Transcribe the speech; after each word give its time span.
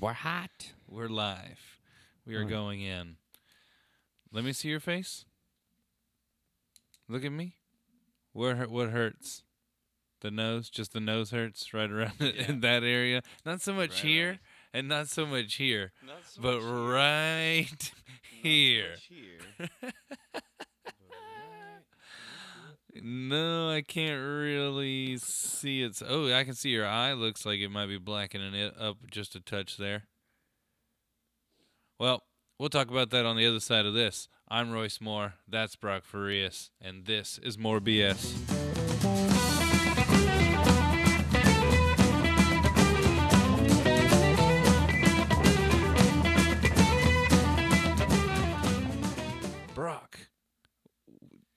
We're 0.00 0.12
hot. 0.12 0.72
We're 0.86 1.08
live. 1.08 1.78
We 2.26 2.34
are 2.34 2.44
going 2.44 2.82
in. 2.82 3.16
Let 4.30 4.44
me 4.44 4.52
see 4.52 4.68
your 4.68 4.80
face. 4.80 5.24
Look 7.08 7.24
at 7.24 7.32
me. 7.32 7.54
Where 8.32 8.56
what 8.66 8.90
hurts? 8.90 9.42
The 10.20 10.30
nose, 10.30 10.68
just 10.68 10.92
the 10.92 11.00
nose 11.00 11.30
hurts 11.30 11.72
right 11.72 11.90
around 11.90 12.20
it 12.20 12.36
in 12.48 12.60
that 12.60 12.82
area. 12.82 13.22
Not 13.46 13.62
so 13.62 13.72
much 13.72 14.02
Right 14.02 14.10
here 14.10 14.38
and 14.74 14.88
not 14.88 15.08
so 15.08 15.24
much 15.24 15.54
here, 15.54 15.92
Not 16.06 16.26
so 16.26 16.42
but 16.42 16.60
right 16.60 17.92
here. 18.20 18.96
No, 23.02 23.70
I 23.70 23.82
can't 23.82 24.20
really 24.20 25.16
see 25.18 25.82
it. 25.82 26.00
Oh, 26.06 26.32
I 26.32 26.44
can 26.44 26.54
see 26.54 26.70
your 26.70 26.86
eye. 26.86 27.12
Looks 27.12 27.44
like 27.44 27.60
it 27.60 27.68
might 27.68 27.86
be 27.86 27.98
blackening 27.98 28.54
it 28.54 28.74
up 28.78 28.98
just 29.10 29.34
a 29.34 29.40
touch 29.40 29.76
there. 29.76 30.04
Well, 31.98 32.22
we'll 32.58 32.68
talk 32.68 32.90
about 32.90 33.10
that 33.10 33.26
on 33.26 33.36
the 33.36 33.46
other 33.46 33.60
side 33.60 33.86
of 33.86 33.94
this. 33.94 34.28
I'm 34.48 34.70
Royce 34.70 35.00
Moore. 35.00 35.34
That's 35.48 35.76
Brock 35.76 36.04
Farias, 36.04 36.70
and 36.80 37.06
this 37.06 37.38
is 37.42 37.58
more 37.58 37.80
BS. 37.80 38.55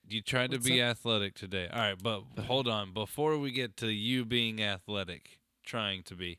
You 0.09 0.21
tried 0.21 0.51
to 0.51 0.57
What's 0.57 0.67
be 0.67 0.81
athletic 0.81 1.35
today. 1.35 1.67
All 1.71 1.79
right, 1.79 1.95
but 2.01 2.23
hold 2.45 2.67
on. 2.67 2.93
Before 2.93 3.37
we 3.37 3.51
get 3.51 3.77
to 3.77 3.87
you 3.91 4.25
being 4.25 4.61
athletic, 4.61 5.39
trying 5.63 6.03
to 6.03 6.15
be, 6.15 6.37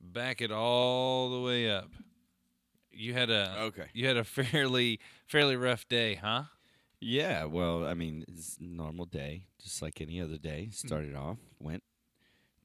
back 0.00 0.40
it 0.40 0.50
all 0.50 1.30
the 1.30 1.40
way 1.40 1.70
up. 1.70 1.90
You 2.90 3.14
had 3.14 3.30
a 3.30 3.54
Okay. 3.58 3.86
you 3.94 4.06
had 4.06 4.16
a 4.16 4.24
fairly 4.38 5.00
fairly 5.26 5.56
rough 5.56 5.88
day, 5.88 6.16
huh? 6.16 6.44
Yeah, 7.00 7.44
well, 7.46 7.84
I 7.84 7.94
mean, 7.94 8.24
it's 8.28 8.58
a 8.58 8.64
normal 8.64 9.06
day, 9.06 9.46
just 9.60 9.82
like 9.82 10.00
any 10.00 10.20
other 10.20 10.38
day. 10.38 10.68
Started 10.70 11.16
off, 11.16 11.38
went, 11.58 11.82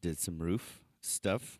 did 0.01 0.19
some 0.19 0.37
roof 0.37 0.81
stuff, 1.01 1.59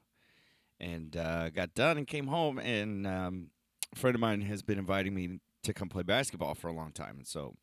and 0.80 1.18
uh, 1.18 1.50
got 1.50 1.74
done 1.74 1.98
and 1.98 2.06
came 2.06 2.28
home. 2.28 2.60
And 2.60 3.08
um, 3.08 3.50
a 3.94 3.98
friend 3.98 4.14
of 4.14 4.22
mine 4.22 4.42
has 4.42 4.62
been 4.62 4.78
inviting 4.78 5.16
me 5.16 5.40
to 5.64 5.74
come 5.74 5.90
play 5.90 6.04
basketball 6.04 6.54
for 6.54 6.68
a 6.68 6.74
long 6.74 6.92
time. 6.92 7.18
And 7.18 7.26
so 7.26 7.56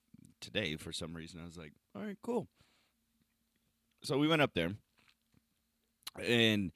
today, 0.44 0.76
for 0.76 0.92
some 0.92 1.14
reason, 1.14 1.40
I 1.40 1.44
was 1.44 1.56
like, 1.56 1.72
all 1.96 2.02
right, 2.02 2.16
cool. 2.22 2.46
So 4.02 4.18
we 4.18 4.28
went 4.28 4.42
up 4.42 4.52
there, 4.54 4.72
and 6.22 6.72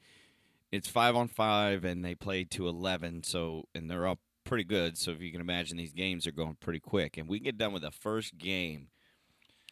it's 0.73 0.89
five 0.89 1.15
on 1.15 1.29
five, 1.29 1.85
and 1.85 2.05
they 2.05 2.15
play 2.15 2.45
to 2.45 2.69
11. 2.69 3.25
So, 3.25 3.65
and 3.75 3.91
they're 3.91 4.07
up 4.07 4.19
pretty 4.45 4.65
good. 4.65 4.97
So 4.97 5.11
if 5.11 5.21
you 5.21 5.31
can 5.31 5.41
imagine, 5.41 5.77
these 5.77 5.93
games 5.93 6.27
are 6.27 6.33
going 6.33 6.57
pretty 6.61 6.81
quick, 6.81 7.17
and 7.19 7.29
we 7.29 7.39
get 7.39 7.59
done 7.59 7.73
with 7.73 7.83
the 7.83 7.91
first 7.91 8.39
game, 8.39 8.89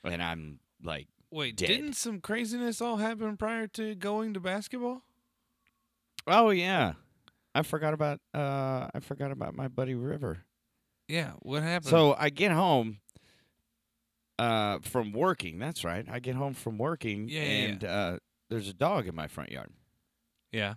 and 0.05 0.22
I'm 0.22 0.61
like, 0.83 1.08
Wait, 1.30 1.56
Dead. 1.56 1.67
didn't 1.67 1.94
some 1.94 2.20
craziness 2.20 2.80
all 2.80 2.98
happen 2.98 3.36
prior 3.36 3.67
to 3.69 3.94
going 3.94 4.34
to 4.34 4.41
basketball? 4.41 5.02
oh 6.28 6.50
yeah, 6.50 6.94
I 7.55 7.62
forgot 7.62 7.94
about 7.94 8.20
uh, 8.34 8.89
I 8.94 9.00
forgot 9.00 9.30
about 9.30 9.55
my 9.55 9.69
buddy 9.69 9.94
River. 9.94 10.44
Yeah, 11.08 11.33
what 11.41 11.62
happened? 11.62 11.91
So 11.91 12.14
I 12.19 12.30
get 12.30 12.52
home 12.52 12.98
uh, 14.39 14.79
from 14.83 15.12
working. 15.12 15.59
That's 15.59 15.84
right. 15.84 16.06
I 16.11 16.19
get 16.20 16.34
home 16.34 16.55
from 16.55 16.79
working, 16.79 17.29
Yeah, 17.29 17.42
yeah, 17.42 17.48
yeah. 17.48 17.65
and 17.69 17.84
Uh, 17.84 18.19
there's 18.51 18.69
a 18.69 18.75
dog 18.75 19.06
in 19.09 19.15
my 19.15 19.27
front 19.29 19.51
yard, 19.51 19.70
yeah, 20.53 20.75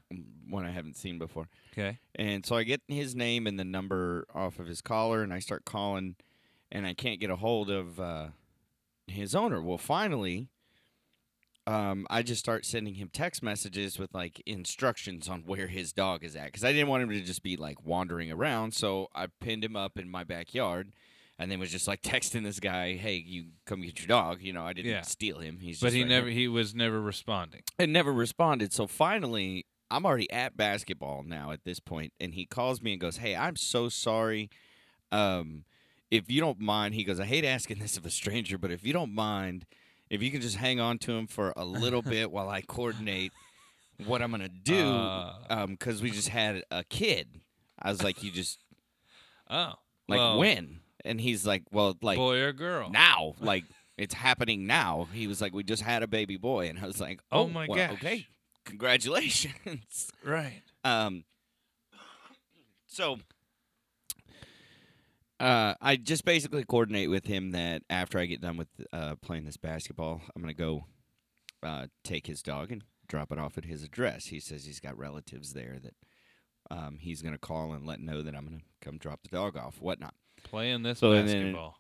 one 0.48 0.66
I 0.66 0.72
haven't 0.72 0.96
seen 0.98 1.20
before. 1.20 1.48
okay. 1.74 2.00
And 2.16 2.46
so 2.46 2.56
I 2.56 2.64
get 2.64 2.82
his 2.88 3.16
name 3.16 3.46
and 3.48 3.60
the 3.60 3.64
number 3.66 4.26
off 4.34 4.60
of 4.60 4.68
his 4.68 4.82
collar, 4.82 5.22
and 5.24 5.34
I 5.34 5.40
start 5.40 5.66
calling, 5.66 6.16
and 6.72 6.88
I 6.88 6.94
can't 6.94 7.20
get 7.20 7.30
a 7.30 7.36
hold 7.36 7.70
of 7.70 8.00
uh, 8.00 8.28
his 9.08 9.36
owner. 9.36 9.62
Well, 9.62 9.78
finally, 9.78 10.50
um, 11.68 12.08
I 12.10 12.24
just 12.24 12.40
start 12.40 12.66
sending 12.66 12.96
him 12.96 13.10
text 13.14 13.44
messages 13.44 14.00
with 14.00 14.14
like 14.14 14.42
instructions 14.48 15.30
on 15.30 15.42
where 15.46 15.68
his 15.68 15.94
dog 15.94 16.24
is 16.24 16.36
at 16.36 16.46
because 16.46 16.64
I 16.64 16.72
didn't 16.72 16.88
want 16.88 17.04
him 17.04 17.10
to 17.10 17.22
just 17.22 17.44
be 17.44 17.56
like 17.58 17.86
wandering 17.86 18.32
around. 18.32 18.74
So 18.74 19.10
I 19.14 19.28
pinned 19.40 19.64
him 19.64 19.76
up 19.76 20.00
in 20.00 20.10
my 20.10 20.24
backyard. 20.24 20.92
And 21.42 21.50
then 21.50 21.58
was 21.60 21.72
just 21.72 21.88
like 21.88 22.02
texting 22.02 22.44
this 22.44 22.60
guy, 22.60 22.96
"Hey, 22.98 23.16
you 23.16 23.46
come 23.66 23.82
get 23.82 23.98
your 24.00 24.08
dog." 24.08 24.42
You 24.42 24.52
know, 24.54 24.66
I 24.66 24.74
didn't 24.74 24.92
Yeah. 24.92 25.02
steal 25.02 25.40
him. 25.40 25.60
He's 25.62 25.80
But 25.80 25.88
just 25.88 25.96
he 25.96 26.02
right 26.04 26.10
here 26.12 26.18
never 26.20 26.30
he 26.30 26.48
was 26.50 26.76
never 26.76 27.00
responding. 27.02 27.62
and 27.80 27.94
never 27.94 28.12
responded. 28.12 28.74
So 28.74 28.88
finally, 28.88 29.66
I'm 29.90 30.06
already 30.06 30.30
at 30.32 30.58
basketball 30.58 31.24
now 31.24 31.52
at 31.52 31.64
this 31.64 31.80
point, 31.80 32.12
and 32.20 32.34
he 32.36 32.46
calls 32.46 32.82
me 32.82 32.92
and 32.92 33.00
goes, 33.02 33.18
"Hey, 33.18 33.36
I'm 33.38 33.56
so 33.56 33.88
sorry. 33.88 34.50
Um, 35.14 35.64
if 36.12 36.30
you 36.30 36.42
don't 36.42 36.60
mind," 36.60 36.94
he 36.96 37.06
goes, 37.06 37.22
"I 37.22 37.26
hate 37.26 37.46
asking 37.46 37.80
this 37.80 37.96
of 37.96 38.06
a 38.06 38.10
stranger, 38.12 38.58
but 38.58 38.70
if 38.70 38.86
you 38.86 38.92
don't 38.92 39.16
mind, 39.16 39.66
if 40.10 40.22
you 40.22 40.32
can 40.32 40.42
just 40.42 40.58
hang 40.58 40.80
on 40.82 40.98
to 41.00 41.14
him 41.14 41.26
for 41.26 41.54
a 41.56 41.64
little 41.64 42.02
bit 42.02 42.32
while 42.32 42.50
I 42.50 42.62
coordinate 42.62 43.32
what 44.06 44.22
I'm 44.22 44.32
gonna 44.32 44.50
do, 44.50 44.90
Uh. 44.90 45.46
um, 45.50 45.72
because 45.72 46.02
we 46.02 46.12
just 46.12 46.28
had 46.30 46.64
a 46.70 46.84
kid." 46.84 47.40
I 47.82 47.92
was 47.92 48.04
like, 48.04 48.22
"You 48.24 48.30
just 48.32 48.60
Oh. 49.50 49.76
like 50.10 50.18
well, 50.20 50.38
when?" 50.38 50.79
And 51.06 51.20
he's 51.22 51.46
like, 51.46 51.64
"Well, 51.72 51.96
like." 52.02 52.18
boy 52.18 52.40
or 52.42 52.54
girl? 52.54 52.90
now 52.90 53.34
like 53.40 53.64
it's 53.98 54.14
happening 54.14 54.66
now 54.66 55.08
he 55.14 55.28
was 55.28 55.42
like 55.42 55.54
we 55.54 55.64
just 55.64 55.82
had 55.84 56.04
a 56.04 56.08
baby 56.08 56.38
boy 56.38 56.70
and 56.70 56.80
i 56.80 56.86
was 56.86 57.02
like 57.02 57.20
Oh 57.34 57.42
oh, 57.42 57.48
my 57.50 57.68
well, 57.68 57.78
gosh. 57.78 57.92
okay 57.98 58.28
congratulations 58.66 60.08
Right. 60.24 60.62
um 60.86 61.26
so 62.88 63.18
uh 65.40 65.74
i 65.82 65.96
just 65.96 66.26
basically 66.26 66.64
coordinate 66.64 67.10
with 67.10 67.26
him 67.26 67.52
that 67.52 67.82
after 67.90 68.20
i 68.20 68.26
get 68.26 68.42
done 68.42 68.58
with 68.58 68.68
uh 68.94 69.16
playing 69.22 69.46
this 69.46 69.58
basketball 69.58 70.22
i'm 70.36 70.42
gonna 70.42 70.54
go 70.54 70.86
uh 71.64 71.88
take 72.04 72.28
his 72.28 72.42
dog 72.42 72.72
and 72.72 72.84
drop 73.08 73.32
it 73.32 73.40
off 73.40 73.58
at 73.58 73.66
his 73.66 73.84
address 73.84 74.28
he 74.28 74.40
says 74.40 74.66
he's 74.66 74.80
got 74.80 74.98
relatives 74.98 75.54
there 75.54 75.78
that 75.82 75.96
um 76.72 76.98
he's 77.02 77.22
gonna 77.22 77.38
call 77.38 77.74
and 77.74 77.86
let 77.86 78.00
know 78.00 78.22
that 78.22 78.36
i'm 78.36 78.46
gonna 78.46 78.60
come 78.82 78.98
drop 78.98 79.22
the 79.24 79.30
dog 79.30 79.58
off 79.58 79.82
whatnot 79.82 80.14
Playing 80.50 80.84
this 80.84 81.00
So 81.00 81.12
basketball. 81.14 81.76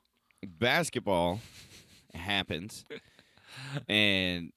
basketball 0.45 1.39
happens 2.13 2.85
and 3.87 4.51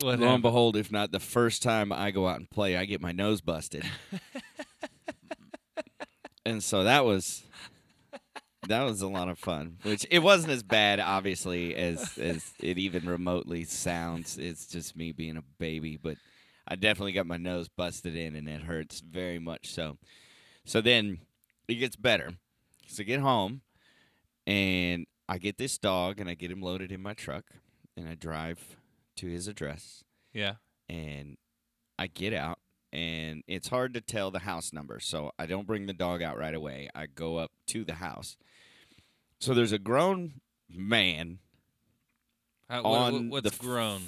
What 0.00 0.18
lo 0.20 0.28
and 0.34 0.42
behold 0.42 0.76
if 0.76 0.90
not 0.92 1.12
the 1.12 1.20
first 1.20 1.62
time 1.62 1.92
i 1.92 2.10
go 2.10 2.26
out 2.28 2.38
and 2.38 2.48
play 2.50 2.76
i 2.76 2.84
get 2.84 3.00
my 3.00 3.12
nose 3.12 3.40
busted. 3.40 3.84
And 6.44 6.60
so 6.62 6.82
that 6.82 7.04
was 7.04 7.44
that 8.66 8.82
was 8.82 9.00
a 9.00 9.06
lot 9.08 9.28
of 9.28 9.38
fun 9.38 9.76
which 9.84 10.04
it 10.10 10.18
wasn't 10.20 10.52
as 10.52 10.64
bad 10.64 10.98
obviously 10.98 11.74
as 11.76 12.18
as 12.18 12.52
it 12.58 12.78
even 12.78 13.06
remotely 13.08 13.62
sounds. 13.64 14.38
It's 14.38 14.66
just 14.66 14.96
me 14.96 15.12
being 15.12 15.36
a 15.36 15.44
baby 15.60 15.96
but 15.96 16.16
i 16.66 16.74
definitely 16.74 17.12
got 17.12 17.26
my 17.26 17.36
nose 17.36 17.68
busted 17.68 18.16
in 18.16 18.34
and 18.34 18.48
it 18.48 18.62
hurts 18.62 18.98
very 19.00 19.38
much 19.38 19.72
so. 19.72 19.98
So 20.64 20.80
then 20.80 21.18
it 21.68 21.74
gets 21.76 21.94
better 21.94 22.32
so 22.86 23.02
I 23.02 23.04
get 23.04 23.20
home 23.20 23.62
and 24.46 25.06
I 25.28 25.38
get 25.38 25.58
this 25.58 25.78
dog 25.78 26.20
and 26.20 26.28
I 26.28 26.34
get 26.34 26.50
him 26.50 26.60
loaded 26.60 26.92
in 26.92 27.00
my 27.02 27.14
truck 27.14 27.44
and 27.96 28.08
I 28.08 28.14
drive 28.14 28.76
to 29.16 29.26
his 29.26 29.48
address 29.48 30.04
Yeah. 30.32 30.54
and 30.88 31.36
I 31.98 32.06
get 32.08 32.32
out 32.32 32.58
and 32.92 33.42
it's 33.46 33.68
hard 33.68 33.94
to 33.94 34.00
tell 34.00 34.30
the 34.30 34.40
house 34.40 34.72
number 34.72 35.00
so 35.00 35.32
I 35.38 35.46
don't 35.46 35.66
bring 35.66 35.86
the 35.86 35.92
dog 35.94 36.22
out 36.22 36.36
right 36.38 36.54
away. 36.54 36.88
I 36.94 37.06
go 37.06 37.36
up 37.38 37.50
to 37.68 37.84
the 37.84 37.94
house. 37.94 38.36
So 39.40 39.54
there's 39.54 39.72
a 39.72 39.78
grown 39.78 40.40
man 40.68 41.38
How, 42.68 42.82
what, 42.82 43.14
on 43.14 43.30
what's 43.30 43.48
the 43.48 43.54
f- 43.54 43.58
grown? 43.60 44.02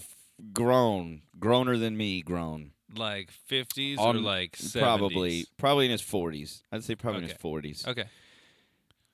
grown, 0.53 1.23
growner 1.39 1.79
than 1.79 1.97
me, 1.97 2.23
grown. 2.23 2.73
Like 2.95 3.31
50s 3.51 3.99
or 3.99 4.15
like 4.15 4.53
70s? 4.57 4.81
Probably 4.81 5.47
probably 5.57 5.87
in 5.87 5.91
his 5.91 6.03
40s. 6.03 6.63
I'd 6.71 6.85
say 6.85 6.95
probably 6.95 7.23
in 7.23 7.29
his 7.29 7.39
40s. 7.39 7.89
Okay. 7.89 8.05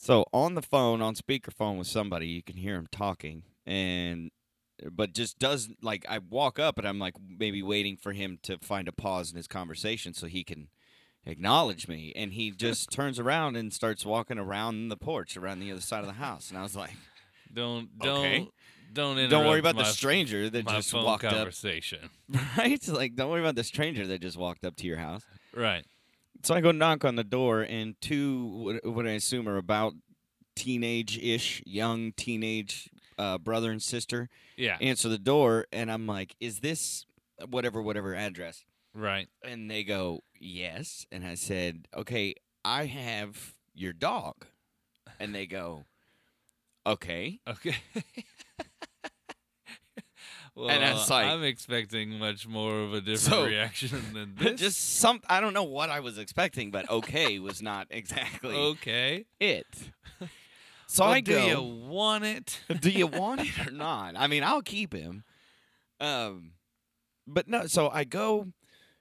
So 0.03 0.25
on 0.33 0.55
the 0.55 0.63
phone, 0.63 1.03
on 1.03 1.15
speakerphone 1.15 1.77
with 1.77 1.87
somebody, 1.87 2.27
you 2.27 2.43
can 2.43 2.57
hear 2.57 2.75
him 2.75 2.89
talking, 2.91 3.43
and 3.67 4.31
but 4.91 5.13
just 5.13 5.39
does 5.39 5.69
like 5.83 6.07
I 6.09 6.19
walk 6.19 6.59
up 6.59 6.79
and 6.79 6.89
I'm 6.89 6.99
like 6.99 7.15
maybe 7.39 7.63
waiting 7.63 7.99
for 7.99 8.13
him 8.15 8.39
to 8.45 8.57
find 8.63 8.89
a 8.89 8.93
pause 8.93 9.31
in 9.31 9.37
his 9.37 9.47
conversation 9.47 10.15
so 10.15 10.27
he 10.27 10.43
can 10.43 10.69
acknowledge 11.27 11.87
me, 11.87 12.15
and 12.17 12.33
he 12.33 12.51
just 12.57 12.91
turns 12.91 13.19
around 13.19 13.57
and 13.57 13.75
starts 13.75 14.07
walking 14.07 14.39
around 14.39 14.89
the 14.89 14.97
porch 14.97 15.37
around 15.37 15.61
the 15.61 15.71
other 15.71 15.83
side 15.83 16.01
of 16.01 16.07
the 16.07 16.15
house, 16.15 16.49
and 16.49 16.59
I 16.59 16.63
was 16.63 16.75
like, 16.75 16.93
Don't 17.53 17.99
don't 17.99 18.19
Okay. 18.21 18.49
don't 18.95 19.29
"Don't 19.29 19.47
worry 19.47 19.61
about 19.61 19.77
the 19.77 19.83
my- 19.83 19.89
stranger 19.91 20.49
that 20.49 20.67
just 20.67 20.93
phone 20.93 21.05
walked 21.05 21.25
up, 21.25 21.35
conversation. 21.35 22.09
right? 22.57 22.89
Like, 22.89 23.17
don't 23.17 23.31
worry 23.31 23.43
about 23.43 23.55
the 23.55 23.65
stranger 23.65 24.07
that 24.07 24.23
just 24.23 24.39
walked 24.39 24.65
up 24.65 24.77
to 24.77 24.87
your 24.87 24.97
house." 24.97 25.25
Right. 25.55 25.85
So 26.43 26.55
I 26.55 26.61
go 26.61 26.71
knock 26.73 27.05
on 27.05 27.17
the 27.17 27.25
door, 27.25 27.63
and 27.63 27.95
two 28.01 28.47
what, 28.47 28.87
what 28.87 29.07
I 29.07 29.11
assume 29.13 29.49
are 29.49 29.57
about 29.59 29.95
teenage-ish, 30.57 31.63
young 31.67 32.13
teenage 32.13 32.89
uh, 33.19 33.39
brother 33.39 33.71
and 33.71 33.83
sister 33.83 34.29
Yeah. 34.57 34.77
answer 34.81 35.09
the 35.09 35.19
door, 35.19 35.67
and 35.73 35.91
I'm 35.93 36.07
like, 36.07 36.35
"Is 36.41 36.61
this 36.61 37.05
whatever, 37.49 37.81
whatever 37.83 38.15
address?" 38.15 38.65
Right. 38.95 39.29
And 39.45 39.71
they 39.71 39.85
go, 39.85 40.25
Yes. 40.41 41.07
And 41.13 41.25
I 41.25 41.35
said, 41.37 41.87
Okay, 41.97 42.35
I 42.65 42.87
have 42.87 43.55
your 43.73 43.93
dog. 43.93 44.47
And 45.21 45.33
they 45.35 45.47
go, 45.47 45.85
Okay. 46.85 47.39
Okay. 47.47 47.77
well, 50.55 50.69
And 50.71 50.83
like- 50.99 51.27
I'm 51.27 51.43
expecting 51.45 52.19
much 52.19 52.47
more 52.47 52.81
of 52.81 52.93
a 52.95 53.01
different 53.01 53.19
So- 53.21 53.45
reaction 53.47 54.03
than 54.13 54.35
this. 54.37 54.61
Just 54.61 54.97
some, 54.99 55.21
I 55.29 55.41
don't 55.41 55.55
know 55.55 55.65
what 55.65 55.91
I 55.91 56.01
was 56.01 56.19
expecting, 56.19 56.71
but 56.71 56.89
okay 56.91 57.39
was 57.39 57.63
not 57.63 57.87
exactly 57.91 58.55
okay. 58.55 59.27
it. 59.39 59.67
So 60.93 61.05
Well, 61.05 61.13
I 61.15 61.21
do 61.21 61.33
go, 61.35 61.47
you 61.47 61.63
want 61.89 62.25
it? 62.25 62.61
do 62.81 62.91
you 62.91 63.07
want 63.07 63.43
it 63.43 63.65
or 63.69 63.71
not? 63.71 64.15
I 64.17 64.27
mean, 64.27 64.43
I'll 64.43 64.61
keep 64.61 64.93
him. 64.93 65.23
Um, 66.01 66.55
but 67.29 67.47
no. 67.47 67.69
So 67.69 67.89
I 67.91 68.03
go 68.03 68.49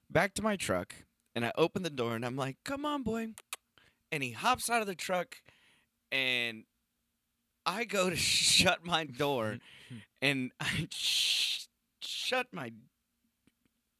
back 0.07 0.36
to 0.36 0.44
my 0.44 0.56
truck 0.56 0.94
and 1.34 1.44
I 1.44 1.51
open 1.57 1.81
the 1.81 1.90
door 1.90 2.16
and 2.16 2.24
I'm 2.24 2.36
like, 2.36 2.57
"Come 2.63 2.86
on, 2.86 3.01
boy!" 3.01 3.30
And 4.12 4.22
he 4.22 4.34
hops 4.34 4.69
out 4.69 4.81
of 4.81 4.88
the 4.88 4.94
truck, 4.94 5.38
and 6.12 6.66
I 7.66 7.86
go 7.86 8.12
to 8.12 8.16
shut 8.16 8.86
my 8.86 9.06
door, 9.06 9.57
and 10.21 10.51
I 10.60 10.88
sh- 10.92 11.68
shut 12.01 12.48
my 12.51 12.71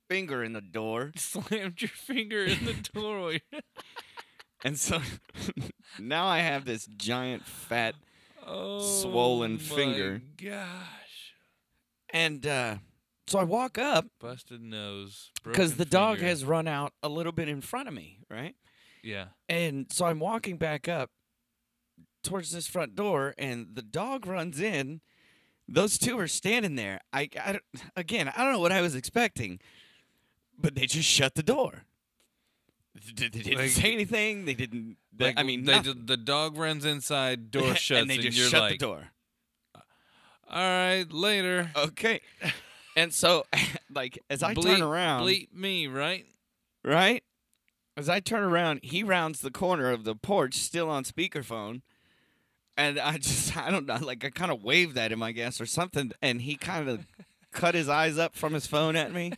finger 0.10 0.44
in 0.44 0.54
the 0.54 0.62
door, 0.62 1.12
Slammed 1.16 1.82
your 1.82 1.90
finger 1.90 2.44
in 2.44 2.66
the 2.66 2.74
door. 2.94 3.34
and 4.64 4.78
so 4.78 5.00
now 6.00 6.26
I 6.28 6.40
have 6.40 6.66
this 6.66 6.86
giant 6.86 7.46
fat 7.46 7.96
oh, 8.46 8.82
Swollen 8.82 9.54
my 9.54 9.58
finger. 9.60 10.22
Gosh. 10.42 11.34
and 12.12 12.46
uh 12.46 12.76
so 13.28 13.38
I 13.38 13.44
walk 13.44 13.78
up 13.78 14.08
Busted 14.20 14.60
nose. 14.60 15.30
because 15.44 15.76
the 15.76 15.86
dog 15.86 16.18
has 16.18 16.44
run 16.44 16.68
out 16.68 16.94
a 17.04 17.10
little 17.10 17.32
bit 17.32 17.48
in 17.48 17.62
front 17.62 17.88
of 17.88 17.94
me, 17.94 18.18
right? 18.28 18.56
Yeah. 19.04 19.26
And 19.48 19.86
so 19.92 20.06
I'm 20.08 20.20
walking 20.20 20.58
back 20.58 20.88
up 20.88 21.12
towards 22.24 22.52
this 22.52 22.66
front 22.68 22.96
door, 22.96 23.36
and 23.38 23.68
the 23.74 23.84
dog 23.84 24.26
runs 24.26 24.60
in. 24.60 25.02
Those 25.72 25.98
two 25.98 26.18
are 26.20 26.28
standing 26.28 26.76
there. 26.76 27.00
I, 27.14 27.30
I 27.40 27.60
again, 27.96 28.32
I 28.36 28.44
don't 28.44 28.54
know 28.54 28.60
what 28.60 28.72
I 28.72 28.82
was 28.82 28.96
expecting, 28.96 29.60
but 30.58 30.76
they 30.76 30.86
just 30.86 31.08
shut 31.08 31.36
the 31.36 31.44
door. 31.44 31.84
They 33.16 33.28
they 33.30 33.40
didn't 33.42 33.58
Like- 33.60 33.70
say 33.72 33.94
anything. 33.94 34.46
They 34.46 34.54
didn't. 34.56 34.98
they- 35.16 35.26
Like, 35.26 35.40
I 35.40 35.44
mean, 35.44 35.64
they, 35.66 35.74
nothing. 35.74 36.06
the 36.06 36.18
dog 36.18 36.58
runs 36.58 36.86
inside, 36.86 37.52
door 37.52 37.76
shuts, 37.76 38.02
and 38.02 38.10
they 38.10 38.18
just 38.18 38.38
you're 38.38 38.48
shut 38.50 38.62
like, 38.62 38.72
the 38.80 38.86
door. 38.86 39.04
Uh, 39.76 39.80
"All 40.50 40.62
right, 40.62 41.06
later." 41.12 41.72
Okay. 41.76 42.22
and 42.98 43.14
so, 43.14 43.46
like, 43.94 44.20
as 44.30 44.42
I 44.44 44.54
Bleep- 44.56 44.64
turn 44.64 44.82
around, 44.82 45.24
bleep 45.24 45.54
me, 45.54 45.88
right? 45.88 46.26
right? 46.84 47.24
As 47.96 48.08
I 48.10 48.20
turn 48.22 48.44
around, 48.44 48.80
he 48.82 49.04
rounds 49.04 49.42
the 49.42 49.52
corner 49.52 49.92
of 49.92 50.04
the 50.06 50.16
porch, 50.16 50.56
still 50.56 50.90
on 50.90 51.04
speakerphone. 51.04 51.82
And 52.80 52.98
I 53.00 53.18
just, 53.18 53.56
I 53.66 53.70
don't 53.72 53.86
know, 53.86 53.98
like 54.02 54.24
I 54.24 54.30
kind 54.30 54.52
of 54.52 54.64
waved 54.64 54.98
at 54.98 55.12
him, 55.12 55.22
I 55.22 55.32
guess, 55.34 55.60
or 55.60 55.66
something. 55.66 56.12
And 56.22 56.42
he 56.42 56.56
kind 56.56 56.90
of 56.90 57.06
cut 57.52 57.76
his 57.76 57.90
eyes 57.90 58.18
up 58.18 58.36
from 58.36 58.54
his 58.54 58.66
phone 58.68 58.96
at 58.96 59.12
me 59.14 59.34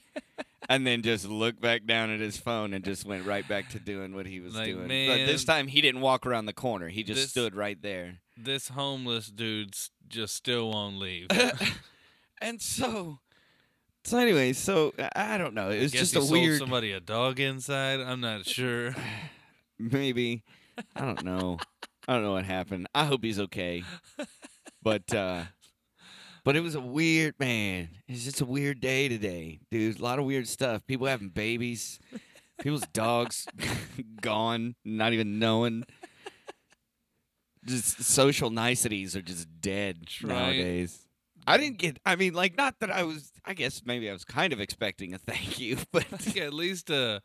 and 0.69 0.85
then 0.85 1.01
just 1.01 1.27
looked 1.27 1.61
back 1.61 1.85
down 1.85 2.09
at 2.11 2.19
his 2.19 2.37
phone 2.37 2.73
and 2.73 2.83
just 2.85 3.05
went 3.05 3.25
right 3.25 3.47
back 3.47 3.69
to 3.69 3.79
doing 3.79 4.13
what 4.13 4.25
he 4.25 4.39
was 4.39 4.53
Like, 4.55 4.67
doing. 4.67 4.87
But 5.07 5.25
this 5.25 5.43
time 5.45 5.67
he 5.67 5.81
didn't 5.81 6.01
walk 6.01 6.25
around 6.25 6.45
the 6.45 6.53
corner, 6.53 6.89
he 6.89 7.03
just 7.03 7.21
this- 7.21 7.29
stood 7.31 7.55
right 7.55 7.81
there. 7.81 8.19
This 8.37 8.69
homeless 8.69 9.27
dude's 9.27 9.91
just 10.07 10.35
still 10.35 10.71
won't 10.71 10.97
leave. 10.97 11.27
and 12.41 12.61
so, 12.61 13.19
so 14.03 14.17
anyway, 14.17 14.53
so 14.53 14.93
I 14.97 15.35
I 15.35 15.37
don't 15.37 15.53
know. 15.53 15.69
It 15.69 15.81
was 15.81 15.91
Guess 15.91 16.01
just 16.01 16.13
he 16.13 16.19
a 16.19 16.21
sold 16.23 16.31
weird. 16.31 16.59
somebody 16.59 16.91
a 16.91 16.99
dog 16.99 17.39
inside. 17.39 17.99
I'm 17.99 18.19
not 18.21 18.45
sure. 18.45 18.95
maybe 19.79 20.43
i 20.95 21.01
don't 21.01 21.23
know 21.23 21.57
i 22.07 22.13
don't 22.13 22.23
know 22.23 22.33
what 22.33 22.45
happened. 22.45 22.87
I 22.93 23.05
hope 23.05 23.23
he's 23.23 23.39
okay. 23.39 23.83
But 24.81 25.13
uh 25.13 25.43
but 26.43 26.55
it 26.55 26.61
was 26.61 26.73
a 26.75 26.81
weird 26.81 27.35
man 27.39 27.89
it's 28.07 28.23
just 28.23 28.41
a 28.41 28.45
weird 28.45 28.79
day 28.81 29.07
today 29.07 29.59
dude. 29.69 29.99
A 29.99 30.03
lot 30.03 30.19
of 30.19 30.25
weird 30.25 30.47
stuff. 30.47 30.85
People 30.87 31.07
having 31.07 31.29
babies. 31.29 31.99
People's 32.61 32.87
dogs 32.93 33.47
gone 34.21 34.75
not 34.83 35.13
even 35.13 35.39
knowing. 35.39 35.83
Just 37.65 38.03
social 38.03 38.49
niceties 38.49 39.15
are 39.15 39.21
just 39.21 39.47
dead 39.61 40.07
nowadays. 40.23 41.07
I 41.45 41.57
didn't 41.57 41.77
get 41.77 41.99
i 42.05 42.15
mean 42.15 42.33
like 42.33 42.55
not 42.55 42.79
that 42.79 42.91
i 42.91 43.03
was 43.03 43.31
i 43.45 43.53
guess 43.53 43.81
maybe 43.85 44.09
i 44.09 44.13
was 44.13 44.23
kind 44.23 44.53
of 44.53 44.61
expecting 44.61 45.13
a 45.13 45.17
thank 45.17 45.59
you 45.59 45.77
but 45.91 46.05
at 46.37 46.53
least 46.53 46.91
uh 46.91 47.19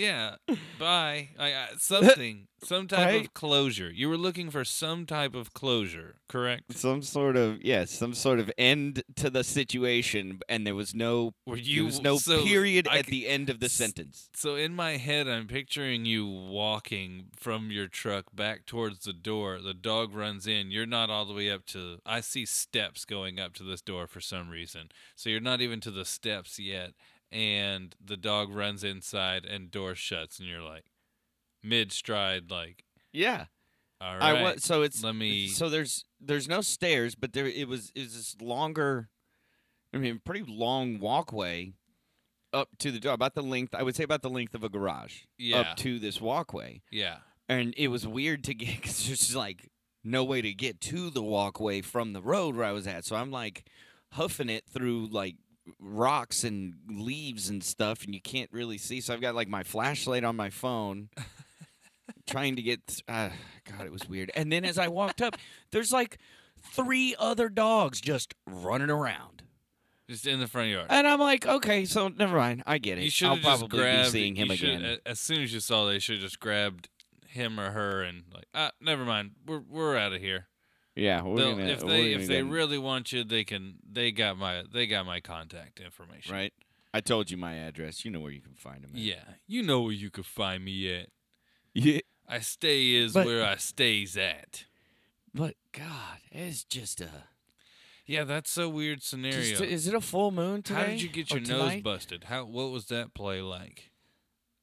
yeah, 0.00 0.36
bye. 0.78 1.28
I, 1.38 1.46
I, 1.54 1.66
something, 1.78 2.46
some 2.62 2.88
type 2.88 3.06
Right? 3.06 3.24
of 3.26 3.34
closure. 3.34 3.90
You 3.90 4.08
were 4.08 4.16
looking 4.16 4.50
for 4.50 4.64
some 4.64 5.06
type 5.06 5.34
of 5.34 5.52
closure, 5.52 6.16
correct? 6.28 6.76
some 6.76 7.02
sort 7.02 7.36
of 7.36 7.62
yes, 7.62 7.90
some 7.90 8.14
sort 8.14 8.38
of 8.38 8.50
end 8.58 9.02
to 9.16 9.30
the 9.30 9.44
situation, 9.44 10.40
and 10.48 10.66
there 10.66 10.74
was 10.74 10.94
no 10.94 11.32
Were 11.46 11.56
there 11.58 11.84
was 11.84 12.00
no 12.00 12.16
so 12.18 12.42
period 12.44 12.88
I 12.90 12.98
at 12.98 13.06
the 13.06 13.28
end 13.28 13.50
of 13.50 13.60
the 13.60 13.66
s- 13.66 13.72
sentence. 13.72 14.28
So 14.34 14.56
in 14.56 14.74
my 14.74 14.92
head, 14.96 15.28
I'm 15.28 15.46
picturing 15.46 16.04
you 16.04 16.26
walking 16.26 17.26
from 17.36 17.70
your 17.70 17.86
truck 17.88 18.26
back 18.34 18.66
towards 18.66 19.00
the 19.04 19.12
door. 19.12 19.58
The 19.60 19.74
dog 19.74 20.14
runs 20.14 20.46
in. 20.46 20.70
You're 20.70 20.86
not 20.86 21.10
all 21.10 21.24
the 21.26 21.34
way 21.34 21.50
up 21.50 21.66
to. 21.66 21.98
I 22.06 22.20
see 22.20 22.46
steps 22.46 23.04
going 23.04 23.38
up 23.40 23.54
to 23.54 23.62
this 23.62 23.80
door 23.82 24.06
for 24.06 24.20
some 24.20 24.48
reason. 24.50 24.88
So 25.16 25.28
you're 25.30 25.40
not 25.40 25.60
even 25.60 25.80
to 25.80 25.90
the 25.90 26.04
steps 26.04 26.58
yet, 26.58 26.90
and 27.32 27.94
the 28.04 28.16
dog 28.16 28.54
runs 28.54 28.84
inside 28.84 29.44
and 29.44 29.70
door 29.70 29.94
shuts, 29.94 30.38
and 30.38 30.48
you're 30.48 30.62
like 30.62 30.86
mid 31.62 31.92
stride, 31.92 32.50
like 32.50 32.84
Yeah, 33.12 33.46
all 34.00 34.14
right. 34.14 34.22
I 34.22 34.42
was. 34.42 34.64
So 34.64 34.82
it's 34.82 35.02
let 35.04 35.14
me. 35.14 35.48
so 35.48 35.68
there's 35.68 36.04
there's 36.20 36.48
no 36.48 36.60
stairs, 36.60 37.14
but 37.14 37.32
there 37.32 37.46
it 37.46 37.68
was 37.68 37.92
it 37.94 38.02
was 38.02 38.14
this 38.14 38.36
longer, 38.40 39.08
I 39.94 39.98
mean, 39.98 40.20
pretty 40.24 40.44
long 40.46 40.98
walkway 40.98 41.74
up 42.52 42.68
to 42.78 42.90
the 42.90 42.98
door, 42.98 43.12
about 43.12 43.34
the 43.34 43.42
length 43.42 43.74
I 43.74 43.82
would 43.82 43.94
say 43.94 44.04
about 44.04 44.22
the 44.22 44.30
length 44.30 44.54
of 44.54 44.64
a 44.64 44.68
garage 44.68 45.20
yeah, 45.38 45.60
up 45.60 45.76
to 45.78 45.98
this 45.98 46.20
walkway, 46.20 46.82
yeah. 46.90 47.18
and 47.48 47.74
it 47.76 47.88
was 47.88 48.06
weird 48.06 48.44
to 48.44 48.54
get 48.54 48.80
because 48.80 49.06
there's 49.06 49.20
just 49.20 49.36
like 49.36 49.70
no 50.02 50.24
way 50.24 50.40
to 50.40 50.52
get 50.54 50.80
to 50.80 51.10
the 51.10 51.22
walkway 51.22 51.82
from 51.82 52.12
the 52.12 52.22
road 52.22 52.56
where 52.56 52.66
I 52.66 52.72
was 52.72 52.86
at, 52.86 53.04
so 53.04 53.16
I'm 53.16 53.30
like 53.30 53.64
huffing 54.12 54.48
it 54.48 54.64
through 54.66 55.08
like 55.12 55.36
rocks 55.78 56.44
and 56.44 56.74
leaves 56.88 57.48
and 57.48 57.62
stuff 57.62 58.04
and 58.04 58.14
you 58.14 58.20
can't 58.20 58.50
really 58.52 58.78
see 58.78 59.00
so 59.00 59.12
i've 59.14 59.20
got 59.20 59.34
like 59.34 59.48
my 59.48 59.62
flashlight 59.62 60.24
on 60.24 60.34
my 60.36 60.50
phone 60.50 61.08
trying 62.26 62.56
to 62.56 62.62
get 62.62 62.86
th- 62.86 63.02
uh, 63.08 63.28
god 63.76 63.86
it 63.86 63.92
was 63.92 64.08
weird 64.08 64.30
and 64.34 64.52
then 64.52 64.64
as 64.64 64.78
i 64.78 64.88
walked 64.88 65.20
up 65.22 65.36
there's 65.72 65.92
like 65.92 66.18
three 66.62 67.14
other 67.18 67.48
dogs 67.48 68.00
just 68.00 68.34
running 68.46 68.90
around 68.90 69.42
Just 70.08 70.26
in 70.26 70.40
the 70.40 70.46
front 70.46 70.70
yard. 70.70 70.86
and 70.90 71.06
i'm 71.06 71.20
like 71.20 71.46
okay 71.46 71.84
so 71.84 72.08
never 72.08 72.36
mind 72.36 72.62
i 72.66 72.78
get 72.78 72.98
it 72.98 73.04
You 73.04 73.10
should 73.10 73.28
i'll 73.28 73.38
probably 73.38 73.78
grabbed. 73.78 74.12
be 74.12 74.18
seeing 74.18 74.36
him 74.36 74.48
should- 74.48 74.68
again 74.68 74.98
as 75.06 75.20
soon 75.20 75.42
as 75.42 75.52
you 75.52 75.60
saw, 75.60 75.86
they 75.86 75.98
should 75.98 76.16
have 76.16 76.24
just 76.24 76.40
grabbed 76.40 76.88
him 77.26 77.60
or 77.60 77.70
her 77.70 78.02
and 78.02 78.24
like, 78.34 78.46
ah, 78.56 78.72
never 78.80 79.04
mind. 79.04 79.30
We're 79.46 79.60
we're 79.60 79.96
out 79.96 80.12
of 80.12 80.20
here. 80.20 80.48
Yeah 80.96 81.22
They'll- 81.22 81.36
gonna, 81.56 81.64
if 81.64 81.80
they 81.80 82.12
gonna 82.12 82.22
if 82.22 82.26
they 82.28 82.42
really 82.42 82.78
want 82.78 83.12
you, 83.12 83.24
they 83.24 83.44
can. 83.44 83.76
They 83.90 84.10
got 84.12 84.36
my 84.38 84.64
they 84.72 84.86
got 84.86 85.06
my 85.06 85.20
contact 85.20 85.80
information. 85.80 86.34
right 86.34 86.52
i 86.92 87.00
told 87.00 87.30
you 87.30 87.36
my 87.36 87.54
address 87.54 88.04
you 88.04 88.10
know 88.10 88.20
where 88.20 88.32
you 88.32 88.40
can 88.40 88.54
find 88.54 88.84
at. 88.84 88.90
Yeah, 88.94 89.22
you 89.46 89.62
know 89.62 89.82
where 89.82 89.92
you 89.92 90.10
could 90.10 90.26
find 90.26 90.64
me 90.64 90.92
at. 90.94 91.08
yeah 91.74 92.00
I 92.28 92.40
stay 92.40 92.94
is 92.94 93.12
But- 93.12 93.26
where 93.26 93.44
I 93.44 93.56
stays 93.56 94.16
at. 94.16 94.64
but 95.34 95.54
god 95.72 96.18
it's 96.32 96.64
just 96.64 97.00
a 97.00 97.10
Yeah, 98.06 98.24
that's 98.24 98.56
a 98.58 98.68
weird 98.68 99.02
scenario. 99.04 99.40
just 99.40 99.62
is 99.62 99.86
it 99.86 99.94
a 99.94 100.00
full 100.00 100.32
moon 100.32 100.62
today 100.62 100.80
How 100.80 100.86
did 100.86 101.02
you 101.02 101.08
get 101.08 101.30
Or 101.32 101.38
your 101.38 101.46
nose 101.48 101.60
tonight? 101.70 101.82
busted? 101.84 102.24
How 102.24 102.44
what 102.44 102.70
was 102.72 102.86
that 102.86 103.14
play 103.14 103.40
like? 103.40 103.90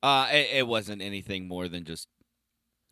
Uh, 0.03 0.27
it, 0.31 0.47
it 0.59 0.67
wasn't 0.67 1.01
anything 1.01 1.47
more 1.47 1.67
than 1.69 1.83
just 1.85 2.07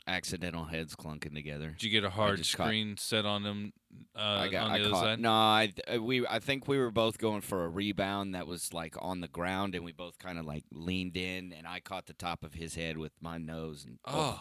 accidental 0.07 0.65
heads 0.65 0.95
clunking 0.95 1.33
together. 1.33 1.71
Did 1.71 1.83
you 1.83 1.89
get 1.89 2.03
a 2.03 2.09
hard 2.09 2.37
just 2.37 2.55
caught- 2.55 2.67
screen 2.67 2.95
set 2.97 3.25
on 3.25 3.43
them 3.43 3.73
uh, 4.15 4.19
I 4.19 4.47
got, 4.49 4.65
on 4.65 4.71
I 4.71 4.79
other 4.81 4.89
caught. 4.91 5.03
side? 5.03 5.19
No, 5.19 5.31
I, 5.31 5.73
uh, 5.93 6.01
we, 6.01 6.25
I 6.27 6.39
think 6.39 6.67
we 6.67 6.77
were 6.77 6.91
both 6.91 7.17
going 7.17 7.41
for 7.41 7.65
a 7.65 7.69
rebound 7.69 8.35
that 8.35 8.45
was 8.47 8.73
like 8.73 8.95
on 8.99 9.21
the 9.21 9.27
ground, 9.27 9.73
and 9.75 9.83
we 9.85 9.91
both 9.93 10.19
kind 10.19 10.37
of 10.37 10.45
like 10.45 10.63
leaned 10.71 11.17
in, 11.17 11.53
and 11.53 11.65
I 11.65 11.79
caught 11.79 12.05
the 12.05 12.13
top 12.13 12.43
of 12.43 12.53
his 12.53 12.75
head 12.75 12.97
with 12.97 13.13
my 13.21 13.37
nose, 13.37 13.83
and 13.85 13.97
Oh, 14.05 14.39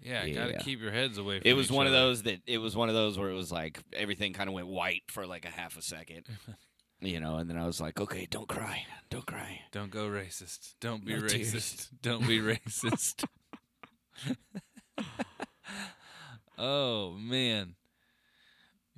yeah. 0.00 0.28
Got 0.28 0.48
to 0.48 0.58
keep 0.58 0.80
your 0.80 0.92
heads 0.92 1.16
away. 1.16 1.40
from 1.40 1.48
it 1.48 1.54
was 1.54 1.70
one 1.70 1.86
of 1.86 1.92
those 1.92 2.24
that 2.24 2.40
it 2.46 2.58
was 2.58 2.76
one 2.76 2.88
of 2.90 2.94
those 2.94 3.18
where 3.18 3.30
it 3.30 3.34
was 3.34 3.50
like 3.50 3.78
everything 3.94 4.32
kind 4.34 4.48
of 4.48 4.54
went 4.54 4.66
white 4.66 5.04
for 5.08 5.26
like 5.26 5.44
a 5.46 5.50
half 5.50 5.78
a 5.78 5.82
second, 5.82 6.26
you 7.00 7.18
know, 7.20 7.36
and 7.36 7.48
then 7.48 7.56
I 7.56 7.64
was 7.66 7.80
like, 7.80 7.98
okay, 8.00 8.26
don't 8.30 8.48
cry, 8.48 8.84
don't 9.10 9.24
cry. 9.26 9.60
Don't 9.72 9.90
go 9.90 10.06
racist. 10.08 10.74
Don't 10.80 11.02
be 11.04 11.14
No 11.14 11.22
racist. 11.22 11.30
tears. 11.52 11.88
Don't 12.02 12.26
be 12.28 12.40
racist. 12.40 13.24
oh 16.58 17.12
man. 17.12 17.74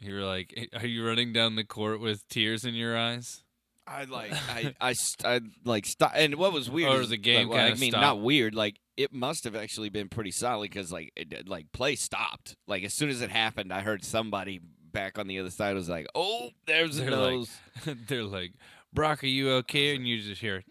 You 0.01 0.15
were 0.15 0.21
like, 0.25 0.55
"Eh, 0.57 0.67
are 0.79 0.87
you 0.87 1.05
running 1.07 1.33
down 1.33 1.57
the 1.57 1.65
court 1.65 2.01
with 2.01 2.27
tears 2.29 2.65
in 2.65 2.75
your 2.75 2.97
eyes? 2.97 3.43
I 3.87 4.05
like 4.05 4.33
I 4.33 4.75
I, 4.81 4.93
st- 4.93 5.27
I 5.27 5.41
like 5.65 5.87
stop 5.87 6.13
and 6.15 6.35
what 6.35 6.53
was 6.53 6.69
weird 6.69 6.91
Or 6.93 7.01
is, 7.01 7.09
the 7.09 7.17
game 7.17 7.49
like, 7.49 7.57
well, 7.57 7.67
I 7.67 7.75
mean 7.75 7.93
stopped. 7.93 8.03
not 8.03 8.21
weird 8.21 8.55
like 8.55 8.77
it 8.99 9.15
must 9.15 9.45
have 9.45 9.57
actually 9.57 9.89
been 9.89 10.11
pretty 10.11 10.31
solid 10.31 10.69
because 10.71 10.93
like 10.93 11.11
it, 11.17 11.49
like 11.49 11.73
play 11.73 11.97
stopped 11.97 12.55
like 12.67 12.85
as 12.85 12.93
soon 12.95 13.09
as 13.09 13.23
it 13.23 13.31
happened 13.31 13.73
I 13.73 13.81
heard 13.81 14.05
somebody 14.05 14.61
back 14.93 15.19
on 15.19 15.27
the 15.27 15.39
other 15.39 15.49
side 15.49 15.75
was 15.75 15.89
like 15.89 16.07
oh 16.15 16.51
there's 16.67 16.99
a 16.99 17.05
They're 17.05 17.11
like- 17.13 17.31
nose 17.33 17.57
They're 18.09 18.25
like, 18.25 18.53
Brock, 18.93 19.25
are 19.25 19.27
you 19.27 19.53
okay? 19.53 19.97
And 19.97 20.07
you 20.07 20.21
just 20.21 20.43
hear, 20.43 20.63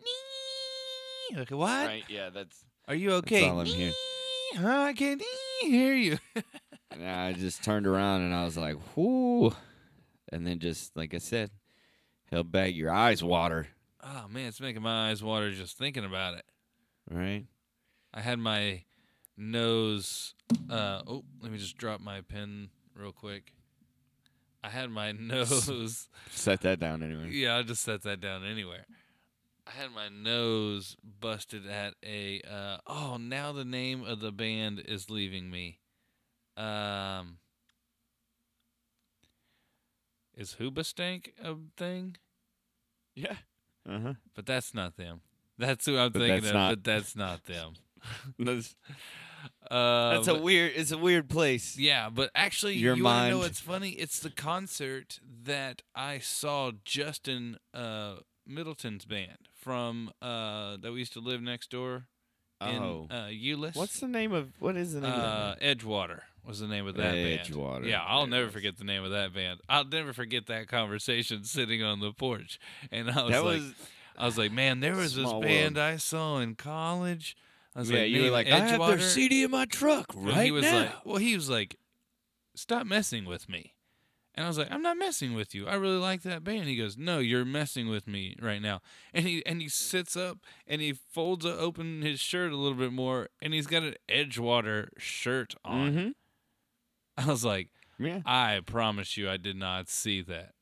"Nee." 1.32 1.38
like, 1.40 1.50
what? 1.50 1.88
right 1.88 2.04
yeah 2.08 2.30
that's 2.30 2.64
Are 2.88 2.94
you 2.96 3.14
okay? 3.14 3.50
all 3.50 3.60
I'm 3.62 3.66
hearing. 3.66 3.94
I 4.56 4.94
can't 4.96 5.22
hear 5.62 5.94
you. 5.94 6.18
and 6.92 7.08
I 7.08 7.34
just 7.34 7.64
turned 7.64 7.88
around 7.88 8.22
and 8.22 8.34
I 8.34 8.46
was 8.46 8.58
like 8.58 8.78
whoo 8.96 9.54
and 10.32 10.46
then 10.46 10.60
just 10.60 10.96
like 10.96 11.14
I 11.14 11.18
said 11.20 11.52
held 12.32 12.52
back 12.52 12.74
your 12.74 12.92
eyes 12.92 13.24
water 13.24 13.68
oh 14.04 14.26
man, 14.30 14.48
it's 14.48 14.62
making 14.62 14.82
my 14.82 15.10
eyes 15.10 15.24
water 15.24 15.52
just 15.52 15.78
thinking 15.78 16.06
about 16.06 16.36
it. 16.36 16.46
right 17.10 17.46
I 18.14 18.22
had 18.22 18.40
my 18.40 18.84
nose. 19.36 20.34
Uh, 20.70 21.02
oh, 21.06 21.24
let 21.42 21.52
me 21.52 21.58
just 21.58 21.78
drop 21.78 22.00
my 22.02 22.22
pen 22.22 22.70
real 22.96 23.12
quick. 23.12 23.54
I 24.64 24.70
had 24.70 24.90
my 24.90 25.12
nose. 25.20 26.08
set 26.32 26.62
that 26.62 26.80
down 26.80 27.04
anyway 27.04 27.30
yeah, 27.32 27.56
I'll 27.56 27.64
just 27.64 27.84
set 27.84 28.04
that 28.04 28.20
down 28.22 28.44
anywhere. 28.44 28.86
I 29.68 29.82
had 29.82 29.92
my 29.94 30.08
nose 30.10 30.96
busted 31.20 31.68
at 31.68 31.96
a. 32.06 32.42
Uh, 32.50 32.78
oh, 32.88 33.18
now 33.20 33.52
the 33.52 33.66
name 33.66 34.04
of 34.04 34.20
the 34.22 34.32
band 34.32 34.80
is 34.86 35.10
leaving 35.10 35.50
me. 35.52 35.80
Um, 36.56 37.38
is 40.36 40.56
Hoobastank 40.60 41.30
a 41.44 41.56
thing? 41.76 42.18
yeah 43.16 43.38
uh 43.90 44.00
huh 44.00 44.14
But 44.36 44.46
that's 44.46 44.74
not 44.74 44.96
them. 44.98 45.22
That's 45.58 45.86
who 45.88 45.98
I'm 45.98 46.12
But 46.12 46.20
thinking 46.20 46.50
of. 46.50 46.54
not- 46.54 46.70
But 46.72 46.84
that's 46.84 47.16
not 47.16 47.44
them. 47.46 47.74
that's, 48.40 48.76
Uh, 49.72 50.14
that's 50.16 50.28
a 50.28 50.36
weird 50.36 50.74
it's 50.76 50.92
a 50.92 50.98
weird 50.98 51.30
place 51.30 51.78
Yeah, 51.78 52.10
but 52.10 52.30
actually, 52.36 52.76
Your 52.76 52.96
you 52.96 53.04
want 53.04 53.26
to 53.26 53.30
know 53.30 53.36
mind. 53.38 53.40
what's 53.44 53.60
funny? 53.60 53.90
It's 53.92 54.20
the 54.20 54.30
concert 54.30 55.20
that 55.44 55.82
I 55.96 56.20
saw 56.20 56.72
Justin 56.86 57.58
uh, 57.74 58.18
Middleton's 58.46 59.06
band 59.06 59.50
from 59.68 60.10
uh, 60.22 60.78
that 60.78 60.94
we 60.94 61.00
used 61.00 61.12
to 61.14 61.20
live 61.20 61.42
next 61.42 61.70
door 61.70 62.06
in 62.62 62.78
oh 62.78 63.08
uh, 63.12 63.28
Euless. 63.28 63.76
What's 63.76 64.00
the 64.00 64.08
name 64.08 64.32
of 64.32 64.54
what 64.60 64.78
is 64.78 64.94
the 64.94 65.02
name 65.02 65.12
uh, 65.12 65.56
of 65.56 65.60
Edgewater 65.60 66.22
was 66.46 66.62
the 66.62 66.68
name 66.68 66.88
of 66.88 66.96
that 66.96 67.12
band. 67.12 67.42
Edgewater. 67.42 67.86
Yeah, 67.86 68.02
I'll 68.02 68.24
it 68.24 68.30
never 68.30 68.50
forget 68.50 68.78
the 68.78 68.86
name 68.86 69.04
of 69.04 69.12
that 69.12 69.34
band. 69.34 69.60
I'll 69.68 69.84
never 69.84 70.14
forget 70.14 70.46
that 70.48 70.70
conversation 70.70 71.44
sitting 71.44 71.84
on 71.84 72.00
the 72.00 72.14
porch, 72.14 72.60
and 72.94 73.12
I 73.12 73.24
was 73.24 73.32
That 73.34 73.44
like, 73.44 73.58
was 73.58 73.74
I 74.18 74.26
was 74.26 74.38
like, 74.38 74.54
man, 74.54 74.80
there 74.80 74.96
was 74.96 75.16
this 75.16 75.30
band 75.32 75.76
world. 75.76 75.78
I 75.78 75.98
saw 75.98 76.40
in 76.40 76.56
college. 76.56 77.36
I 77.76 77.80
was 77.80 77.92
yeah. 77.92 78.00
like, 78.00 78.10
You 78.10 78.24
were 78.24 78.30
like, 78.30 78.48
I 78.48 78.60
have 78.60 78.80
their 78.80 79.00
CD 79.00 79.44
in 79.44 79.52
my 79.52 79.66
truck 79.66 80.16
And 80.16 80.26
right 80.28 80.46
he 80.46 80.52
was 80.52 80.64
now. 80.64 80.80
like, 80.80 81.06
well, 81.06 81.18
he 81.18 81.36
was 81.36 81.50
like, 81.50 81.76
stop 82.56 82.88
messing 82.88 83.26
with 83.26 83.48
me. 83.50 83.74
And 84.38 84.46
I 84.46 84.48
was 84.50 84.58
like, 84.60 84.72
I'm 84.72 84.84
not 84.84 84.98
messing 85.00 85.34
with 85.34 85.56
you. 85.56 85.68
I 85.68 85.74
really 85.74 85.98
like 85.98 86.22
that 86.22 86.44
band. 86.44 86.66
He 86.68 86.76
goes, 86.78 86.96
No, 86.96 87.18
you're 87.18 87.44
messing 87.44 87.90
with 87.90 88.08
me 88.08 88.36
right 88.40 88.62
now. 88.62 88.82
And 89.12 89.26
he 89.26 89.44
and 89.48 89.62
he 89.64 89.68
sits 89.68 90.16
up 90.16 90.38
and 90.68 90.80
he 90.80 90.94
folds 90.94 91.44
open 91.44 92.04
his 92.04 92.20
shirt 92.20 92.52
a 92.52 92.56
little 92.56 92.78
bit 92.78 92.94
more, 92.94 93.30
and 93.42 93.52
he's 93.54 93.66
got 93.66 93.82
an 93.82 93.96
Edgewater 94.08 94.90
shirt 95.00 95.56
on. 95.66 95.92
Mhm. 95.92 96.14
I 97.18 97.26
was 97.26 97.44
like, 97.44 97.70
Yeah. 97.98 98.22
I 98.28 98.62
promise 98.64 99.18
you, 99.18 99.28
I 99.28 99.38
did 99.38 99.56
not 99.56 99.90
see 99.90 100.22
that. 100.22 100.54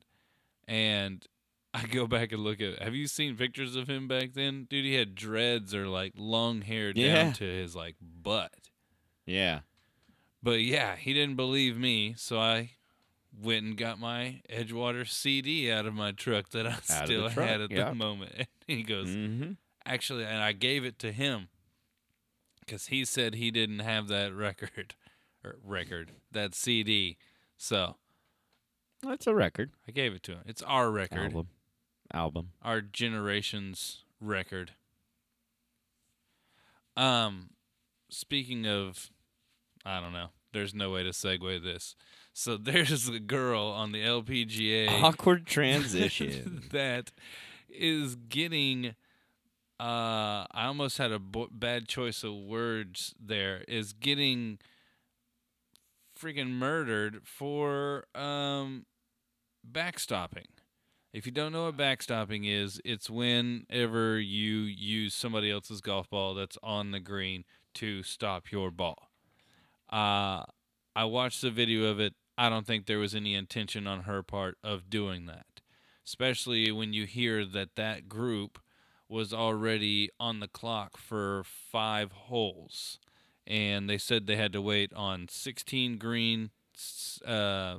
And 0.70 1.26
I 1.74 1.86
go 1.86 2.08
back 2.08 2.32
and 2.32 2.42
look 2.46 2.62
at. 2.62 2.82
Have 2.82 2.96
you 2.96 3.08
seen 3.08 3.36
pictures 3.36 3.76
of 3.76 3.90
him 3.90 4.08
back 4.08 4.36
then, 4.36 4.68
dude? 4.70 4.86
He 4.86 4.94
had 4.94 5.16
dreads 5.16 5.76
or 5.76 5.88
like 5.90 6.14
long 6.16 6.62
hair 6.62 6.94
Yeah. 6.96 7.24
down 7.26 7.34
to 7.34 7.44
his 7.44 7.76
like 7.76 7.98
butt. 8.00 8.70
Yeah. 9.26 9.60
But 10.42 10.62
yeah, 10.62 10.96
he 10.96 11.14
didn't 11.14 11.36
believe 11.36 11.78
me, 11.78 12.14
so 12.18 12.40
I 12.40 12.70
went 13.42 13.66
and 13.66 13.78
got 13.78 14.00
my 14.00 14.42
Edgewater 14.50 15.08
CD 15.08 15.72
out 15.72 15.86
of 15.86 15.94
my 15.94 16.12
truck 16.12 16.50
that 16.50 16.66
I 16.68 16.72
Out 16.72 16.84
still 16.86 17.30
had 17.30 17.62
at 17.62 17.72
yeah. 17.72 17.90
the 17.90 17.96
moment. 17.96 18.32
And 18.68 18.78
he 18.78 18.84
goes, 18.84 19.10
Mm-hmm. 19.10 19.52
actually, 19.86 20.24
and 20.26 20.42
I 20.42 20.52
gave 20.52 20.84
it 20.86 20.98
to 21.00 21.12
him 21.12 21.50
because 22.62 22.88
he 22.88 23.06
said 23.06 23.36
he 23.36 23.52
didn't 23.52 23.80
have 23.80 24.08
that 24.08 24.34
record 24.34 24.96
or 25.44 25.58
record 25.64 26.12
that 26.32 26.56
CD. 26.56 27.18
So 27.58 27.98
That's 29.04 29.28
a 29.28 29.36
record. 29.36 29.72
I 29.88 29.92
gave 29.92 30.14
it 30.14 30.24
to 30.24 30.32
him. 30.34 30.40
It's 30.48 30.64
our 30.64 30.90
record, 30.90 31.20
Album. 31.20 31.48
Album. 32.14 32.50
our 32.64 32.82
generation's 32.82 34.04
record. 34.20 34.72
Um, 36.98 37.50
speaking 38.10 38.66
of, 38.68 39.10
I 39.86 40.00
don't 40.00 40.14
know. 40.14 40.30
There's 40.54 40.74
no 40.74 40.90
way 40.92 41.04
to 41.04 41.10
segue 41.10 41.62
this. 41.64 41.96
So 42.38 42.58
there's 42.62 43.08
a 43.08 43.20
girl 43.20 43.64
on 43.68 43.94
the 43.94 44.04
LPGA 44.04 45.02
Awkward 45.02 45.46
transition. 45.48 46.64
that 46.72 47.12
is 47.70 48.16
getting. 48.16 48.96
Uh, 49.80 50.46
I 50.52 50.66
almost 50.68 50.98
had 50.98 51.12
a 51.12 51.20
bad 51.20 51.88
choice 51.88 52.24
of 52.24 52.34
words. 52.34 53.16
There 53.20 53.64
is 53.68 53.94
getting 53.94 54.60
freaking 56.20 56.52
murdered 56.52 57.22
for 57.24 58.06
um 58.14 58.86
backstopping. 59.70 60.48
If 61.14 61.26
you 61.26 61.32
don't 61.32 61.54
know 61.54 61.66
what 61.66 61.78
backstopping 61.78 62.46
is, 62.46 62.82
it's 62.84 63.10
whenever 63.10 64.20
you 64.20 64.60
use 64.64 65.14
somebody 65.14 65.50
else's 65.50 65.80
golf 65.80 66.10
ball 66.10 66.34
that's 66.34 66.58
on 66.62 66.92
the 66.92 67.00
green 67.00 67.46
to 67.76 68.04
stop 68.04 68.52
your 68.52 68.72
ball. 68.72 69.10
Uh, 69.90 70.44
I 70.94 71.06
watched 71.06 71.42
the 71.42 71.50
video 71.52 71.86
of 71.86 72.02
it. 72.02 72.14
I 72.38 72.50
don't 72.50 72.68
think 72.68 72.86
there 72.86 73.00
was 73.00 73.16
any 73.16 73.34
intention 73.34 73.88
on 73.88 74.02
her 74.02 74.22
part 74.22 74.58
of 74.64 74.90
doing 74.90 75.26
that, 75.28 75.62
especially 76.06 76.72
when 76.72 76.94
you 76.94 77.06
hear 77.06 77.46
that 77.46 77.76
that 77.76 78.10
group 78.10 78.60
was 79.08 79.34
already 79.34 80.10
on 80.20 80.40
the 80.40 80.48
clock 80.48 80.98
for 80.98 81.44
five 81.46 82.12
holes. 82.12 83.00
And 83.48 83.90
they 83.90 84.00
said 84.00 84.26
they 84.26 84.38
had 84.38 84.54
to 84.54 84.62
wait 84.62 84.92
on 84.94 85.28
16 85.30 85.98
green, 85.98 86.50
uh, 87.26 87.78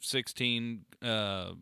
16 0.00 0.84
uh, 1.02 1.52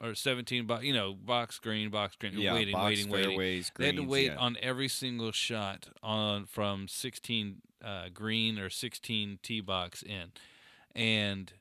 or 0.00 0.14
17 0.14 0.66
box, 0.66 0.84
you 0.84 0.94
know, 0.94 1.12
box 1.14 1.58
green, 1.58 1.90
box 1.90 2.16
green, 2.16 2.38
yeah. 2.38 2.54
waiting, 2.54 2.72
box 2.72 2.84
waiting, 2.84 3.10
waiting. 3.10 3.30
fairways, 3.30 3.72
They 3.76 3.86
had 3.86 3.96
to 3.96 4.02
wait 4.04 4.32
yeah. 4.32 4.36
on 4.36 4.56
every 4.62 4.88
single 4.88 5.32
shot 5.32 5.88
on 6.02 6.46
from 6.46 6.88
16 6.88 7.56
uh, 7.84 8.08
green 8.12 8.58
or 8.58 8.70
16 8.70 9.38
tee 9.42 9.60
box 9.60 10.02
in, 10.02 10.32
and 10.94 11.52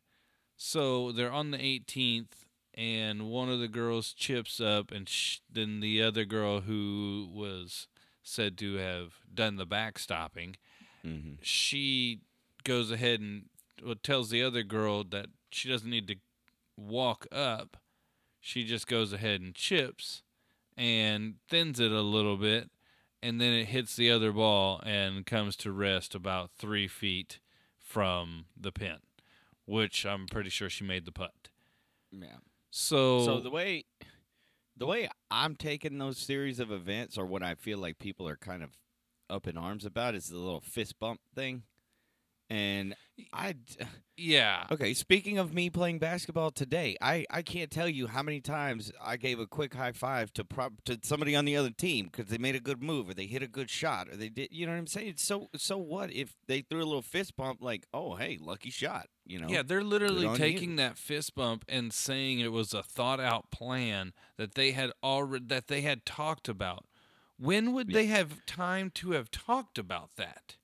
so 0.57 1.11
they're 1.11 1.31
on 1.31 1.51
the 1.51 1.57
18th, 1.57 2.45
and 2.73 3.29
one 3.29 3.49
of 3.49 3.59
the 3.59 3.67
girls 3.67 4.13
chips 4.13 4.59
up, 4.59 4.91
and 4.91 5.07
sh- 5.07 5.39
then 5.51 5.79
the 5.79 6.01
other 6.01 6.25
girl 6.25 6.61
who 6.61 7.29
was 7.31 7.87
said 8.23 8.57
to 8.57 8.75
have 8.75 9.13
done 9.33 9.55
the 9.55 9.65
backstopping, 9.67 10.55
Mhm. 11.05 11.37
she 11.41 12.19
goes 12.63 12.91
ahead 12.91 13.19
and 13.21 13.49
well, 13.83 13.95
tells 13.95 14.29
the 14.31 14.41
other 14.43 14.63
girl 14.63 15.03
that 15.03 15.27
she 15.51 15.69
doesn't 15.69 15.89
need 15.89 16.07
to 16.07 16.15
walk 16.75 17.27
up. 17.31 17.77
She 18.41 18.63
just 18.63 18.87
goes 18.87 19.13
ahead 19.13 19.39
and 19.41 19.53
chips 19.55 20.23
and 20.75 21.35
thins 21.47 21.79
it 21.79 21.91
a 21.91 22.01
little 22.01 22.37
bit, 22.37 22.69
and 23.21 23.39
then 23.39 23.53
it 23.53 23.65
hits 23.65 23.95
the 23.95 24.09
other 24.11 24.31
ball 24.31 24.79
and 24.85 25.25
comes 25.25 25.55
to 25.57 25.71
rest 25.71 26.13
about 26.15 26.51
three 26.57 26.87
feet 26.87 27.39
from 27.77 28.45
the 28.55 28.71
pin, 28.71 28.99
which 29.67 30.05
I'm 30.05 30.25
pretty 30.25 30.50
sure 30.50 30.69
she 30.69 30.83
made 30.83 31.05
the 31.05 31.12
putt. 31.12 31.50
Yeah. 32.12 32.38
So, 32.71 33.24
So 33.24 33.39
the 33.39 33.51
way 33.51 33.86
the 34.75 34.86
way 34.86 35.09
I'm 35.29 35.55
taking 35.55 35.97
those 35.97 36.17
series 36.17 36.59
of 36.59 36.71
events 36.71 37.17
or 37.17 37.25
what 37.25 37.43
I 37.43 37.55
feel 37.55 37.77
like 37.77 38.00
people 38.00 38.27
are 38.27 38.38
kind 38.38 38.63
of 38.63 38.77
up 39.29 39.47
in 39.47 39.57
arms 39.57 39.86
about 39.86 40.15
is 40.15 40.29
the 40.29 40.38
little 40.38 40.62
fist 40.62 41.00
bump 41.00 41.19
thing. 41.36 41.63
And 42.50 42.96
I, 43.34 43.56
yeah, 44.18 44.66
okay, 44.72 44.94
speaking 44.94 45.38
of 45.38 45.54
me 45.54 45.70
playing 45.70 46.00
basketball 46.00 46.51
today, 46.51 46.96
I, 47.01 47.25
I 47.30 47.42
can't 47.42 47.70
tell 47.70 47.89
you 47.89 48.08
how 48.08 48.24
many 48.24 48.39
times 48.39 48.92
I 49.04 49.18
gave 49.18 49.39
a 49.39 49.46
quick 49.48 49.74
high 49.74 49.92
five 49.92 50.32
to 50.34 50.46
prop 50.46 50.74
to 50.86 50.98
somebody 51.04 51.36
on 51.36 51.46
the 51.46 51.58
other 51.58 51.72
team 51.72 52.06
because 52.12 52.27
they 52.27 52.38
made 52.38 52.56
a 52.56 52.60
good 52.60 52.82
move 52.82 53.10
or 53.10 53.13
they 53.13 53.25
hit 53.25 53.44
a 53.44 53.48
good 53.48 53.70
shot 53.70 54.08
or 54.10 54.16
they 54.16 54.30
did 54.30 54.50
you 54.51 54.66
know 54.66 54.72
what 54.72 54.77
I'm 54.77 54.88
saying? 54.88 55.16
So 55.18 55.50
so 55.56 55.77
what 55.77 56.12
if 56.12 56.36
they 56.48 56.62
threw 56.62 56.80
a 56.82 56.86
little 56.86 57.01
fist 57.01 57.36
bump 57.36 57.62
like, 57.62 57.86
"Oh, 57.94 58.16
hey, 58.16 58.38
lucky 58.39 58.70
shot," 58.70 59.08
you 59.25 59.39
know? 59.39 59.48
Yeah, 59.50 59.63
they're 59.63 59.84
literally 59.84 60.25
on 60.25 60.34
you. 60.34 60.38
taking 60.38 60.75
that 60.77 60.98
fist 60.98 61.36
bump 61.36 61.66
and 61.68 61.92
saying 61.92 62.39
it 62.39 62.51
was 62.51 62.74
a 62.74 62.84
thought 62.84 63.20
out 63.20 63.51
plan 63.51 64.13
that 64.38 64.56
they 64.56 64.72
had 64.72 64.92
already 65.04 65.46
that 65.48 65.68
they 65.68 65.82
had 65.82 66.06
talked 66.06 66.48
about. 66.48 66.86
When 67.39 67.74
would 67.74 67.89
Yeah. 67.89 67.96
they 67.96 68.06
have 68.08 68.46
time 68.46 68.89
to 68.96 69.12
have 69.12 69.30
talked 69.32 69.77
about 69.77 70.16
that? 70.16 70.56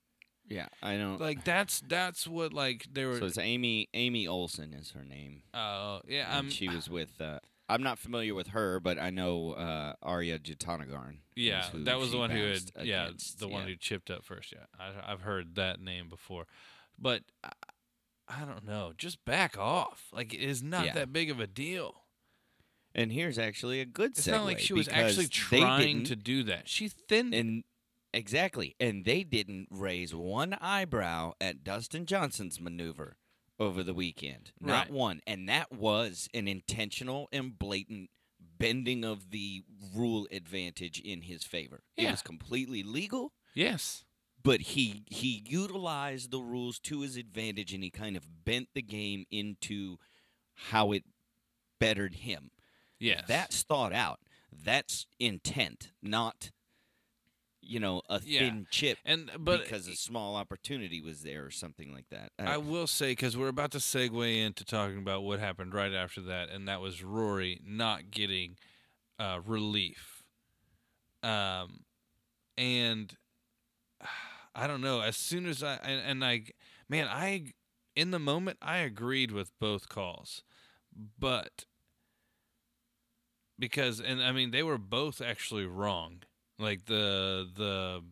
Yeah, 0.49 0.67
I 0.81 0.97
know. 0.97 1.17
Like 1.19 1.43
that's 1.43 1.81
that's 1.87 2.27
what 2.27 2.53
like 2.53 2.85
they 2.91 3.05
were. 3.05 3.17
so 3.19 3.25
it's 3.25 3.37
Amy 3.37 3.87
Amy 3.93 4.27
Olson 4.27 4.73
is 4.73 4.91
her 4.91 5.03
name. 5.03 5.43
uh, 5.53 5.99
yeah, 6.07 6.37
and 6.37 6.51
she 6.51 6.67
was 6.69 6.89
with. 6.89 7.19
Uh, 7.21 7.39
I'm 7.69 7.81
not 7.81 7.97
familiar 7.97 8.35
with 8.35 8.47
her, 8.47 8.79
but 8.81 8.99
I 8.99 9.09
know 9.09 9.53
uh, 9.53 9.93
Ariya 10.03 10.39
Jutanugarn. 10.39 11.11
is 11.35 11.45
Yeah, 11.45 11.63
who 11.69 11.85
that 11.85 11.97
was 11.97 12.11
the 12.11 12.17
one 12.17 12.29
who 12.29 12.37
had 12.43 12.47
bounced 12.51 12.71
yeah 12.83 13.05
against, 13.05 13.39
the 13.39 13.47
one 13.47 13.63
yeah. 13.63 13.69
who 13.69 13.75
chipped 13.77 14.11
up 14.11 14.25
first. 14.25 14.51
Yeah, 14.51 14.65
I, 14.77 15.11
I've 15.13 15.21
heard 15.21 15.55
that 15.55 15.79
name 15.79 16.09
before, 16.09 16.45
but 16.99 17.21
I, 17.43 17.51
I 18.27 18.41
don't 18.45 18.65
know. 18.65 18.91
Just 18.97 19.23
back 19.25 19.57
off. 19.57 20.07
Like 20.11 20.33
it 20.33 20.41
is 20.41 20.61
not 20.61 20.85
Yeah. 20.87 20.93
that 20.95 21.13
big 21.13 21.31
of 21.31 21.39
a 21.39 21.47
deal. 21.47 22.01
And 22.95 23.11
here's 23.11 23.39
actually 23.39 23.79
a 23.81 23.85
good 23.85 24.11
It's 24.11 24.27
segue. 24.27 24.31
not 24.31 24.45
like 24.45 24.59
she 24.59 24.73
was 24.73 24.87
actually 24.87 25.25
because 25.25 25.49
they 25.49 25.59
trying 25.61 25.79
didn't- 26.03 26.07
to 26.07 26.15
do 26.15 26.43
that. 26.43 26.67
She 26.69 26.89
thinned. 26.89 27.33
And 27.33 27.63
exactly, 28.13 28.75
and 28.79 29.05
they 29.05 29.23
didn't 29.23 29.67
raise 29.71 30.13
one 30.13 30.53
eyebrow 30.61 31.33
at 31.41 31.63
Dustin 31.63 32.05
Johnson's 32.05 32.59
maneuver 32.61 33.17
over 33.59 33.83
the 33.83 33.93
weekend. 33.93 34.51
Not 34.59 34.85
Right. 34.87 34.91
one, 34.93 35.21
and 35.27 35.47
that 35.49 35.71
was 35.71 36.27
an 36.33 36.47
intentional 36.47 37.27
and 37.31 37.57
blatant 37.57 38.09
bending 38.39 39.03
of 39.03 39.31
the 39.31 39.63
rule 39.95 40.27
advantage 40.31 40.99
in 40.99 41.21
his 41.23 41.43
favor. 41.43 41.83
It 41.97 42.09
was 42.09 42.21
completely 42.21 42.83
legal. 42.83 43.33
yes. 43.53 44.03
but 44.41 44.59
he 44.61 45.03
he 45.07 45.41
utilized 45.47 46.29
the 46.31 46.39
rules 46.41 46.77
to 46.79 46.99
his 47.01 47.15
advantage 47.15 47.73
and 47.73 47.81
he 47.83 47.89
kind 47.89 48.17
of 48.17 48.43
bent 48.43 48.67
the 48.73 48.81
game 48.81 49.25
into 49.31 49.97
how 50.53 50.91
it 50.91 51.03
bettered 51.79 52.15
him. 52.15 52.51
Yes. 52.99 53.23
That's 53.27 53.63
thought 53.63 53.93
out. 53.93 54.19
That's 54.51 55.05
intent, 55.19 55.91
not 56.01 56.51
you 57.65 57.79
know 57.79 58.01
a 58.09 58.19
Yeah. 58.23 58.39
thin 58.41 58.67
chip 58.69 58.97
and 59.05 59.31
but 59.39 59.63
because 59.63 59.87
a 59.87 59.95
small 59.95 60.35
opportunity 60.35 61.01
was 61.01 61.23
there 61.23 61.45
or 61.45 61.51
something 61.51 61.93
like 61.93 62.09
that. 62.09 62.31
I 62.37 62.57
will 62.57 62.87
say 62.87 63.11
because 63.11 63.35
we're 63.37 63.47
about 63.47 63.71
to 63.71 63.77
segue 63.79 64.37
into 64.45 64.65
talking 64.65 64.97
about 64.97 65.23
what 65.23 65.39
happened 65.39 65.73
right 65.73 65.93
after 65.93 66.21
that, 66.21 66.49
and 66.49 66.67
that 66.67 66.81
was 66.81 67.03
Rory 67.03 67.61
not 67.65 68.11
getting 68.11 68.57
uh, 69.19 69.39
relief. 69.45 70.23
Um, 71.21 71.85
and 72.57 73.15
I 74.55 74.67
don't 74.67 74.81
know. 74.81 75.01
As 75.01 75.17
soon 75.17 75.45
as 75.47 75.63
I 75.63 75.75
and, 75.83 76.01
and 76.05 76.25
I, 76.25 76.43
man, 76.87 77.07
I 77.09 77.53
in 77.95 78.11
the 78.11 78.19
moment 78.19 78.57
I 78.61 78.77
agreed 78.77 79.31
with 79.31 79.51
both 79.59 79.89
calls, 79.89 80.43
but 81.19 81.65
because 83.57 83.99
and 83.99 84.21
I 84.21 84.31
mean 84.31 84.51
they 84.51 84.63
were 84.63 84.77
both 84.77 85.21
actually 85.21 85.65
wrong. 85.65 86.23
Like 86.59 86.85
the 86.85 87.49
the 87.55 88.03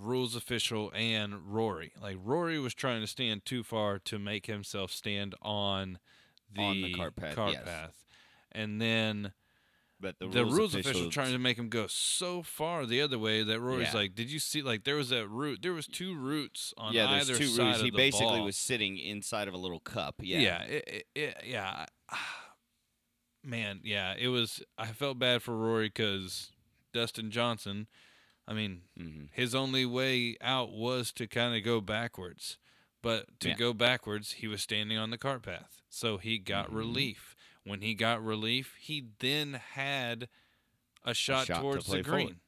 rules 0.00 0.34
official 0.34 0.92
and 0.94 1.34
Rory. 1.54 1.92
Like 2.00 2.16
Rory 2.22 2.58
was 2.58 2.74
trying 2.74 3.00
to 3.00 3.06
stand 3.06 3.44
too 3.44 3.62
far 3.62 3.98
to 4.00 4.18
make 4.18 4.46
himself 4.46 4.90
stand 4.90 5.34
on 5.42 5.98
the, 6.52 6.62
On 6.62 6.82
the 6.82 6.92
cart 6.94 7.16
path, 7.16 7.36
yes. 7.36 7.64
path. 7.64 7.94
And 8.52 8.80
then 8.80 9.32
but 10.00 10.18
the, 10.18 10.28
the, 10.28 10.44
rules, 10.46 10.74
official 10.74 11.10
trying 11.10 11.32
to 11.32 11.38
make 11.38 11.58
him 11.58 11.68
go 11.68 11.86
so 11.86 12.42
far 12.42 12.86
the 12.86 13.02
other 13.02 13.18
way 13.18 13.42
that 13.42 13.60
Rory's 13.60 13.88
Yeah. 13.92 14.00
like, 14.00 14.14
"Did 14.14 14.30
you 14.30 14.38
see? 14.38 14.62
Like 14.62 14.84
there 14.84 14.96
was 14.96 15.10
that 15.10 15.28
route. 15.28 15.60
There 15.62 15.74
was 15.74 15.86
two 15.86 16.16
routes 16.16 16.72
on 16.78 16.94
yeah, 16.94 17.10
either 17.10 17.36
two 17.36 17.46
side 17.46 17.76
of 17.76 17.82
He 17.82 17.90
basically 17.90 18.38
ball. 18.38 18.44
was 18.46 18.56
sitting 18.56 18.96
inside 18.96 19.46
of 19.46 19.52
a 19.54 19.58
little 19.58 19.78
cup. 19.80 20.16
Yeah, 20.20 20.38
Yeah, 20.38 20.62
it, 20.64 21.06
it, 21.14 21.36
yeah. 21.44 21.84
Man, 23.44 23.80
yeah, 23.84 24.14
it 24.18 24.28
was. 24.28 24.62
I 24.76 24.86
felt 24.88 25.18
bad 25.18 25.42
for 25.42 25.56
Rory 25.56 25.88
because 25.88 26.50
Dustin 26.92 27.30
Johnson. 27.30 27.86
I 28.48 28.52
mean, 28.54 28.82
hmm 28.96 29.24
his 29.32 29.54
only 29.54 29.86
way 29.86 30.36
out 30.40 30.72
was 30.72 31.12
to 31.12 31.26
kind 31.26 31.56
of 31.56 31.62
go 31.64 31.80
backwards. 31.80 32.58
But 33.02 33.40
to 33.40 33.48
Yeah. 33.50 33.54
go 33.56 33.72
backwards, 33.72 34.32
he 34.32 34.46
was 34.46 34.60
standing 34.62 34.98
on 34.98 35.10
the 35.10 35.18
cart 35.18 35.42
path. 35.42 35.80
So 35.88 36.18
he 36.18 36.38
got 36.38 36.70
Mhm. 36.70 36.74
relief. 36.76 37.34
When 37.64 37.80
he 37.80 37.94
got 37.94 38.22
relief, 38.24 38.74
he 38.78 39.06
then 39.20 39.54
had 39.54 40.28
a 41.04 41.14
shot, 41.14 41.46
shot 41.46 41.60
towards 41.60 41.84
play 41.86 41.98
the 41.98 42.02
green. 42.10 42.26
forward. 42.26 42.40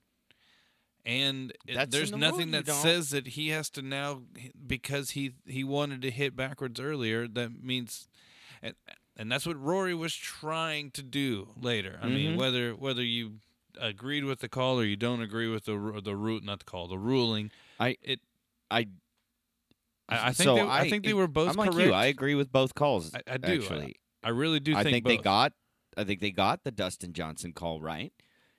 And 1.05 1.53
it- 1.67 1.91
there's 1.91 2.11
the 2.13 2.17
nothing 2.19 2.53
that 2.53 2.67
says 2.67 3.11
that 3.11 3.29
he 3.29 3.49
has 3.49 3.71
to 3.71 3.83
now 3.83 4.23
because 4.67 5.11
he 5.13 5.33
he 5.47 5.65
wanted 5.65 6.01
to 6.03 6.11
hit 6.11 6.37
backwards 6.37 6.79
earlier. 6.79 7.27
That 7.27 7.62
means, 7.62 8.09
and 8.61 8.77
and 9.16 9.31
that's 9.31 9.45
what 9.47 9.59
Rory 9.59 9.95
was 9.95 10.14
trying 10.14 10.90
to 10.93 11.03
do 11.03 11.53
later. 11.57 11.99
I 12.01 12.09
mean, 12.09 12.35
Mhm. 12.35 12.37
whether 12.37 12.77
whether 12.77 13.03
you 13.05 13.40
agreed 13.81 14.25
with 14.25 14.41
the 14.41 14.49
call 14.49 14.81
or 14.81 14.85
you 14.85 14.97
don't 14.97 15.23
agree 15.23 15.49
with 15.49 15.65
the 15.65 16.01
the 16.03 16.17
root, 16.17 16.45
not 16.45 16.61
the 16.61 16.65
call, 16.65 16.89
the 16.89 16.99
ruling. 16.99 17.51
I 17.79 17.97
it 18.03 18.21
I 18.71 18.89
I, 20.09 20.29
I 20.29 20.33
think 20.33 20.45
so 20.45 20.55
they, 20.57 20.63
I, 20.63 20.91
think 20.91 21.05
they 21.05 21.15
were 21.15 21.29
both 21.29 21.51
I'm 21.51 21.57
like 21.57 21.71
correct. 21.71 21.89
you. 21.89 21.95
I 21.95 22.07
agree 22.07 22.35
with 22.35 22.53
both 22.53 22.75
calls. 22.75 23.15
I- 23.15 23.35
I 23.35 23.37
do. 23.39 23.63
Actually, 23.63 23.97
I 24.23 24.31
really 24.31 24.61
do 24.61 24.75
I 24.75 24.83
think, 24.83 24.95
think 24.95 25.07
they 25.07 25.17
got 25.19 25.53
I 25.97 26.05
think 26.05 26.21
they 26.21 26.31
got 26.31 26.65
the 26.65 26.71
Dustin 26.71 27.13
Johnson 27.13 27.53
call 27.53 27.81
right. 27.81 28.13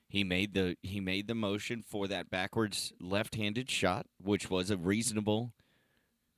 He 0.08 0.24
made 0.24 0.54
the 0.54 0.78
he 0.82 1.00
made 1.00 1.28
the 1.28 1.36
motion 1.36 1.84
for 1.88 2.08
that 2.08 2.30
backwards 2.30 2.94
left-handed 3.00 3.70
shot, 3.70 4.06
which 4.22 4.50
was 4.50 4.70
a 4.70 4.78
reasonable 4.78 5.54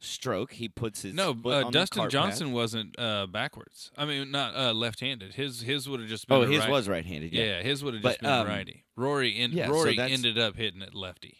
stroke. 0.05 0.53
He 0.53 0.69
puts 0.69 1.01
his 1.01 1.13
no. 1.13 1.35
Uh, 1.45 1.69
Dustin 1.69 2.09
Johnson 2.09 2.51
wasn't 2.53 2.97
uh, 2.99 3.27
backwards. 3.27 3.91
I 3.97 4.05
mean, 4.05 4.31
not 4.31 4.55
uh, 4.55 4.73
left-handed. 4.73 5.33
His 5.33 5.61
his 5.61 5.87
would 5.89 5.99
have 5.99 6.09
just 6.09 6.27
been. 6.27 6.37
Oh, 6.37 6.41
his 6.43 6.59
right- 6.59 6.69
was 6.69 6.87
right-handed. 6.87 7.33
Yeah, 7.33 7.43
Yeah. 7.43 7.61
his 7.63 7.83
would 7.83 7.93
have 7.95 8.03
But, 8.03 8.09
just 8.09 8.21
been 8.21 8.29
um, 8.31 8.47
righty. 8.47 8.85
Rory 8.95 9.29
in, 9.31 9.51
yeah, 9.51 9.67
Rory 9.67 9.95
that's- 9.95 10.11
ended 10.17 10.37
up 10.37 10.55
hitting 10.55 10.81
it 10.81 10.93
lefty. 10.95 11.37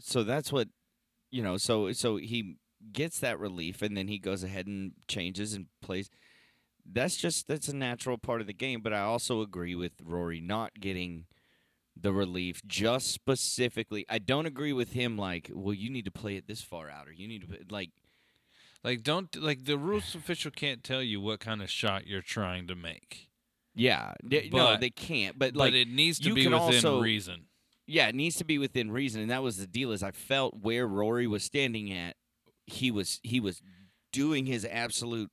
So 0.00 0.22
that's 0.24 0.52
what 0.52 0.68
you 1.30 1.42
know. 1.42 1.56
So 1.56 1.92
so 1.92 2.16
he 2.16 2.56
gets 2.92 3.18
that 3.20 3.38
relief, 3.38 3.82
and 3.82 3.96
then 3.96 4.08
he 4.08 4.18
goes 4.18 4.42
ahead 4.44 4.66
and 4.66 4.92
changes 5.08 5.54
and 5.54 5.66
plays. 5.82 6.10
That's 6.90 7.16
just 7.16 7.48
that's 7.48 7.68
a 7.68 7.76
natural 7.76 8.16
part 8.18 8.40
of 8.40 8.46
the 8.46 8.52
game. 8.54 8.80
But 8.80 8.92
I 8.92 9.00
also 9.00 9.40
agree 9.40 9.74
with 9.74 9.92
Rory 10.04 10.40
not 10.40 10.74
getting 10.80 11.26
the 12.00 12.12
relief 12.12 12.62
just 12.64 13.10
specifically. 13.10 14.06
I 14.08 14.18
don't 14.20 14.46
agree 14.46 14.72
with 14.72 14.92
him. 14.92 15.18
Like, 15.18 15.50
well, 15.52 15.74
you 15.74 15.90
need 15.90 16.04
to 16.04 16.12
play 16.12 16.36
it 16.36 16.46
this 16.46 16.62
far 16.62 16.88
out, 16.88 17.08
or 17.08 17.12
you 17.12 17.26
need 17.28 17.40
to 17.42 17.46
put- 17.48 17.72
like. 17.72 17.90
Like 18.84 19.02
don't 19.02 19.34
like 19.36 19.64
the 19.64 19.76
rules 19.76 20.14
official 20.14 20.50
can't 20.50 20.82
tell 20.84 21.02
you 21.02 21.20
what 21.20 21.40
kind 21.40 21.62
of 21.62 21.70
shot 21.70 22.06
you're 22.06 22.22
trying 22.22 22.66
to 22.68 22.74
make, 22.74 23.28
Yeah, 23.74 24.14
they- 24.22 24.48
no, 24.52 24.76
they 24.76 24.90
can't. 24.90 25.38
But, 25.38 25.54
but 25.54 25.58
like, 25.60 25.74
it 25.74 25.88
needs 25.88 26.18
to 26.20 26.32
be 26.34 26.42
within 26.46 26.52
also- 26.54 27.00
reason. 27.00 27.46
yeah, 27.86 28.08
it 28.08 28.14
needs 28.14 28.36
to 28.36 28.44
be 28.44 28.56
within 28.58 28.90
reason, 28.90 29.20
and 29.20 29.30
that 29.30 29.42
was 29.42 29.56
the 29.58 29.66
deal. 29.66 29.90
Is 29.92 30.02
I 30.02 30.12
felt 30.12 30.54
where 30.62 30.86
Rory 30.86 31.26
was 31.26 31.42
standing 31.42 31.92
at, 31.92 32.16
he 32.66 32.90
was 32.90 33.20
he 33.22 33.40
was 33.40 33.62
doing 34.12 34.46
his 34.46 34.64
absolute 34.64 35.30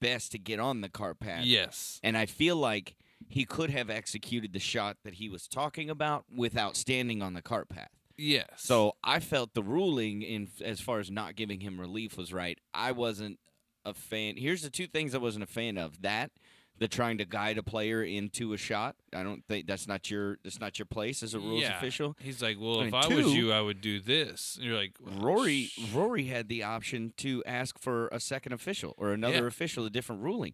best 0.00 0.32
to 0.32 0.38
get 0.38 0.58
on 0.60 0.80
the 0.80 0.88
cart 0.88 1.18
path. 1.20 1.44
Yes. 1.44 2.00
and 2.02 2.16
I 2.16 2.26
feel 2.26 2.56
like 2.56 2.96
he 3.28 3.44
could 3.44 3.70
have 3.70 3.90
executed 3.90 4.52
the 4.52 4.58
shot 4.60 4.98
that 5.04 5.14
he 5.14 5.28
was 5.28 5.48
talking 5.48 5.90
about 5.90 6.24
without 6.34 6.76
standing 6.76 7.20
on 7.22 7.34
the 7.34 7.42
cart 7.42 7.68
path. 7.68 7.90
Yes. 8.18 8.46
So 8.56 8.92
I 9.04 9.20
felt 9.20 9.54
the 9.54 9.62
ruling 9.62 10.22
in 10.22 10.48
as 10.64 10.80
far 10.80 10.98
as 11.00 11.10
not 11.10 11.36
giving 11.36 11.60
him 11.60 11.78
relief 11.80 12.16
was 12.16 12.32
right. 12.32 12.58
I 12.72 12.92
wasn't 12.92 13.38
a 13.84 13.92
fan. 13.94 14.36
Here's 14.36 14.62
the 14.62 14.70
two 14.70 14.86
things 14.86 15.14
I 15.14 15.18
wasn't 15.18 15.44
a 15.44 15.46
fan 15.48 15.76
of: 15.78 16.00
that 16.02 16.30
the 16.78 16.88
trying 16.88 17.16
to 17.18 17.24
guide 17.24 17.56
a 17.56 17.62
player 17.62 18.02
into 18.02 18.52
a 18.52 18.56
shot. 18.58 18.96
I 19.14 19.22
don't 19.22 19.42
think 19.48 19.66
that's 19.66 19.86
not 19.88 20.10
your 20.10 20.38
that's 20.44 20.60
not 20.60 20.78
your 20.78 20.86
place 20.86 21.22
as 21.22 21.34
a 21.34 21.38
rules 21.40 21.62
Yeah. 21.62 21.76
official. 21.76 22.16
He's 22.20 22.42
like, 22.42 22.56
well, 22.60 22.80
I 22.80 22.86
if 22.86 22.92
mean, 22.92 23.02
I 23.02 23.14
was 23.14 23.34
you, 23.34 23.52
I 23.52 23.60
would 23.60 23.80
do 23.80 24.00
this. 24.00 24.56
And 24.56 24.66
you're 24.66 24.76
like, 24.76 24.92
well, 25.00 25.18
Rory 25.20 25.64
sh- 25.64 25.90
Rory 25.92 26.24
had 26.24 26.48
the 26.48 26.62
option 26.62 27.12
to 27.18 27.42
ask 27.46 27.78
for 27.78 28.08
a 28.08 28.20
second 28.20 28.52
official 28.52 28.94
or 28.98 29.12
another 29.12 29.42
Yeah. 29.42 29.46
official, 29.46 29.84
a 29.86 29.90
different 29.90 30.22
ruling. 30.22 30.52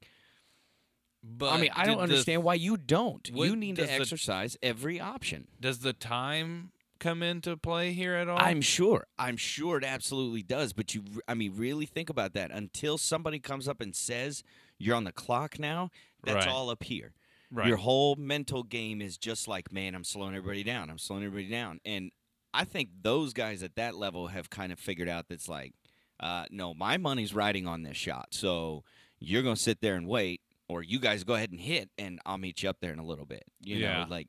But 1.24 1.52
I 1.52 1.60
mean, 1.60 1.70
I 1.74 1.86
don't 1.86 1.98
the- 1.98 2.02
understand 2.02 2.42
why 2.42 2.54
you 2.54 2.76
don't. 2.76 3.28
you 3.32 3.54
need 3.56 3.76
to 3.76 3.82
does 3.82 3.90
the- 3.90 3.96
exercise 3.96 4.56
every 4.62 4.98
option. 5.00 5.46
does 5.60 5.78
the 5.78 5.92
time 5.92 6.72
come 7.02 7.22
into 7.22 7.56
play 7.56 7.92
here 7.92 8.14
at 8.14 8.28
all? 8.28 8.38
I'm 8.38 8.60
sure. 8.60 9.06
I'm 9.18 9.36
sure 9.36 9.78
it 9.78 9.84
absolutely 9.84 10.42
does. 10.42 10.72
But 10.72 10.94
you, 10.94 11.02
I 11.26 11.34
mean, 11.34 11.54
really 11.56 11.86
think 11.86 12.08
about 12.10 12.32
that. 12.34 12.50
Until 12.50 12.96
somebody 12.98 13.38
comes 13.38 13.66
up 13.68 13.80
and 13.80 13.94
says 13.94 14.42
you're 14.78 14.96
on 14.96 15.04
the 15.04 15.12
clock 15.12 15.58
now, 15.58 15.90
that's 16.24 16.46
Right. 16.46 16.52
all 16.52 16.70
up 16.70 16.84
here. 16.84 17.12
right. 17.50 17.66
Your 17.68 17.76
whole 17.76 18.14
mental 18.16 18.62
game 18.62 19.00
is 19.02 19.18
just 19.18 19.46
like, 19.48 19.72
man, 19.72 19.94
I'm 19.94 20.04
slowing 20.04 20.34
everybody 20.34 20.62
down. 20.62 20.88
I'm 20.90 20.98
slowing 20.98 21.24
everybody 21.24 21.50
down. 21.50 21.80
And 21.84 22.10
I 22.54 22.64
think 22.64 22.90
those 23.02 23.32
guys 23.32 23.62
at 23.62 23.74
that 23.76 23.94
level 23.96 24.28
have 24.28 24.48
kind 24.50 24.72
of 24.72 24.78
figured 24.78 25.08
out 25.08 25.26
that's 25.28 25.48
like, 25.48 25.72
uh, 26.20 26.44
no, 26.50 26.72
my 26.74 26.96
money's 26.98 27.34
riding 27.34 27.66
on 27.66 27.82
this 27.82 27.96
shot. 27.96 28.28
So 28.30 28.84
you're 29.18 29.42
going 29.42 29.56
to 29.56 29.60
sit 29.62 29.80
there 29.80 29.96
and 29.96 30.06
wait, 30.06 30.40
or 30.68 30.82
you 30.82 30.98
guys 31.00 31.24
go 31.24 31.34
ahead 31.34 31.50
and 31.50 31.60
hit, 31.60 31.90
and 31.98 32.20
I'll 32.24 32.38
meet 32.38 32.62
you 32.62 32.70
up 32.70 32.78
there 32.80 32.92
in 32.92 32.98
a 32.98 33.04
little 33.04 33.26
bit. 33.26 33.44
You 33.60 33.76
Yeah. 33.76 34.04
know, 34.04 34.06
like. 34.10 34.28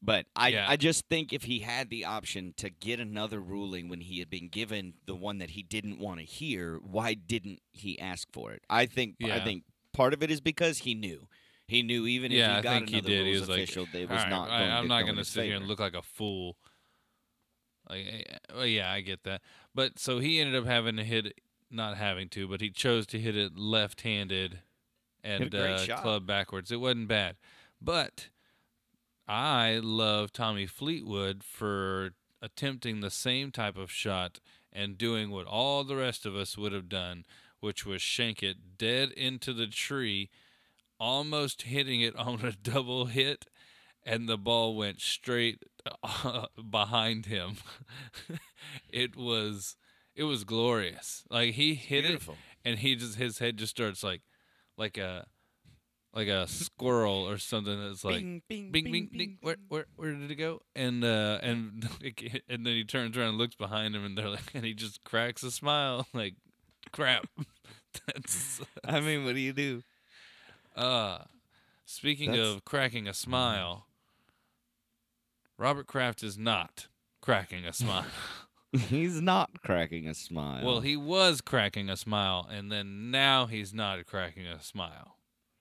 But 0.00 0.26
I, 0.36 0.48
Yeah. 0.48 0.66
I 0.68 0.76
just 0.76 1.08
think 1.08 1.32
if 1.32 1.44
he 1.44 1.60
had 1.60 1.90
the 1.90 2.04
option 2.04 2.54
to 2.58 2.70
get 2.70 3.00
another 3.00 3.40
ruling 3.40 3.88
when 3.88 4.00
he 4.00 4.20
had 4.20 4.30
been 4.30 4.48
given 4.48 4.94
the 5.06 5.14
one 5.16 5.38
that 5.38 5.50
he 5.50 5.62
didn't 5.62 5.98
want 5.98 6.20
to 6.20 6.24
hear, 6.24 6.78
why 6.82 7.14
didn't 7.14 7.60
he 7.72 7.98
ask 7.98 8.28
for 8.32 8.52
it? 8.52 8.62
I 8.70 8.86
think 8.86 9.16
I 9.24 9.40
think 9.40 9.64
part 9.92 10.14
of 10.14 10.22
it 10.22 10.30
is 10.30 10.40
because 10.40 10.78
he 10.78 10.94
knew. 10.94 11.26
He 11.66 11.82
knew 11.82 12.06
even 12.06 12.32
if 12.32 12.38
yeah, 12.38 12.52
he 12.52 12.58
I 12.58 12.62
got 12.62 12.74
think 12.76 12.88
he 12.90 12.98
another 12.98 13.08
did. 13.08 13.26
He 13.26 13.30
rules 13.32 13.40
was 13.40 13.48
like, 13.50 13.58
official, 13.64 13.86
it 13.92 13.96
"All 14.08 14.14
was 14.16 14.22
right, 14.22 14.30
not 14.30 14.50
I, 14.50 14.58
going 14.60 14.70
I'm 14.70 14.82
to 14.84 14.88
not 14.88 15.00
gonna 15.04 15.18
his 15.18 15.28
sit 15.28 15.44
here 15.44 15.56
and 15.56 15.66
look 15.66 15.80
like 15.80 15.94
a 15.94 16.02
fool. 16.02 16.56
Like, 17.90 18.06
eh, 18.08 18.36
well, 18.54 18.66
yeah, 18.66 18.90
I 18.90 19.00
get 19.00 19.24
that. 19.24 19.42
But 19.74 19.98
so 19.98 20.18
he 20.18 20.40
ended 20.40 20.54
up 20.54 20.66
having 20.66 20.96
to 20.96 21.04
hit, 21.04 21.40
not 21.70 21.96
having 21.96 22.28
to, 22.30 22.46
but 22.48 22.60
he 22.60 22.70
chose 22.70 23.06
to 23.08 23.18
hit 23.18 23.36
it 23.36 23.56
left-handed, 23.58 24.60
and 25.24 25.54
uh, 25.54 25.84
club 26.00 26.26
backwards. 26.26 26.70
It 26.70 26.80
wasn't 26.80 27.08
bad, 27.08 27.36
but 27.80 28.28
I 29.28 29.80
love 29.82 30.32
Tommy 30.32 30.66
Fleetwood 30.66 31.44
for 31.44 32.12
attempting 32.40 33.00
the 33.00 33.10
same 33.10 33.50
type 33.52 33.76
of 33.76 33.90
shot 33.90 34.40
and 34.72 34.96
doing 34.96 35.30
what 35.30 35.46
all 35.46 35.84
the 35.84 35.96
rest 35.96 36.24
of 36.24 36.34
us 36.34 36.56
would 36.56 36.72
have 36.72 36.88
done, 36.88 37.24
which 37.60 37.84
was 37.84 38.00
shank 38.00 38.42
it 38.42 38.78
dead 38.78 39.10
into 39.12 39.52
the 39.52 39.66
tree, 39.66 40.30
almost 40.98 41.62
hitting 41.62 42.00
it 42.00 42.16
on 42.18 42.44
a 42.44 42.52
double 42.52 43.06
hit, 43.06 43.46
and 44.04 44.28
the 44.28 44.38
ball 44.38 44.74
went 44.76 45.00
straight 45.00 45.62
uh, 46.02 46.46
behind 46.70 47.26
him. 47.26 47.56
it 48.88 49.14
was 49.14 49.76
it 50.16 50.24
was 50.24 50.44
glorious. 50.44 51.24
Like 51.28 51.54
he 51.54 51.74
hit 51.74 52.04
Beautiful. 52.04 52.34
it 52.34 52.68
and 52.70 52.78
he 52.78 52.96
just 52.96 53.16
his 53.16 53.38
head 53.38 53.58
just 53.58 53.70
starts 53.70 54.02
like 54.02 54.22
like 54.76 54.96
a 54.96 55.26
like 56.14 56.28
a 56.28 56.46
squirrel 56.48 57.28
or 57.28 57.38
something 57.38 57.78
that's 57.80 58.02
like 58.04 58.20
bing, 58.20 58.42
bing, 58.48 58.70
bing 58.72 58.90
bing 58.92 59.08
ding 59.12 59.38
where 59.42 59.56
where 59.68 59.86
where 59.96 60.12
did 60.14 60.30
it 60.30 60.34
go? 60.36 60.62
And 60.74 61.04
uh 61.04 61.38
and 61.42 61.88
and 62.48 62.66
then 62.66 62.74
he 62.74 62.84
turns 62.84 63.16
around 63.16 63.28
and 63.30 63.38
looks 63.38 63.54
behind 63.54 63.94
him 63.94 64.04
and 64.04 64.16
they're 64.16 64.28
like 64.28 64.50
and 64.54 64.64
he 64.64 64.74
just 64.74 65.04
cracks 65.04 65.42
a 65.42 65.50
smile 65.50 66.06
like 66.14 66.34
crap. 66.92 67.26
That's 68.06 68.60
I 68.84 69.00
mean, 69.00 69.24
what 69.24 69.34
do 69.34 69.40
you 69.40 69.52
do? 69.52 69.82
uh 70.76 71.18
speaking 71.84 72.30
That's- 72.30 72.48
of 72.48 72.64
cracking 72.64 73.06
a 73.08 73.14
smile 73.14 73.86
Robert 75.56 75.86
Kraft 75.88 76.22
is 76.22 76.38
not 76.38 76.86
cracking 77.20 77.64
a 77.66 77.72
smile. 77.72 78.06
He's 78.72 79.20
not 79.20 79.62
cracking 79.64 80.06
a 80.06 80.14
smile. 80.14 80.64
well 80.64 80.80
he 80.80 80.96
was 80.96 81.40
cracking 81.40 81.88
a 81.90 81.96
smile 81.96 82.46
and 82.50 82.70
then 82.70 83.10
now 83.10 83.46
he's 83.46 83.72
not 83.74 84.04
cracking 84.06 84.46
a 84.46 84.62
smile 84.62 85.16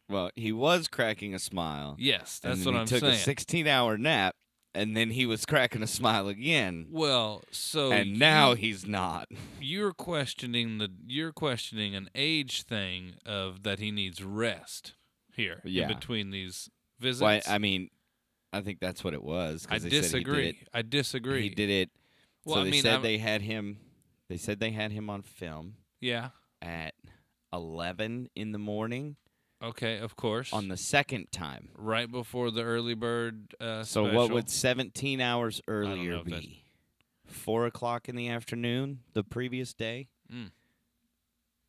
well, 0.09 0.31
he 0.35 0.51
was 0.51 0.87
cracking 0.87 1.33
a 1.33 1.39
smile. 1.39 1.95
yes 1.99 2.39
that's 2.39 2.65
what 2.65 2.73
he 2.75 2.79
I'm 2.81 2.85
took 2.87 2.99
saying 3.01 3.13
a 3.13 3.17
16 3.17 3.67
hour 3.67 3.97
nap, 3.97 4.35
and 4.75 4.95
then 4.95 5.09
he 5.11 5.25
was 5.25 5.45
cracking 5.51 5.83
a 5.83 5.87
smile 5.87 6.27
again. 6.27 6.87
well 6.91 7.43
so 7.51 7.91
and 7.91 8.17
now 8.19 8.51
you- 8.51 8.55
he's 8.57 8.85
not. 8.85 9.27
you're 9.61 9.93
questioning 9.93 10.77
the 10.77 10.89
you're 11.05 11.31
questioning 11.33 11.95
an 11.95 12.09
age 12.15 12.63
thing 12.63 13.13
of 13.25 13.63
that 13.63 13.79
he 13.79 13.91
needs 13.91 14.23
rest 14.23 14.93
here 15.33 15.61
in 15.65 15.71
Yeah. 15.71 15.87
between 15.87 16.31
these 16.31 16.69
visits. 16.99 17.21
Why? 17.21 17.41
I 17.47 17.57
mean, 17.59 17.89
I 18.53 18.61
think 18.61 18.79
that's 18.79 19.03
what 19.03 19.13
it 19.13 19.21
was. 19.23 19.67
I 19.69 19.77
they 19.77 19.79
said 19.79 19.91
he 19.91 19.97
did 19.97 20.01
disagree. 20.03 20.47
it- 20.49 20.55
I 20.73 20.81
disagree. 20.81 21.41
He 21.43 21.49
did 21.49 21.69
it. 21.69 21.89
Well, 22.45 22.55
so 22.55 22.61
I 22.61 22.63
they 22.63 22.71
mean, 22.71 22.81
said 22.81 22.93
I'm- 22.93 23.01
they 23.03 23.17
had 23.17 23.41
him. 23.41 23.77
They 24.29 24.37
said 24.37 24.59
they 24.59 24.71
had 24.71 24.91
him 24.91 25.09
on 25.09 25.21
film 25.21 25.75
Yeah. 26.01 26.29
at 26.61 26.95
11 27.53 28.29
in 28.35 28.51
the 28.51 28.57
morning 28.59 29.15
Okay. 29.63 29.97
Of 29.97 30.15
course. 30.15 30.53
on 30.53 30.67
the 30.67 30.77
second 30.77 31.31
time. 31.31 31.69
right 31.75 32.09
before 32.11 32.51
the 32.51 32.61
early 32.63 32.93
bird. 32.93 33.55
Uh, 33.59 33.83
So 33.83 34.13
what 34.13 34.31
would 34.31 34.49
17 34.49 35.19
hours 35.21 35.61
earlier 35.67 36.21
be? 36.23 36.63
Four 37.25 37.65
o'clock 37.65 38.07
in 38.07 38.15
the 38.15 38.29
afternoon 38.29 38.99
the 39.13 39.23
previous 39.23 39.73
day. 39.73 40.07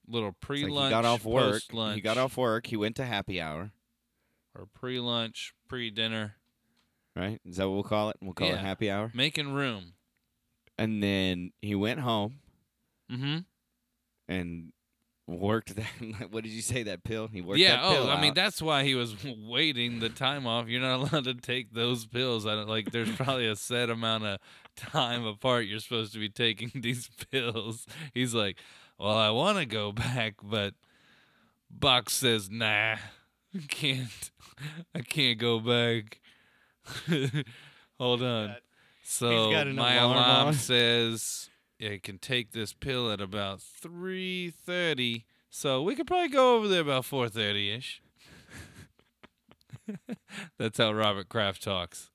little 0.06 0.32
pre-lunch? 0.32 0.74
like 0.74 0.84
he 0.86 0.90
got 0.90 1.04
off 1.04 1.24
work. 1.24 1.52
post-lunch, 1.52 1.94
He 1.96 2.00
got 2.00 2.16
off 2.18 2.36
work. 2.36 2.66
He 2.66 2.76
went 2.76 2.96
to 2.96 3.04
happy 3.04 3.40
hour. 3.40 3.72
or 4.54 4.66
pre-lunch, 4.66 5.52
pre-dinner, 5.68 6.34
Right? 7.16 7.40
Is 7.44 7.56
that 7.56 7.66
what 7.68 7.74
we'll 7.74 7.82
call 7.82 8.10
it? 8.10 8.16
We'll 8.20 8.32
call 8.32 8.46
Yeah. 8.48 8.54
it 8.54 8.60
happy 8.60 8.90
hour. 8.90 9.10
making 9.14 9.52
room. 9.52 9.94
And 10.78 11.02
then 11.02 11.52
he 11.60 11.74
went 11.74 12.00
home 12.00 12.38
Mm-hmm. 13.10 13.38
and 14.28 14.72
worked 15.28 15.76
that. 15.76 15.86
what 16.30 16.42
did 16.42 16.52
you 16.52 16.62
say? 16.62 16.82
That 16.84 17.04
pill? 17.04 17.28
He 17.28 17.40
worked 17.40 17.60
Yeah. 17.60 17.76
that 17.76 17.84
Oh, 17.84 17.92
pill 17.92 18.10
I 18.10 18.20
mean 18.20 18.34
that's 18.34 18.60
why 18.62 18.82
he 18.84 18.94
was 18.94 19.14
waiting 19.46 20.00
the 20.00 20.08
time 20.08 20.46
off. 20.46 20.68
You're 20.68 20.80
not 20.80 21.00
allowed 21.12 21.24
to 21.24 21.34
take 21.34 21.72
those 21.72 22.06
pills. 22.06 22.46
I 22.46 22.54
don't 22.54 22.68
like. 22.68 22.90
There's 22.90 23.10
probably 23.16 23.46
a 23.46 23.54
set 23.56 23.90
amount 23.90 24.24
of 24.24 24.38
time 24.76 25.24
apart 25.26 25.66
you're 25.66 25.80
supposed 25.80 26.12
to 26.14 26.18
be 26.18 26.28
taking 26.28 26.70
these 26.74 27.08
pills. 27.30 27.86
He's 28.14 28.34
like, 28.34 28.58
well, 28.98 29.16
I 29.16 29.30
want 29.30 29.58
to 29.58 29.66
go 29.66 29.92
back, 29.92 30.34
but 30.42 30.74
Box 31.70 32.14
says, 32.14 32.50
nah, 32.50 32.96
I 32.96 32.98
can't. 33.68 34.30
I 34.94 35.00
can't 35.02 35.38
go 35.38 35.60
back. 35.60 36.20
Hold 37.98 38.22
on. 38.22 38.56
So 39.04 39.50
got 39.50 39.66
an 39.66 39.76
my 39.76 39.94
alarm 39.94 40.16
alarm 40.16 40.46
on. 40.48 40.54
says 40.54 41.48
yeah, 41.78 41.90
you 41.90 42.00
can 42.00 42.18
take 42.18 42.52
this 42.52 42.72
pill 42.72 43.10
at 43.10 43.20
about 43.20 43.60
three 43.60 44.50
thirty. 44.50 45.24
So 45.50 45.82
we 45.82 45.94
could 45.94 46.06
probably 46.06 46.28
go 46.28 46.56
over 46.56 46.68
there 46.68 46.82
about 46.82 47.04
four 47.04 47.28
thirty 47.28 47.70
ish. 47.70 48.02
That's 50.58 50.78
how 50.78 50.92
Robert 50.92 51.28
Kraft 51.28 51.62
talks. 51.62 52.10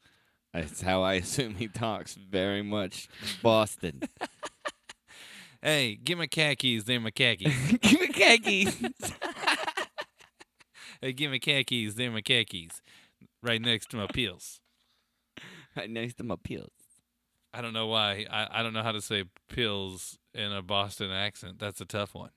That's 0.54 0.82
how 0.82 1.02
I 1.02 1.16
assume 1.16 1.56
he 1.56 1.68
talks. 1.68 2.14
Very 2.16 2.62
much 2.62 3.08
Boston. 3.42 4.04
Hey, 5.66 5.96
get 5.96 6.18
my 6.18 6.28
khakis. 6.28 6.84
They're 6.84 7.00
my 7.00 7.10
khakis. 7.10 7.54
Give 7.82 8.02
me 8.02 8.08
khakis. 8.10 8.76
hey, 11.00 11.14
get 11.14 11.32
my 11.32 11.40
khakis. 11.40 11.94
They're 11.94 12.12
my 12.12 12.20
khakis. 12.20 12.82
Right 13.42 13.62
next 13.62 13.90
to 13.92 13.96
my 13.96 14.08
pills. 14.08 14.60
right 15.78 15.90
next 15.90 16.16
to 16.16 16.26
my 16.26 16.36
pills. 16.36 16.83
I 17.54 17.62
don't 17.62 17.74
know 17.74 17.88
why. 17.88 18.26
I, 18.32 18.48
I 18.60 18.64
don't 18.64 18.74
know 18.74 18.82
how 18.84 18.92
to 18.94 19.02
say 19.02 19.26
pills 19.50 20.18
in 20.34 20.52
a 20.52 20.62
Boston 20.62 21.12
accent. 21.12 21.60
That's 21.60 21.80
a 21.82 21.86
tough 21.86 22.16
one. 22.16 22.32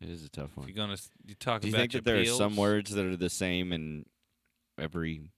It 0.00 0.08
is 0.08 0.24
a 0.24 0.28
tough 0.30 0.50
If 0.52 0.56
one. 0.56 0.66
you're 0.68 0.76
gonna 0.76 0.96
you 1.26 1.34
talk 1.34 1.60
Do 1.60 1.68
you 1.68 1.74
about 1.74 1.80
think 1.80 1.92
that 1.92 2.04
there 2.04 2.20
are 2.20 2.24
some 2.24 2.56
words 2.56 2.90
that 2.94 3.04
are 3.04 3.16
the 3.16 3.30
same 3.30 3.72
in 3.72 4.06
every? 4.78 5.30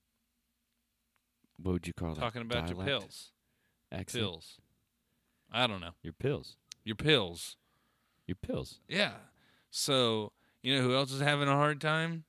What 1.61 1.73
would 1.73 1.87
you 1.87 1.93
call 1.93 2.13
that? 2.15 2.19
talking 2.21 2.41
about 2.41 2.69
your 2.69 2.83
pills. 2.83 3.31
Accent? 3.91 4.23
Pills. 4.23 4.57
I 5.51 5.67
don't 5.67 5.81
know. 5.81 5.91
Your 6.01 6.13
pills. 6.13 6.55
Your 6.83 6.95
pills. 6.95 7.57
Your 8.25 8.35
pills. 8.35 8.79
Yeah. 8.87 9.11
So 9.69 10.31
you 10.63 10.75
know 10.75 10.81
who 10.81 10.95
else 10.95 11.11
is 11.11 11.21
having 11.21 11.47
a 11.49 11.53
hard 11.55 11.79
time? 11.81 12.23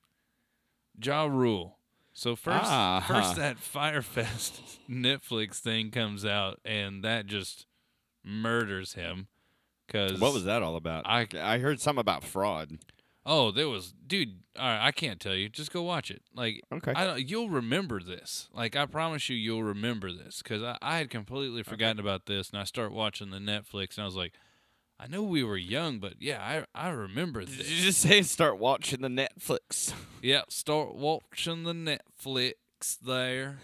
Ja 1.03 1.23
Rule. 1.25 1.77
So 2.17 2.35
first, 2.37 2.63
Ah. 2.65 3.03
first 3.05 3.35
that 3.35 3.59
Fyre 3.59 4.01
Fest 4.01 4.61
Netflix 4.89 5.59
thing 5.59 5.91
comes 5.91 6.23
out, 6.25 6.59
and 6.63 7.03
that 7.03 7.25
just 7.27 7.65
murders 8.23 8.93
him. 8.93 9.27
Cause 9.89 10.19
What 10.19 10.33
was 10.33 10.45
that 10.45 10.63
all 10.63 10.77
about? 10.77 11.05
I- 11.05 11.27
I 11.35 11.59
heard 11.59 11.79
something 11.81 11.99
about 11.99 12.23
fraud. 12.23 12.79
Oh, 13.25 13.51
there 13.51 13.67
was, 13.67 13.91
dude. 14.07 14.39
All 14.57 14.65
right, 14.65 14.87
I 14.87 14.91
can't 14.91 15.19
tell 15.19 15.35
you. 15.35 15.49
Just 15.49 15.73
go 15.73 15.81
watch 15.81 16.09
it. 16.09 16.21
Like, 16.33 16.61
Okay. 16.71 16.93
I 16.95 17.17
you'll 17.17 17.49
remember 17.49 17.99
this. 18.01 18.47
Like, 18.53 18.75
I 18.77 18.85
promise 18.85 19.27
you, 19.29 19.35
you'll 19.35 19.63
remember 19.63 20.11
this 20.13 20.41
because 20.41 20.63
I, 20.63 20.77
I 20.81 20.97
had 20.97 21.09
completely 21.09 21.63
forgotten 21.63 21.99
about 21.99 22.27
this, 22.27 22.49
and 22.51 22.59
I 22.59 22.63
start 22.63 22.91
watching 22.93 23.31
the 23.31 23.39
Netflix, 23.39 23.97
and 23.97 24.03
I 24.03 24.05
was 24.05 24.15
like, 24.15 24.33
I 24.99 25.07
know 25.07 25.23
we 25.23 25.43
were 25.43 25.57
young, 25.57 25.99
but 25.99 26.13
yeah, 26.19 26.65
I 26.73 26.87
I 26.87 26.89
remember 26.89 27.43
this. 27.43 27.57
Did 27.57 27.69
you 27.69 27.83
just 27.83 28.01
say 28.01 28.21
start 28.21 28.57
watching 28.57 29.01
the 29.01 29.09
Netflix? 29.09 29.93
Yeah, 30.21 30.41
start 30.49 30.95
watching 30.95 31.65
the 31.65 31.73
Netflix 31.73 32.97
there. 32.99 33.59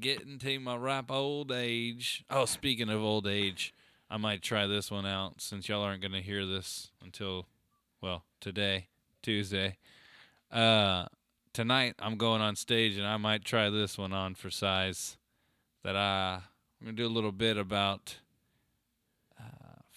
Getting 0.00 0.38
to 0.38 0.58
my 0.58 0.74
ripe 0.74 1.10
old 1.10 1.52
age. 1.52 2.24
Oh, 2.30 2.46
speaking 2.46 2.88
of 2.88 3.02
old 3.02 3.26
age, 3.26 3.74
I 4.08 4.16
might 4.16 4.40
try 4.40 4.66
this 4.66 4.90
one 4.90 5.04
out 5.04 5.42
since 5.42 5.68
y'all 5.68 5.82
aren't 5.82 6.00
going 6.00 6.12
to 6.12 6.22
hear 6.22 6.46
this 6.46 6.92
until, 7.02 7.46
well, 8.00 8.24
today, 8.40 8.86
Tuesday. 9.22 9.76
Uh, 10.50 11.06
tonight 11.52 11.94
I'm 11.98 12.16
going 12.16 12.40
on 12.40 12.56
stage 12.56 12.96
and 12.96 13.06
I 13.06 13.18
might 13.18 13.44
try 13.44 13.68
this 13.68 13.98
one 13.98 14.14
on 14.14 14.34
for 14.34 14.48
size. 14.48 15.18
That 15.82 15.94
I 15.96 16.40
I'm 16.80 16.86
gonna 16.86 16.96
do 16.96 17.06
a 17.06 17.08
little 17.08 17.32
bit 17.32 17.58
about 17.58 18.16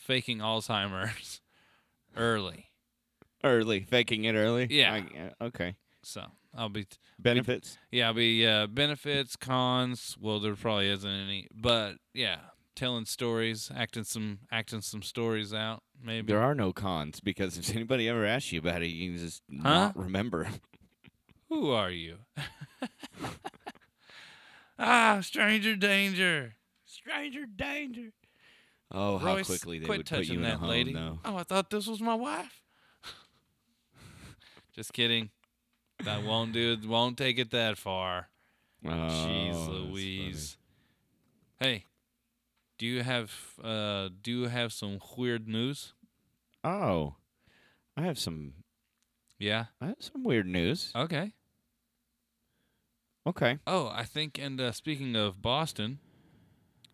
faking 0.08 0.40
Alzheimer's 0.40 1.42
early. 2.18 2.66
Early, 3.44 3.82
faking 3.82 4.24
it 4.24 4.34
early. 4.34 4.68
Yeah. 4.72 4.94
I- 5.40 5.46
okay. 5.46 5.76
So 6.02 6.24
I'll 6.56 6.70
be 6.70 6.88
Benefits. 7.20 7.78
Yeah, 7.92 8.08
I'll 8.08 8.14
be 8.14 8.48
uh, 8.48 8.68
benefits, 8.68 9.36
cons. 9.36 10.16
Well, 10.20 10.40
there 10.40 10.56
probably 10.56 10.90
isn't 10.90 11.10
any, 11.10 11.48
but 11.54 11.96
yeah, 12.14 12.38
telling 12.76 13.06
stories, 13.06 13.70
acting 13.76 14.06
some, 14.06 14.40
acting 14.52 14.82
some 14.82 15.02
stories 15.04 15.54
out. 15.54 15.84
Maybe. 16.02 16.32
There 16.32 16.42
are 16.42 16.56
no 16.56 16.72
cons 16.72 17.20
because 17.20 17.58
if 17.58 17.76
anybody 17.76 18.08
ever 18.08 18.26
asks 18.26 18.52
you 18.54 18.60
about 18.60 18.82
it, 18.82 18.88
you 18.88 19.12
can 19.12 19.20
just 19.20 19.44
Huh? 19.52 19.64
not 19.64 19.98
remember. 19.98 20.48
Who 21.50 21.72
are 21.72 21.92
you? 21.92 22.20
ah, 24.80 25.20
stranger 25.22 25.76
danger. 25.76 26.56
Stranger 26.86 27.46
danger. 27.46 28.12
Oh, 28.92 29.18
how 29.18 29.36
Royce, 29.36 29.48
quickly 29.48 29.80
they 29.80 29.88
would 29.88 30.06
put 30.06 30.26
you 30.26 30.36
in 30.36 30.44
that 30.44 30.56
a 30.56 30.58
home, 30.58 30.70
lady. 30.70 30.94
though. 30.94 31.20
Oh, 31.26 31.38
I 31.38 31.44
thought 31.44 31.70
this 31.70 31.88
was 31.88 32.00
my 32.00 32.16
wife. 32.16 32.62
Just 34.76 34.94
kidding. 34.94 35.30
I 36.06 36.20
won't 36.20 36.54
do. 36.54 36.78
Won't 36.86 37.18
take 37.18 37.38
it 37.40 37.52
that 37.52 37.78
far. 37.78 38.30
Oh, 38.86 38.90
Jeez. 38.90 39.68
Louise. 39.68 40.58
Hey, 41.60 41.86
do 42.78 42.86
you 42.86 43.02
have 43.04 43.32
uh 43.64 44.10
do 44.22 44.32
you 44.32 44.48
have 44.48 44.72
some 44.72 45.00
weird 45.18 45.48
news? 45.48 45.94
Oh, 46.64 47.16
I 47.98 48.04
have 48.04 48.20
some 48.20 48.54
Yeah. 49.40 49.66
That's 49.82 50.12
some 50.12 50.24
weird 50.24 50.46
news. 50.48 50.92
Okay. 50.96 51.34
Okay. 53.26 53.60
Oh, 53.68 53.92
I 53.94 54.04
think. 54.04 54.40
And 54.40 54.62
uh, 54.62 54.72
speaking 54.72 55.16
of 55.16 55.42
Boston, 55.42 56.00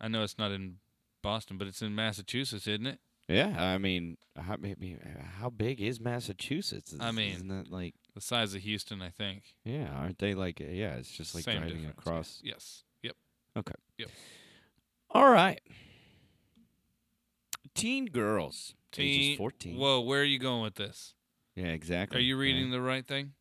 I 0.00 0.08
know 0.08 0.24
it's 0.24 0.38
not 0.38 0.50
in 0.50 0.76
Boston, 1.24 1.58
but 1.58 1.66
it's 1.66 1.82
in 1.82 1.94
Massachusetts, 1.94 2.66
isn't 2.68 2.86
it? 2.86 3.00
Yeah, 3.26 3.54
I 3.58 3.78
mean, 3.78 4.18
how, 4.36 4.56
maybe, 4.60 4.98
how 5.40 5.48
big 5.50 5.80
is 5.80 5.98
Massachusetts? 5.98 6.94
I 7.00 7.10
mean- 7.10 7.34
isn't 7.34 7.48
that 7.48 7.70
like, 7.70 7.94
The 8.14 8.20
size 8.20 8.54
of 8.54 8.60
Houston, 8.62 9.00
I 9.02 9.08
think. 9.08 9.54
yeah, 9.64 9.88
aren't 9.92 10.18
they 10.18 10.34
like, 10.34 10.60
uh, 10.60 10.64
yeah, 10.70 10.94
it's 10.96 11.10
just 11.10 11.34
like 11.34 11.42
Same 11.42 11.58
driving 11.60 11.78
difference, 11.78 11.98
across. 11.98 12.40
Yes. 12.44 12.84
Yep. 13.02 13.16
Okay. 13.56 13.74
Yep. 13.98 14.10
All 15.10 15.30
right. 15.30 15.60
Teen 17.74 18.06
girls, 18.06 18.74
ages 18.96 19.26
Teen- 19.26 19.36
14. 19.38 19.76
Whoa, 19.78 20.00
where 20.02 20.20
are 20.20 20.24
you 20.24 20.38
going 20.38 20.62
with 20.62 20.74
this? 20.76 21.14
Yeah, 21.56 21.66
exactly. 21.66 22.18
Are 22.18 22.22
you 22.22 22.36
reading 22.36 22.70
the 22.70 22.80
right 22.80 23.06
thing? 23.06 23.32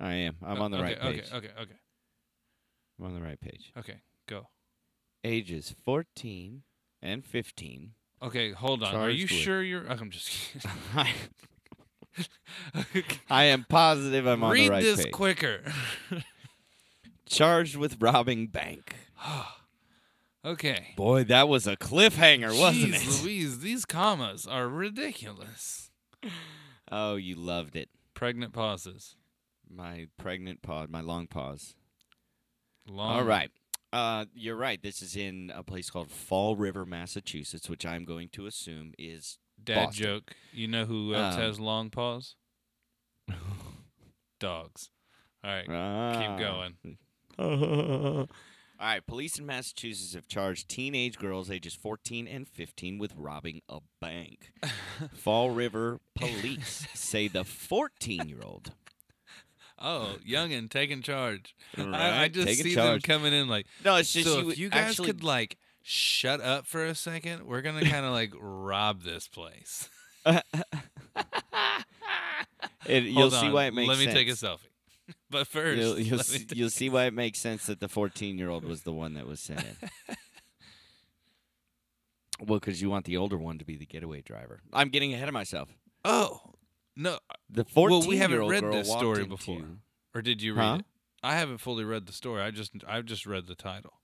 I 0.00 0.14
am. 0.14 0.36
I'm 0.42 0.58
Oh, 0.58 0.62
on 0.64 0.70
the 0.70 0.78
uh, 0.78 0.82
okay, 0.82 0.92
right 0.92 1.00
page. 1.00 1.24
Okay. 1.32 1.36
Okay. 1.36 1.60
Okay. 1.62 1.74
I'm 2.98 3.04
on 3.06 3.14
the 3.14 3.20
right 3.22 3.40
page. 3.40 3.72
Okay. 3.76 3.96
Go. 4.26 4.48
Ages 5.24 5.74
14 5.84 6.62
and 7.04 7.24
15. 7.24 7.92
Okay. 8.22 8.50
Hold 8.52 8.82
on. 8.82 8.94
Are 8.96 9.10
you 9.10 9.24
with- 9.24 9.30
sure 9.30 9.62
you're? 9.62 9.86
I'm 9.86 10.10
just. 10.10 10.28
kidding. 10.28 10.70
I 13.30 13.44
am 13.44 13.66
positive 13.68 14.26
I'm 14.26 14.42
on 14.42 14.52
Read 14.52 14.66
the 14.66 14.70
right 14.70 14.82
this 14.82 15.04
page. 15.04 15.12
quicker. 15.12 15.60
Charged 17.26 17.76
with 17.76 18.00
robbing 18.00 18.46
bank. 18.48 18.94
okay. 20.44 20.94
Boy, 20.96 21.24
that 21.24 21.48
was 21.48 21.66
a 21.66 21.76
cliffhanger, 21.76 22.58
wasn't 22.58 22.94
Jeez 22.94 23.20
it? 23.20 23.24
Louise, 23.24 23.60
these 23.60 23.84
commas 23.84 24.46
are 24.46 24.68
ridiculous. 24.68 25.90
Oh, 26.92 27.16
you 27.16 27.34
loved 27.34 27.76
it. 27.76 27.88
Pregnant 28.12 28.52
pauses. 28.52 29.16
My 29.68 30.06
pregnant 30.18 30.60
pod, 30.62 30.90
my 30.90 31.00
long 31.00 31.26
pause. 31.26 31.74
Long. 32.86 33.16
All 33.16 33.24
right. 33.24 33.50
Uh, 33.94 34.24
you're 34.34 34.56
right. 34.56 34.82
This 34.82 35.00
is 35.02 35.14
in 35.14 35.52
a 35.54 35.62
place 35.62 35.88
called 35.88 36.10
Fall 36.10 36.56
River, 36.56 36.84
Massachusetts, 36.84 37.68
which 37.70 37.86
I'm 37.86 38.04
going 38.04 38.28
to 38.32 38.46
assume 38.46 38.92
is. 38.98 39.38
Dad 39.62 39.86
Boston. 39.86 40.04
joke. 40.04 40.32
You 40.52 40.66
know 40.66 40.84
who 40.84 41.14
else 41.14 41.36
Um, 41.36 41.40
has 41.40 41.60
long 41.60 41.90
paws? 41.90 42.34
Dogs. 44.40 44.90
All 45.44 45.50
right. 45.50 45.66
Ah. 45.70 46.36
going. 46.38 46.98
All 47.38 48.26
right. 48.80 49.06
Police 49.06 49.38
in 49.38 49.46
Massachusetts 49.46 50.14
have 50.14 50.26
charged 50.26 50.68
teenage 50.68 51.18
girls 51.18 51.50
ages 51.50 51.74
14 51.74 52.26
and 52.26 52.48
15 52.48 52.98
with 52.98 53.14
robbing 53.16 53.62
a 53.68 53.78
bank. 54.00 54.52
Fall 55.14 55.50
River 55.50 56.00
police 56.14 56.86
say 56.94 57.28
the 57.28 57.44
14 57.44 58.28
year 58.28 58.40
old. 58.42 58.72
Oh, 59.86 60.16
youngin 60.26 60.70
taking 60.70 61.02
charge. 61.02 61.54
I, 61.76 62.22
I 62.24 62.28
just 62.28 62.48
taking 62.48 62.64
see 62.64 62.74
them 62.74 63.00
coming 63.00 63.34
in 63.34 63.48
like. 63.48 63.66
No, 63.84 63.96
it's 63.96 64.10
just 64.12 64.26
so 64.26 64.40
you, 64.40 64.50
if 64.50 64.58
you 64.58 64.68
guys 64.70 64.90
actually, 64.90 65.08
could 65.08 65.22
like 65.22 65.58
shut 65.82 66.40
up 66.40 66.66
for 66.66 66.84
a 66.86 66.94
second, 66.94 67.46
we're 67.46 67.60
gonna 67.60 67.84
kind 67.90 68.06
of 68.06 68.12
like 68.12 68.32
rob 68.40 69.02
this 69.02 69.28
place. 69.28 69.90
it, 70.26 70.42
you'll 73.04 73.28
Hold 73.28 73.32
see 73.34 73.46
on, 73.48 73.52
why 73.52 73.64
it 73.66 73.74
makes 73.74 73.88
Let 73.88 73.98
me 73.98 74.04
sense. 74.04 74.16
take 74.16 74.28
a 74.28 74.32
selfie. 74.32 74.68
But 75.28 75.46
1st 75.48 75.76
You'll, 75.76 75.98
you'll, 75.98 76.16
let 76.16 76.30
me 76.30 76.38
see, 76.38 76.44
take- 76.46 76.56
you'll 76.56 76.70
see 76.70 76.88
why 76.88 77.04
it 77.04 77.12
makes 77.12 77.38
sense 77.38 77.66
that 77.66 77.78
the 77.80 77.88
14 77.88 78.38
year 78.38 78.48
old 78.48 78.64
was 78.64 78.84
the 78.84 78.92
one 78.92 79.12
that 79.14 79.26
was 79.26 79.38
sent 79.40 79.60
in. 79.60 79.76
well, 82.40 82.58
because 82.58 82.80
you 82.80 82.88
want 82.88 83.04
the 83.04 83.18
older 83.18 83.36
one 83.36 83.58
to 83.58 83.66
be 83.66 83.76
the 83.76 83.84
getaway 83.84 84.22
driver. 84.22 84.60
I'm 84.72 84.88
getting 84.88 85.12
ahead 85.12 85.28
of 85.28 85.34
myself. 85.34 85.68
oh 86.06 86.40
no, 86.96 87.18
The 87.50 87.64
14 87.64 87.98
Well, 87.98 88.08
we 88.08 88.16
haven't 88.18 88.46
read 88.46 88.64
this 88.64 88.88
story 88.90 89.22
into- 89.22 89.30
before. 89.36 89.66
or 90.14 90.22
did 90.22 90.42
you 90.42 90.54
read 90.54 90.62
Huh? 90.64 90.76
it? 90.80 90.86
I 91.22 91.36
haven't 91.36 91.58
fully 91.58 91.84
read 91.84 92.06
the 92.06 92.12
story. 92.12 92.42
I 92.42 92.50
just 92.50 92.72
I've 92.86 93.06
just 93.06 93.24
read 93.26 93.46
the 93.46 93.54
title. 93.54 94.00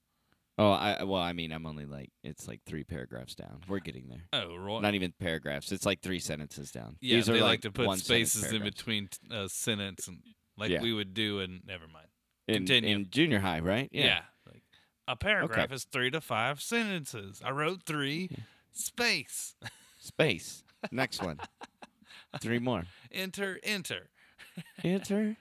Oh, 0.59 0.71
I 0.73 1.03
well, 1.05 1.21
I 1.23 1.33
mean, 1.33 1.53
I'm 1.53 1.67
only 1.67 1.85
like 1.87 2.11
it's 2.23 2.47
like 2.49 2.61
three 2.65 2.85
paragraphs 2.85 3.35
down. 3.35 3.61
We're 3.69 3.79
getting 3.81 4.09
there. 4.09 4.23
Oh, 4.33 4.57
right. 4.57 4.83
Not 4.83 4.95
even 4.95 5.13
paragraphs. 5.19 5.71
It's 5.73 5.87
like 5.87 6.01
three 6.01 6.19
sentences 6.19 6.71
down. 6.71 6.97
yeah, 7.01 7.17
These 7.17 7.27
they 7.27 7.35
like, 7.35 7.43
like 7.43 7.61
to 7.63 7.71
put 7.73 7.99
spaces 7.99 8.51
in 8.53 8.63
between 8.63 9.09
t- 9.09 9.19
uh, 9.35 9.49
sentence 9.49 10.09
and 10.09 10.19
like 10.57 10.71
Yeah. 10.71 10.81
we 10.83 10.93
would 10.93 11.15
do 11.15 11.41
And 11.41 11.61
never 11.67 11.87
mind. 11.89 12.09
in, 12.49 12.55
Continue. 12.57 12.95
in 12.97 13.11
junior 13.11 13.39
high, 13.41 13.61
right? 13.61 13.89
Yeah. 13.93 14.23
Like 14.47 14.63
a 15.09 15.17
paragraph 15.17 15.73
is 15.73 15.85
three 15.85 16.11
to 16.11 16.21
five 16.21 16.61
sentences. 16.61 17.41
I 17.45 17.51
wrote 17.51 17.83
three. 17.85 18.31
Space. 18.73 19.55
Space. 19.99 20.63
Next 20.91 21.23
one. 21.23 21.39
Three 22.41 22.59
more. 22.59 22.85
Enter. 23.11 23.59
Enter. 23.63 24.09
Enter. 24.85 25.37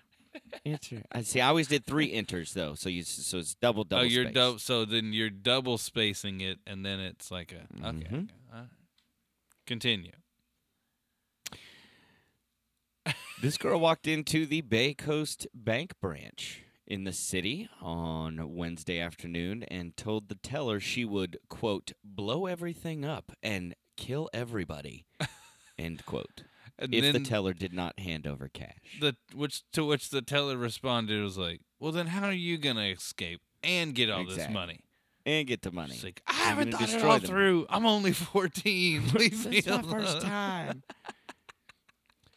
Enter. 0.66 1.04
I 1.12 1.22
see. 1.24 1.42
I 1.42 1.48
always 1.48 1.68
did 1.68 1.86
three 1.86 2.12
enters 2.14 2.54
though, 2.54 2.76
so 2.76 2.88
you 2.90 3.04
so 3.04 3.38
it's 3.40 3.56
double 3.56 3.84
double. 3.84 4.04
oh, 4.04 4.06
you're 4.06 4.26
double. 4.26 4.60
So 4.60 4.86
then 4.86 5.12
you're 5.14 5.30
double 5.30 5.78
spacing 5.78 6.42
it, 6.42 6.60
and 6.68 6.86
then 6.86 7.00
it's 7.00 7.32
like 7.32 7.52
a 7.52 7.62
okay. 7.88 7.98
Mhm. 7.98 8.06
okay. 8.08 8.28
Right. 8.54 8.68
Continue. 9.66 10.12
This 13.42 13.58
girl 13.58 13.80
walked 13.80 14.06
into 14.06 14.46
the 14.46 14.62
BayCoast 14.62 15.48
Bank 15.54 15.94
branch 16.02 16.64
in 16.86 17.06
the 17.06 17.14
city 17.14 17.70
on 17.82 18.54
Wednesday 18.56 19.00
afternoon 19.00 19.64
and 19.64 19.96
told 19.96 20.28
the 20.28 20.36
teller 20.36 20.80
she 20.82 21.06
would, 21.06 21.38
quote, 21.50 21.94
blow 22.04 22.48
everything 22.48 23.06
up 23.06 23.32
and 23.42 23.76
kill 23.96 24.30
everybody, 24.34 25.06
end 25.80 26.06
quote, 26.06 26.44
And 26.80 26.94
if 26.94 27.14
the 27.14 27.20
teller 27.20 27.54
did 27.54 27.74
not 27.74 28.00
hand 28.00 28.26
over 28.26 28.48
cash. 28.48 28.78
the 29.02 29.16
which 29.36 29.64
to 29.74 29.84
which 29.86 30.10
the 30.10 30.22
teller 30.22 30.58
responded 30.58 31.22
was 31.22 31.38
like, 31.38 31.62
"Well, 31.80 31.92
then 31.92 32.08
how 32.08 32.24
are 32.28 32.32
you 32.32 32.58
gonna 32.58 32.86
escape 32.88 33.42
and 33.64 33.94
get 33.94 34.10
all 34.10 34.26
this 34.26 34.50
money?" 34.50 34.80
and 35.26 35.46
get 35.46 35.62
the 35.62 35.72
money. 35.72 35.94
She's 35.94 36.04
like, 36.06 36.22
"I 36.28 36.32
I'm 36.32 36.58
haven't 36.58 36.72
thought 36.72 36.90
it 36.90 37.04
all 37.04 37.20
them." 37.20 37.30
through. 37.30 37.68
I'm 37.70 37.86
only 37.86 38.12
14. 38.14 39.04
Leave 39.14 39.46
me 39.46 39.58
It's 39.58 39.68
my 39.68 39.80
alone." 39.80 39.92
first 39.92 40.22
time. 40.22 40.84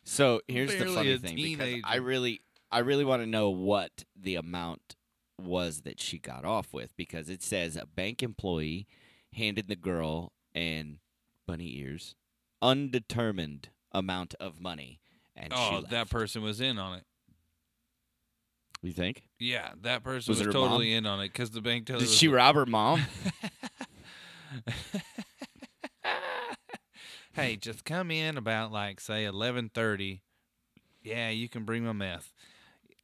So 0.05 0.41
here's 0.49 0.75
the 0.77 0.87
funny 0.87 1.13
a 1.13 1.19
thing 1.19 1.37
because 1.37 1.77
I 1.85 1.97
really 1.97 2.43
I 2.71 2.81
really 2.81 3.05
want 3.05 3.23
to 3.23 3.27
know 3.27 3.51
what 3.51 4.05
the 4.15 4.35
amount 4.35 4.97
was 5.41 5.83
that 5.83 6.01
she 6.01 6.19
got 6.19 6.45
off 6.45 6.73
with 6.73 6.95
because 6.97 7.31
it 7.31 7.43
says 7.43 7.77
a 7.77 7.87
bank 7.87 8.23
employee 8.23 8.87
handed 9.33 9.69
the 9.69 9.77
girl 9.77 10.33
an 10.55 10.99
bunny 11.47 11.79
ears 11.79 12.15
undetermined 12.61 13.71
amount 13.93 14.35
of 14.41 14.61
money 14.61 15.01
and 15.37 15.53
Oh, 15.55 15.83
that 15.91 16.11
person 16.11 16.43
was 16.43 16.61
in 16.61 16.79
on 16.79 16.99
it. 16.99 17.05
you 18.83 18.93
think 18.93 19.23
Yeah, 19.39 19.71
that 19.83 20.03
person 20.03 20.33
Was 20.33 20.39
was, 20.45 20.53
totally 20.53 20.93
in 20.93 21.07
on 21.07 21.21
it 21.21 21.29
because 21.33 21.51
the 21.51 21.61
bank 21.61 21.87
teller. 21.87 22.01
did 22.01 22.09
she 22.09 22.29
like, 22.29 22.37
rob 22.37 22.55
her 22.57 22.67
mom 22.67 23.01
hey, 27.33 27.57
just 27.57 27.85
come 27.85 28.11
in 28.11 28.37
about 28.37 28.71
like 28.73 29.01
say 29.01 29.25
11:30. 29.25 30.21
Yeah, 31.03 31.31
you 31.31 31.49
can 31.49 31.65
bring 31.65 31.85
my 31.85 31.93
meth. 31.93 32.33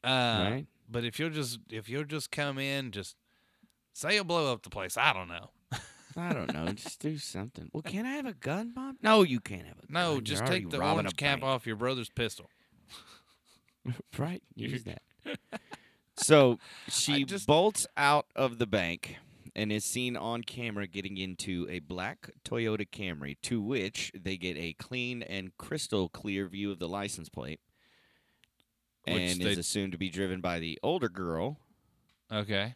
Uh, 0.05 0.09
right 0.51 0.67
But 0.89 1.05
if 1.05 1.19
you'll 1.19 1.31
just 1.31 1.59
if 1.71 1.89
you'll 1.89 2.05
just 2.05 2.31
come 2.31 2.59
in, 2.59 2.91
just 2.93 3.17
say 3.93 4.15
you'll 4.15 4.25
blow 4.25 4.53
up 4.53 4.63
the 4.63 4.71
place. 4.71 4.97
I 4.97 5.13
don't 5.13 5.29
know. 5.29 5.51
I 6.19 6.33
don't 6.33 6.53
know 6.53 6.67
just 6.73 7.01
do 7.01 7.17
something 7.19 7.71
well 7.73 7.83
can 7.83 8.05
I 8.07 8.11
have 8.13 8.27
a 8.27 8.33
gun 8.35 8.73
mom 8.75 8.99
no 9.03 9.23
you 9.23 9.41
can't 9.41 9.67
have 9.67 9.79
a 9.79 9.87
gun. 9.87 9.93
No, 9.93 10.21
just 10.21 10.41
You're 10.41 10.47
take 10.49 10.63
already 10.65 10.77
the 10.77 10.79
robbing 10.81 10.99
orange 11.07 11.17
cap 11.17 11.41
bank. 11.41 11.45
off 11.45 11.67
your 11.67 11.77
brother's 11.77 12.11
pistol. 12.11 12.51
Right. 14.19 14.43
Use 14.55 14.85
that. 14.85 15.01
so 16.17 16.59
she 16.89 17.25
just- 17.25 17.47
bolts 17.47 17.87
out 17.97 18.27
of 18.37 18.59
the 18.59 18.67
bank 18.67 19.17
and 19.57 19.73
is 19.73 19.85
seen 19.85 20.17
on 20.17 20.43
camera 20.43 20.87
getting 20.87 21.17
into 21.17 21.67
a 21.71 21.79
black 21.81 22.31
Toyota 22.45 22.87
Camry, 22.89 23.37
to 23.43 23.61
which 23.61 24.13
they 24.15 24.37
get 24.37 24.57
a 24.57 24.75
clean 24.75 25.23
and 25.23 25.57
crystal 25.57 26.09
clear 26.09 26.47
view 26.47 26.71
of 26.71 26.79
the 26.79 26.89
license 26.89 27.29
plate. 27.29 27.61
Which 29.05 29.17
and 29.17 29.41
they- 29.41 29.53
is 29.53 29.59
assumed 29.59 29.93
to 29.93 29.99
be 29.99 30.11
driven 30.11 30.41
by 30.41 30.59
the 30.59 30.79
older 30.83 31.09
girl 31.09 31.59
Okay. 32.31 32.75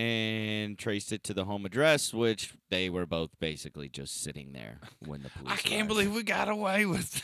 And 0.00 0.78
traced 0.78 1.12
it 1.12 1.22
to 1.24 1.34
the 1.34 1.44
home 1.44 1.66
address, 1.66 2.14
which 2.14 2.54
they 2.70 2.88
were 2.88 3.06
both 3.06 3.30
basically 3.38 3.88
just 3.88 4.22
sitting 4.22 4.52
there 4.52 4.78
when 5.06 5.22
the 5.22 5.28
police 5.30 5.52
I 5.52 5.56
can't 5.56 5.72
arrived. 5.82 5.88
believe 5.88 6.14
we 6.14 6.22
got 6.22 6.48
away 6.48 6.86
with 6.86 7.22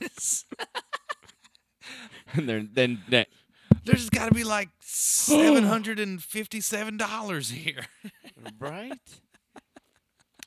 this. 0.00 0.46
and 2.32 2.48
then, 2.48 2.70
then, 2.72 3.02
then 3.08 3.26
There's 3.84 4.08
got 4.08 4.28
to 4.28 4.34
be 4.34 4.44
like 4.44 4.70
seven 4.80 5.64
hundred 5.64 5.98
and 5.98 6.22
fifty-seven 6.22 6.96
dollars 6.96 7.50
here. 7.50 7.84
right? 8.58 8.98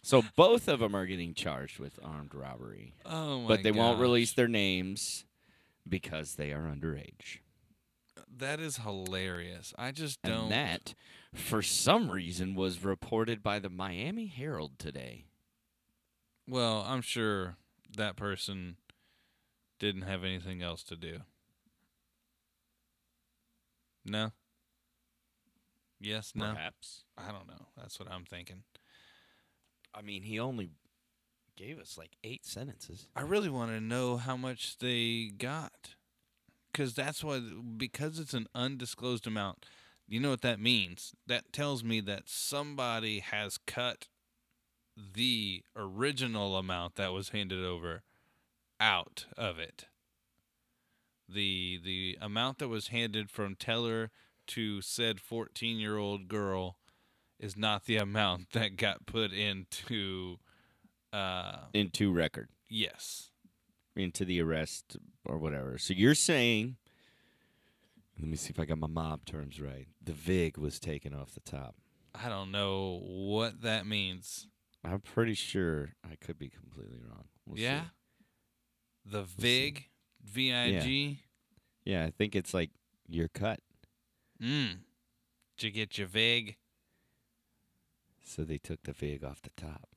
So 0.01 0.23
both 0.35 0.67
of 0.67 0.79
them 0.79 0.95
are 0.95 1.05
getting 1.05 1.33
charged 1.33 1.79
with 1.79 1.99
armed 2.01 2.33
robbery, 2.33 2.93
Oh 3.05 3.41
my! 3.41 3.41
God. 3.41 3.47
But 3.49 3.63
they 3.63 3.71
won't 3.71 3.99
release 3.99 4.33
their 4.33 4.47
names 4.47 5.25
because 5.87 6.35
they 6.35 6.53
are 6.53 6.61
underage. 6.61 7.39
That 8.37 8.59
is 8.59 8.77
hilarious. 8.77 9.73
I 9.77 9.91
just 9.91 10.21
don't. 10.21 10.43
And 10.43 10.51
that, 10.51 10.93
for 11.37 11.61
some 11.61 12.09
reason, 12.11 12.55
was 12.55 12.83
reported 12.83 13.41
by 13.41 13.59
the 13.59 13.69
Miami 13.69 14.27
Herald 14.27 14.77
today. 14.79 15.25
Well, 16.47 16.83
I'm 16.87 17.01
sure 17.01 17.57
that 17.95 18.15
person 18.15 18.77
didn't 19.79 20.03
have 20.03 20.23
anything 20.23 20.61
else 20.61 20.83
to 20.83 20.95
do. 20.95 21.19
No. 24.05 24.31
Yes, 25.99 26.33
no. 26.35 26.53
Perhaps. 26.53 27.03
I 27.17 27.31
don't 27.31 27.47
know. 27.47 27.67
That's 27.75 27.99
what 27.99 28.09
I'm 28.11 28.23
thinking. 28.23 28.63
I 29.93 30.01
mean, 30.01 30.23
he 30.23 30.39
only 30.39 30.69
gave 31.55 31.79
us 31.79 31.97
like 31.97 32.11
eight 32.23 32.45
sentences. 32.45 33.07
I 33.15 33.21
really 33.21 33.49
want 33.49 33.71
to 33.71 33.81
know 33.81 34.17
how 34.17 34.37
much 34.37 34.77
they 34.77 35.31
got. 35.37 35.95
Cuz 36.73 36.93
that's 36.93 37.23
what 37.23 37.77
because 37.77 38.19
it's 38.19 38.35
an 38.35 38.47
undisclosed 38.53 39.25
amount. 39.25 39.65
You 40.07 40.19
know 40.19 40.29
what 40.29 40.41
that 40.41 40.59
means? 40.59 41.13
That 41.27 41.51
tells 41.51 41.83
me 41.83 41.99
that 42.01 42.23
somebody 42.29 43.19
has 43.19 43.57
cut 43.57 44.07
the 44.95 45.63
original 45.75 46.55
amount 46.57 46.95
that 46.95 47.11
was 47.13 47.29
handed 47.29 47.63
over 47.63 48.03
out 48.79 49.25
of 49.37 49.59
it. 49.59 49.85
The 51.29 51.79
the 51.83 52.17
amount 52.21 52.59
that 52.59 52.69
was 52.69 52.87
handed 52.87 53.29
from 53.29 53.55
teller 53.55 54.11
to 54.47 54.81
said 54.81 55.17
14-year-old 55.17 56.29
girl 56.29 56.77
is 57.37 57.57
not 57.57 57.85
the 57.85 57.97
amount 57.97 58.49
that 58.53 58.77
got 58.77 59.05
put 59.05 59.33
into 59.33 60.37
uh 61.11 61.65
Into 61.73 62.11
record. 62.13 62.47
yes. 62.69 63.29
Into 63.95 64.23
the 64.25 64.39
arrest 64.41 64.95
or 65.25 65.37
whatever. 65.39 65.77
So 65.79 65.93
you're 65.93 66.13
saying 66.15 66.77
let 68.19 68.27
me 68.29 68.35
see 68.37 68.49
if 68.49 68.59
I 68.59 68.65
got 68.65 68.77
my 68.79 68.87
mob 68.87 69.25
terms 69.25 69.59
right. 69.61 69.87
The 70.03 70.13
VIG 70.13 70.57
was 70.57 70.79
taken 70.79 71.13
off 71.13 71.33
the 71.33 71.39
top. 71.41 71.75
I 72.15 72.29
don't 72.29 72.51
know 72.51 72.99
what 73.03 73.61
that 73.61 73.85
means. 73.85 74.47
I'm 74.83 75.01
pretty 75.01 75.33
sure 75.33 75.89
I 76.03 76.15
could 76.15 76.39
be 76.39 76.49
completely 76.49 76.99
wrong. 77.07 77.25
We'll 77.45 77.57
see. 77.57 77.63
yeah. 77.63 77.81
The 79.05 79.25
see. 79.25 79.41
VIG, 79.41 79.89
V 80.23 80.53
I 80.53 80.79
G. 80.79 81.19
Yeah, 81.85 82.05
I 82.05 82.11
think 82.11 82.35
it's 82.35 82.53
like 82.53 82.71
your 83.07 83.27
cut. 83.27 83.59
Mm. 84.41 84.79
Did 85.57 85.65
you 85.67 85.71
get 85.71 85.97
your 85.97 86.07
VIG? 86.07 86.57
So 88.23 88.43
they 88.43 88.57
took 88.57 88.83
the 88.83 88.91
VIG 88.93 89.23
off 89.23 89.41
the 89.41 89.51
top 89.55 89.87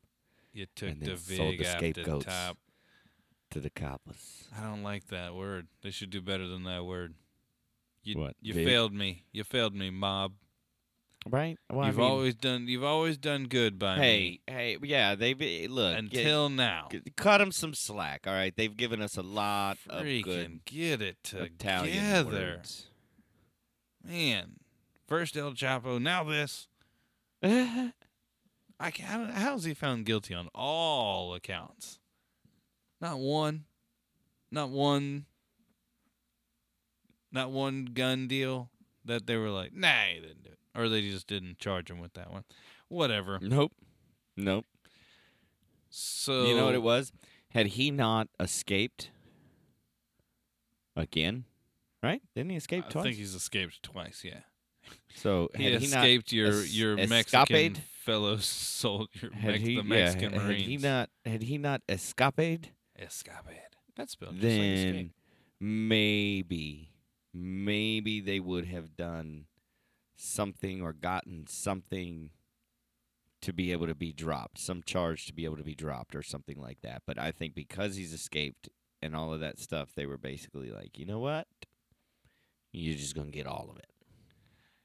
You 0.53 0.67
took 0.75 0.91
And 0.91 1.03
the 1.03 1.07
then 1.07 1.17
sold 1.19 1.51
VIG 1.51 1.59
the 1.59 1.67
after 1.69 1.93
the 2.05 2.19
top. 2.21 2.59
to 3.51 3.61
the 3.61 3.71
coppers. 3.71 4.45
I 4.57 4.63
don't 4.63 4.83
like 4.85 5.09
that 5.09 5.35
word. 5.35 5.67
They 5.83 5.91
should 5.91 6.11
do 6.11 6.21
better 6.21 6.47
than 6.47 6.63
that 6.65 6.85
word. 6.85 7.15
You, 8.03 8.19
What, 8.19 8.35
You 8.41 8.55
failed 8.55 8.93
me. 8.95 9.25
You 9.33 9.45
failed 9.45 9.75
me, 9.75 9.91
mob. 9.91 10.33
Right? 11.29 11.59
Well, 11.71 11.87
you've 11.87 11.99
I 11.99 12.03
mean, 12.03 12.11
always 12.11 12.35
done. 12.35 12.67
You've 12.67 12.83
always 12.85 13.19
done 13.19 13.45
good 13.45 13.79
by 13.79 13.97
Hey, 13.97 14.19
me 14.21 14.41
hey, 14.47 14.55
hey, 14.55 14.79
yeah, 14.83 15.15
they 15.15 15.35
be 15.35 15.69
look 15.69 15.93
get- 15.93 15.99
until 15.99 16.49
now. 16.49 16.89
g- 16.91 17.03
cut 17.15 17.39
them 17.39 17.53
some 17.53 17.75
slack. 17.75 18.27
All 18.27 18.33
right, 18.33 18.57
they've 18.57 18.75
given 18.75 19.03
us 19.03 19.19
a 19.19 19.23
lot 19.23 19.77
of 19.91 20.03
Freaking 20.05 20.25
good 20.25 20.65
get 20.65 21.03
it 21.03 21.33
Italian 21.35 21.95
together, 21.97 22.31
words. 22.57 22.87
man. 24.03 24.53
First 25.07 25.37
El 25.37 25.53
Chapo, 25.53 26.01
now 26.01 26.25
this. 26.25 26.69
Eh, 27.43 27.91
I 28.81 28.91
how, 28.99 29.25
how 29.27 29.55
is 29.57 29.65
he 29.65 29.75
found 29.75 30.07
guilty 30.07 30.33
on 30.33 30.49
all 30.55 31.35
accounts? 31.35 31.99
Not 32.99 33.19
one. 33.19 33.65
Not 34.51 34.71
one. 34.71 35.27
Not 37.33 37.51
one 37.51 37.87
gun 37.87 38.27
deal 38.29 38.71
that 39.05 39.27
they 39.27 39.37
were 39.37 39.51
like, 39.51 39.73
nah, 39.75 40.03
he 40.15 40.21
didn't 40.21 40.43
do 40.45 40.51
it. 40.51 40.59
Or 40.79 40.89
they 40.89 41.01
just 41.03 41.27
didn't 41.27 41.59
charge 41.59 41.91
him 41.91 41.99
with 42.01 42.15
that 42.15 42.31
one. 42.33 42.45
Whatever. 42.89 43.39
nope, 43.41 43.73
nope. 44.37 44.65
So 45.91 46.45
you 46.47 46.57
know 46.57 46.67
what 46.67 46.75
it 46.75 46.83
was? 46.83 47.13
Had 47.51 47.67
he 47.69 47.91
not 47.91 48.29
escaped 48.39 49.11
again, 50.97 51.45
right? 52.03 52.23
Didn't 52.35 52.51
he 52.51 52.57
escape 52.57 52.85
I 52.87 52.91
twice? 52.91 53.05
think 53.05 53.17
he's 53.17 53.35
escaped 53.35 53.83
twice. 53.83 54.23
Yeah, 54.25 54.41
so 55.17 55.49
he 55.57 55.65
had 55.65 55.81
he 55.81 55.89
not 55.89 55.99
escaped 55.99 56.33
your 56.33 56.49
es- 56.49 56.73
your 56.75 56.93
escaped? 56.99 57.11
Mexican 57.11 57.75
fellow 58.05 58.37
soldier, 58.41 59.31
had 59.33 59.53
Mex- 59.53 59.63
he, 59.65 59.77
the 59.77 59.83
Mexican 59.83 60.33
yeah, 60.33 60.39
Marines. 60.39 60.61
had 60.63 60.69
he 60.71 60.77
not 60.79 61.11
had 61.25 61.43
he 61.43 61.59
not 61.59 61.83
escaped, 61.89 62.71
escaped? 62.99 63.77
That's 63.97 64.13
spelled 64.13 64.35
just 64.35 64.45
like 64.45 64.53
then 64.53 64.89
escape. 64.95 65.11
maybe 65.61 66.93
maybe 67.33 68.21
they 68.21 68.41
would 68.41 68.67
have 68.67 68.97
done 68.97 69.47
something 70.17 70.83
or 70.83 70.93
gotten 70.93 71.47
something 71.47 72.31
to 73.43 73.53
be 73.53 73.73
able 73.73 73.87
to 73.87 73.95
be 73.95 74.13
dropped, 74.13 74.59
some 74.59 74.83
charge 74.83 75.27
to 75.27 75.33
be 75.33 75.45
able 75.45 75.57
to 75.57 75.65
be 75.65 75.75
dropped 75.75 76.15
or 76.15 76.23
something 76.23 76.61
like 76.61 76.83
that. 76.83 77.03
But 77.07 77.19
I 77.19 77.33
think 77.33 77.55
because 77.55 77.97
he's 77.97 78.13
escaped 78.13 78.69
and 79.01 79.17
all 79.17 79.33
of 79.33 79.41
that 79.41 79.59
stuff, 79.59 79.95
they 79.95 80.07
were 80.07 80.19
basically 80.19 80.71
like, 80.71 80.99
you 80.99 81.07
know 81.07 81.21
what? 81.21 81.47
You're 82.73 82.97
just 82.97 83.17
gonna 83.17 83.31
get 83.31 83.47
all 83.47 83.69
of 83.71 83.79
it. 83.79 83.87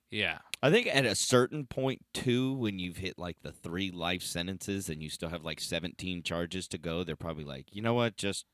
Yeah, 0.09 0.37
I 0.63 0.71
think 0.71 0.87
at 0.87 1.05
a 1.05 1.15
certain 1.15 1.65
point 1.65 2.05
too, 2.13 2.53
when 2.53 2.79
you've 2.79 2.97
hit 2.97 3.19
like 3.19 3.41
the 3.41 3.51
three 3.51 3.91
life 3.91 4.21
sentences 4.21 4.87
and 4.87 5.03
you 5.03 5.09
still 5.09 5.29
have 5.29 5.43
like 5.43 5.59
17 5.59 6.23
charges 6.23 6.67
to 6.69 6.77
go, 6.77 7.03
they're 7.03 7.17
probably 7.17 7.43
like, 7.43 7.75
you 7.75 7.81
know 7.81 7.93
what? 7.93 8.15
Just 8.15 8.45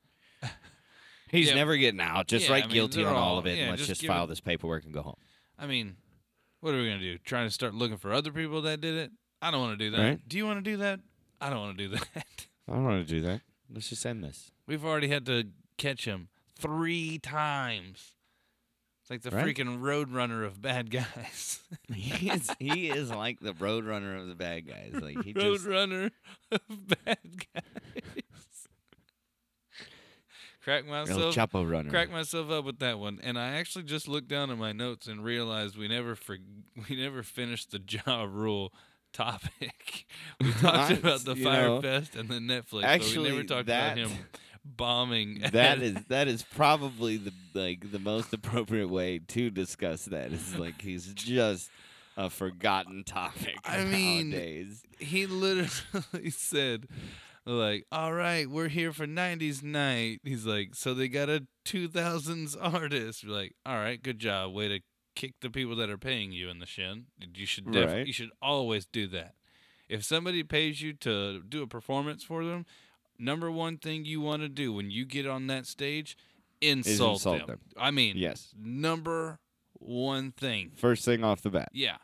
he's 1.32 1.48
Yeah. 1.48 1.54
never 1.56 1.76
getting 1.76 2.00
out. 2.00 2.28
Just 2.28 2.46
Yeah, 2.46 2.52
write 2.52 2.64
I 2.64 2.66
mean, 2.68 2.74
guilty 2.74 3.04
on 3.04 3.12
all 3.14 3.32
all- 3.32 3.38
of 3.38 3.46
it, 3.46 3.56
yeah, 3.56 3.62
and 3.64 3.70
let's 3.72 3.86
just 3.86 4.00
just 4.02 4.06
file 4.08 4.24
it- 4.24 4.28
this 4.28 4.40
paperwork 4.40 4.84
and 4.84 4.92
go 4.94 5.02
home. 5.02 5.16
I 5.58 5.66
mean, 5.66 5.96
what 6.60 6.72
are 6.74 6.78
we 6.78 6.84
gonna 6.88 7.00
do? 7.00 7.18
Trying 7.18 7.48
to 7.48 7.50
start 7.50 7.74
looking 7.74 7.96
for 7.96 8.12
other 8.12 8.30
people 8.30 8.62
that 8.62 8.80
did 8.80 8.94
it? 8.94 9.10
I 9.40 9.50
don't 9.50 9.60
want 9.60 9.76
to 9.78 9.84
do 9.84 9.90
that. 9.96 10.00
Right. 10.02 10.28
Do 10.28 10.36
you 10.36 10.46
want 10.46 10.64
to 10.64 10.70
do 10.70 10.76
that? 10.76 11.00
I 11.40 11.50
don't 11.50 11.58
want 11.58 11.76
to 11.76 11.88
do 11.88 11.96
that. 11.96 12.06
I 12.68 12.72
don't 12.74 12.84
want 12.84 13.04
to 13.06 13.12
do 13.14 13.20
that. 13.22 13.40
Let's 13.68 13.88
just 13.88 14.06
end 14.06 14.22
this. 14.22 14.52
We've 14.68 14.84
already 14.84 15.08
had 15.08 15.26
to 15.26 15.48
catch 15.78 16.04
him 16.04 16.28
three 16.56 17.18
times. 17.18 18.14
It's 19.00 19.10
like 19.10 19.22
the 19.22 19.30
Right. 19.32 19.44
freaking 19.44 19.80
roadrunner 19.80 20.46
of 20.46 20.62
bad 20.62 20.90
guys. 20.92 21.60
he 21.92 22.30
is 22.30 22.48
he 22.60 22.88
is 22.88 23.10
like 23.10 23.40
the 23.40 23.52
roadrunner 23.54 24.20
of 24.20 24.28
the 24.28 24.36
bad 24.36 24.68
guys. 24.68 24.92
Like 24.94 25.24
he 25.24 25.32
just 25.34 25.64
roadrunner 25.66 26.12
of 26.52 26.60
bad 27.04 27.18
guys. 27.52 28.02
Crack 30.62 30.84
El 30.86 30.90
myself. 30.90 31.34
Chapo 31.34 31.68
runner. 31.68 31.90
Crack 31.90 32.10
myself 32.10 32.50
up 32.50 32.64
with 32.64 32.78
that 32.78 32.98
one, 32.98 33.18
and 33.22 33.38
I 33.38 33.56
actually 33.56 33.84
just 33.84 34.06
looked 34.08 34.28
down 34.28 34.50
at 34.50 34.58
my 34.58 34.72
notes 34.72 35.06
and 35.08 35.24
realized 35.24 35.76
we 35.76 35.88
never 35.88 36.14
for, 36.14 36.36
we 36.88 36.96
never 36.96 37.22
finished 37.22 37.70
the 37.72 37.80
Ja 37.88 38.24
Rule 38.24 38.72
topic. 39.12 40.06
We 40.40 40.50
talked 40.52 40.90
Nice, 40.90 40.98
about 40.98 41.20
the 41.24 41.34
you 41.34 41.44
Fyre. 41.44 41.80
Fest 41.82 42.16
and 42.16 42.28
the 42.28 42.34
Netflix, 42.36 42.82
but 42.82 43.16
we 43.22 43.28
never 43.28 43.42
talked 43.44 43.66
that- 43.66 43.98
about 43.98 44.10
him 44.10 44.18
bombing. 44.64 45.40
that 45.40 45.54
at- 45.54 45.82
is 45.82 45.96
that 46.08 46.28
is 46.28 46.42
probably 46.42 47.16
the 47.16 47.32
like 47.54 47.90
the 47.92 47.98
most 47.98 48.32
appropriate 48.32 48.88
way 48.88 49.18
to 49.18 49.50
discuss 49.50 50.04
that. 50.06 50.32
Is 50.32 50.56
like 50.56 50.80
he's 50.80 51.12
just 51.14 51.70
a 52.16 52.30
forgotten 52.30 53.02
topic. 53.04 53.56
I 53.64 53.84
mean, 53.84 54.30
nowadays. 54.30 54.82
he 54.98 55.26
literally 55.26 56.30
said 56.30 56.86
like 57.44 57.84
all 57.90 58.12
right 58.12 58.48
we're 58.48 58.68
here 58.68 58.92
for 58.92 59.06
90s 59.06 59.62
night 59.62 60.20
he's 60.22 60.46
like 60.46 60.74
so 60.74 60.94
they 60.94 61.08
got 61.08 61.28
a 61.28 61.44
2000s 61.66 62.56
artist 62.60 63.24
We're 63.26 63.32
like 63.34 63.54
all 63.66 63.76
right 63.76 64.00
good 64.02 64.18
job 64.18 64.52
way 64.52 64.68
to 64.68 64.80
kick 65.16 65.34
the 65.40 65.50
people 65.50 65.74
that 65.76 65.90
are 65.90 65.98
paying 65.98 66.32
you 66.32 66.48
in 66.48 66.58
the 66.60 66.66
shin 66.66 67.06
you 67.34 67.44
should 67.46 67.70
def- 67.72 67.90
Right. 67.90 68.06
you 68.06 68.12
should 68.12 68.30
always 68.40 68.86
do 68.86 69.06
that 69.08 69.34
if 69.88 70.04
somebody 70.04 70.42
pays 70.42 70.80
you 70.80 70.92
to 70.94 71.42
do 71.42 71.62
a 71.62 71.66
performance 71.66 72.22
for 72.22 72.44
them 72.44 72.64
number 73.18 73.50
one 73.50 73.76
thing 73.76 74.04
you 74.04 74.20
want 74.20 74.42
to 74.42 74.48
do 74.48 74.72
when 74.72 74.90
you 74.90 75.04
get 75.04 75.26
on 75.26 75.48
that 75.48 75.66
stage 75.66 76.16
insult, 76.60 77.14
insult 77.14 77.38
them. 77.40 77.46
them. 77.48 77.60
i 77.76 77.90
mean 77.90 78.16
Yes. 78.16 78.54
number 78.56 79.38
one 79.74 80.30
thing 80.32 80.70
First 80.76 81.04
thing 81.04 81.24
off 81.24 81.42
the 81.42 81.50
bat. 81.50 81.70
yeah 81.72 81.96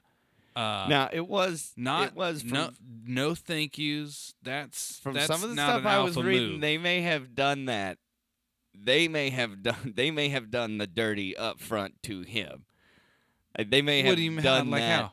uh, 0.59 0.87
now 0.89 1.09
it 1.13 1.27
was 1.27 1.73
not 1.77 2.09
it 2.09 2.15
was 2.15 2.43
from, 2.43 2.51
no 2.51 2.71
no 3.07 3.35
thank 3.35 3.79
yous. 3.79 4.35
That's 4.43 4.99
from 5.01 5.15
that's 5.15 5.27
some 5.27 5.43
of 5.45 5.51
the 5.51 5.55
stuff 5.57 5.87
I 5.87 6.01
was 6.01 6.17
reading. 6.17 6.53
move. 6.53 6.61
They 6.61 6.79
may 6.79 7.03
have 7.03 7.35
done 7.35 7.67
that. 7.67 7.99
They 8.75 9.09
may 9.09 9.31
have 9.31 9.63
done. 9.63 9.93
They 9.97 10.11
may 10.11 10.29
have 10.31 10.51
done 10.51 10.79
the 10.79 10.87
dirty 10.87 11.37
up 11.37 11.61
front 11.61 12.03
to 12.05 12.23
him. 12.23 12.65
They 13.59 13.83
may 13.83 14.03
have 14.03 14.17
do 14.17 14.41
done 14.41 14.67
How, 14.67 14.73
like 14.73 14.81
that 14.83 15.01
how? 15.03 15.13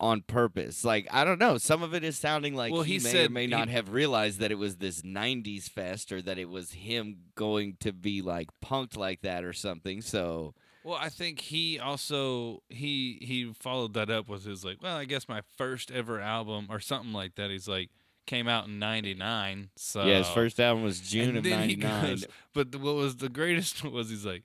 on 0.00 0.20
purpose. 0.22 0.84
Like 0.84 1.08
I 1.10 1.24
don't 1.24 1.38
know. 1.38 1.56
Some 1.58 1.82
of 1.82 1.94
it 1.94 2.04
is 2.04 2.18
sounding 2.18 2.54
like 2.54 2.72
Well, 2.72 2.82
he, 2.82 2.94
he 2.94 2.98
may 2.98 3.08
or 3.08 3.12
said 3.12 3.30
may 3.30 3.42
he- 3.42 3.46
not 3.46 3.68
have 3.68 3.90
realized 3.92 4.40
that 4.40 4.50
it 4.52 4.58
was 4.58 4.76
this 4.76 5.02
'90s 5.02 5.68
fest, 5.70 6.12
or 6.12 6.20
that 6.22 6.38
it 6.38 6.48
was 6.50 6.72
him 6.72 7.18
going 7.34 7.76
to 7.80 7.92
be 7.92 8.20
like 8.20 8.48
punked 8.64 8.96
like 8.96 9.22
that 9.22 9.42
or 9.44 9.52
something. 9.54 10.02
So 10.02 10.54
Well, 10.88 10.96
I 10.98 11.10
think 11.10 11.38
he 11.40 11.78
also 11.78 12.62
he 12.70 13.18
he 13.20 13.52
followed 13.52 13.92
that 13.92 14.08
up 14.08 14.26
with 14.26 14.46
his 14.46 14.64
like, 14.64 14.82
well, 14.82 14.96
I 14.96 15.04
guess 15.04 15.28
my 15.28 15.42
first 15.58 15.90
ever 15.90 16.18
album 16.18 16.68
or 16.70 16.80
something 16.80 17.12
like 17.12 17.34
that. 17.34 17.50
He's 17.50 17.68
like 17.68 17.90
came 18.26 18.48
out 18.48 18.68
in 18.68 18.78
'99. 18.78 19.68
So 19.76 20.04
yeah, 20.06 20.16
his 20.18 20.28
first 20.30 20.58
album 20.58 20.84
was 20.84 21.00
June 21.00 21.36
and 21.36 21.38
of 21.38 21.44
'99. 21.44 22.06
goes- 22.06 22.26
But 22.54 22.72
the, 22.72 22.78
what 22.78 22.94
was 22.94 23.16
the 23.16 23.28
greatest 23.28 23.84
was 23.92 24.08
he's 24.08 24.24
like, 24.24 24.44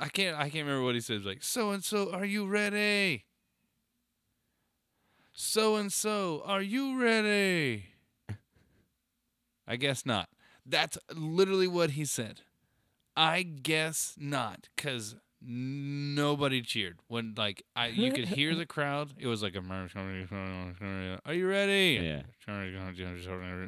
I 0.00 0.08
can't 0.08 0.34
I 0.34 0.44
can't 0.48 0.66
remember 0.66 0.82
what 0.82 0.94
he 0.94 1.02
says. 1.02 1.24
Like, 1.26 1.42
so 1.42 1.72
and 1.72 1.84
so, 1.84 2.10
are 2.10 2.24
you 2.24 2.46
ready? 2.46 3.26
So 5.34 5.76
and 5.76 5.92
so, 5.92 6.42
are 6.46 6.62
you 6.62 6.98
ready? 6.98 7.84
I 9.68 9.76
guess 9.76 10.06
not. 10.06 10.30
That's 10.64 10.96
literally 11.14 11.68
what 11.68 11.90
he 11.90 12.06
said. 12.06 12.40
I 13.14 13.42
guess 13.42 14.14
not, 14.18 14.68
cause 14.78 15.16
nobody 15.46 16.60
cheered 16.62 16.98
when 17.08 17.34
like 17.36 17.62
I 17.74 17.88
you 17.88 18.12
could 18.12 18.28
hear 18.28 18.54
the 18.54 18.66
crowd. 18.76 19.14
It 19.18 19.26
was 19.26 19.42
like 19.42 19.54
a 19.56 19.62
are 21.24 21.34
you 21.34 21.48
ready? 21.48 22.00
Yeah. 22.02 22.22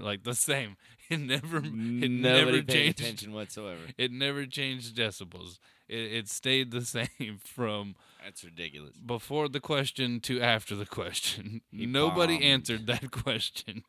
Like 0.00 0.24
the 0.24 0.34
same. 0.34 0.76
It 1.10 1.20
never 1.20 1.56
it 1.56 1.64
Nobody 1.64 2.08
never 2.10 2.52
paid 2.62 2.68
changed. 2.68 3.00
attention 3.00 3.32
whatsoever. 3.32 3.80
It 3.96 4.12
never 4.12 4.44
changed 4.44 4.94
decibels. 4.94 5.58
It, 5.88 6.12
it 6.12 6.28
stayed 6.28 6.70
the 6.70 6.82
same 6.84 7.38
from 7.42 7.94
That's 8.22 8.44
ridiculous. 8.44 8.94
before 8.98 9.48
the 9.48 9.58
question 9.60 10.20
to 10.20 10.42
after 10.42 10.76
the 10.76 10.84
question. 10.84 11.62
He 11.72 11.86
Nobody 11.86 12.34
bombed. 12.34 12.44
answered 12.44 12.86
that 12.88 13.10
question. 13.10 13.84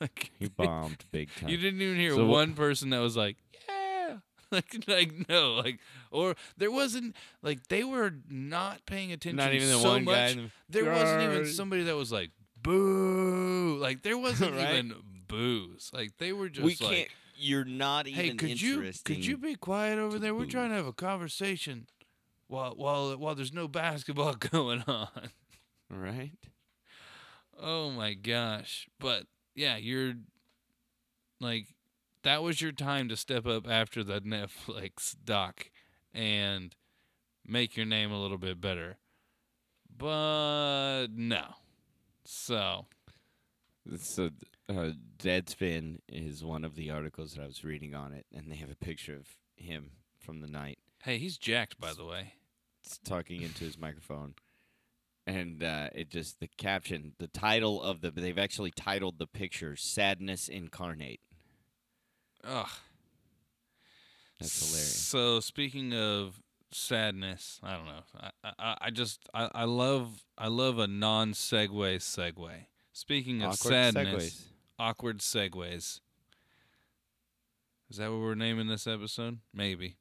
like 0.00 0.32
He 0.40 0.48
bombed 0.48 1.04
big 1.12 1.28
time. 1.36 1.48
you 1.48 1.58
didn't 1.58 1.80
even 1.80 1.96
hear 1.96 2.10
So 2.16 2.26
wh- 2.26 2.30
one 2.30 2.54
person 2.54 2.90
that 2.90 2.98
was 2.98 3.16
like, 3.16 3.36
"Yeah." 3.36 3.43
Like 4.54 4.84
like 4.88 5.28
no, 5.28 5.54
like 5.54 5.78
or 6.10 6.34
there 6.56 6.70
wasn't 6.70 7.14
like 7.42 7.66
they 7.68 7.84
were 7.84 8.12
not 8.30 8.86
paying 8.86 9.12
attention 9.12 9.36
Not 9.36 9.52
even 9.54 9.68
the 9.68 9.78
so 9.78 9.88
one 9.90 10.04
much. 10.04 10.14
guy. 10.14 10.26
in 10.28 10.36
the- 10.44 10.50
There 10.68 10.90
wasn't 10.92 11.22
even 11.22 11.46
somebody 11.46 11.82
that 11.84 11.96
was 11.96 12.10
like 12.12 12.30
boo. 12.62 13.76
Like 13.80 14.02
there 14.02 14.16
wasn't 14.26 14.54
Right? 14.54 14.74
even 14.74 14.94
boos. 15.28 15.90
Like 15.92 16.16
they 16.18 16.32
were 16.32 16.48
just 16.48 16.64
we 16.64 16.76
like 16.86 16.96
can't. 16.96 17.08
You're 17.36 17.64
not 17.64 18.06
even 18.06 18.24
Hey, 18.24 18.30
could 18.34 18.60
you 18.62 18.92
could 19.04 19.26
you 19.26 19.36
be 19.36 19.56
quiet 19.56 19.98
over 19.98 20.16
to 20.16 20.18
there? 20.20 20.34
We're 20.34 20.46
trying 20.46 20.70
to 20.70 20.76
have 20.76 20.86
a 20.86 20.92
conversation 20.92 21.86
while 22.46 22.74
while 22.76 23.16
while 23.16 23.34
there's 23.34 23.52
no 23.52 23.66
basketball 23.66 24.34
going 24.52 24.82
on. 24.86 25.08
right? 25.90 26.30
Oh 27.60 27.90
my 27.90 28.14
gosh. 28.14 28.88
But 29.00 29.24
yeah, 29.56 29.76
you're 29.76 30.14
like 31.40 31.66
that 32.24 32.42
was 32.42 32.60
your 32.60 32.72
time 32.72 33.08
to 33.08 33.16
step 33.16 33.46
up 33.46 33.68
after 33.68 34.02
the 34.04 34.20
Netflix 34.20 35.14
doc 35.24 35.70
and 36.12 36.74
make 37.46 37.76
your 37.76 37.86
name 37.86 38.10
a 38.12 38.20
little 38.20 38.38
bit 38.38 38.60
better. 38.60 38.96
But 39.96 41.06
no. 41.14 41.44
So, 42.24 42.86
So, 43.98 44.30
uh, 44.68 44.90
Deadspin 45.18 45.98
is 46.08 46.42
one 46.42 46.64
of 46.64 46.74
the 46.74 46.90
articles 46.90 47.34
that 47.34 47.42
I 47.42 47.46
was 47.46 47.64
reading 47.64 47.94
on 47.94 48.12
it, 48.12 48.26
and 48.34 48.50
they 48.50 48.56
have 48.56 48.70
a 48.70 48.76
picture 48.76 49.14
of 49.14 49.28
him 49.56 49.90
from 50.18 50.40
the 50.40 50.48
night 50.48 50.78
hey, 51.04 51.18
he's 51.18 51.36
jacked 51.36 51.78
by 51.78 51.92
the 51.92 52.04
way. 52.04 52.32
s- 52.84 52.98
talking 53.04 53.42
into 53.42 53.62
his 53.64 53.76
microphone. 53.78 54.34
And 55.26 55.62
uh, 55.62 55.88
it 55.94 56.08
just, 56.10 56.40
the 56.40 56.48
caption, 56.58 57.12
the 57.18 57.26
title 57.28 57.82
of 57.82 58.00
the, 58.00 58.10
they've 58.10 58.38
actually 58.38 58.70
titled 58.70 59.18
the 59.18 59.26
picture 59.26 59.76
Sadness 59.76 60.48
Incarnate. 60.48 61.20
Ugh. 62.46 62.68
That's 64.40 64.66
hilarious. 64.68 64.96
So 64.96 65.40
speaking 65.40 65.94
of 65.94 66.40
sadness, 66.72 67.60
I 67.62 67.76
don't 67.76 67.86
know. 67.86 68.02
I 68.20 68.52
I, 68.58 68.76
I 68.82 68.90
just 68.90 69.20
I, 69.32 69.48
I 69.54 69.64
love 69.64 70.24
I 70.36 70.48
love 70.48 70.78
a 70.78 70.86
non 70.86 71.32
segue 71.32 71.96
segue. 71.96 72.50
Speaking 72.92 73.42
of 73.42 73.52
Awkward 73.52 73.72
sadness, 73.72 74.24
segues. 74.24 74.42
awkward 74.78 75.18
segues. 75.18 76.00
Is 77.90 77.98
that 77.98 78.10
what 78.10 78.20
we're 78.20 78.34
naming 78.34 78.66
this 78.66 78.86
episode? 78.86 79.38
Maybe. 79.52 79.96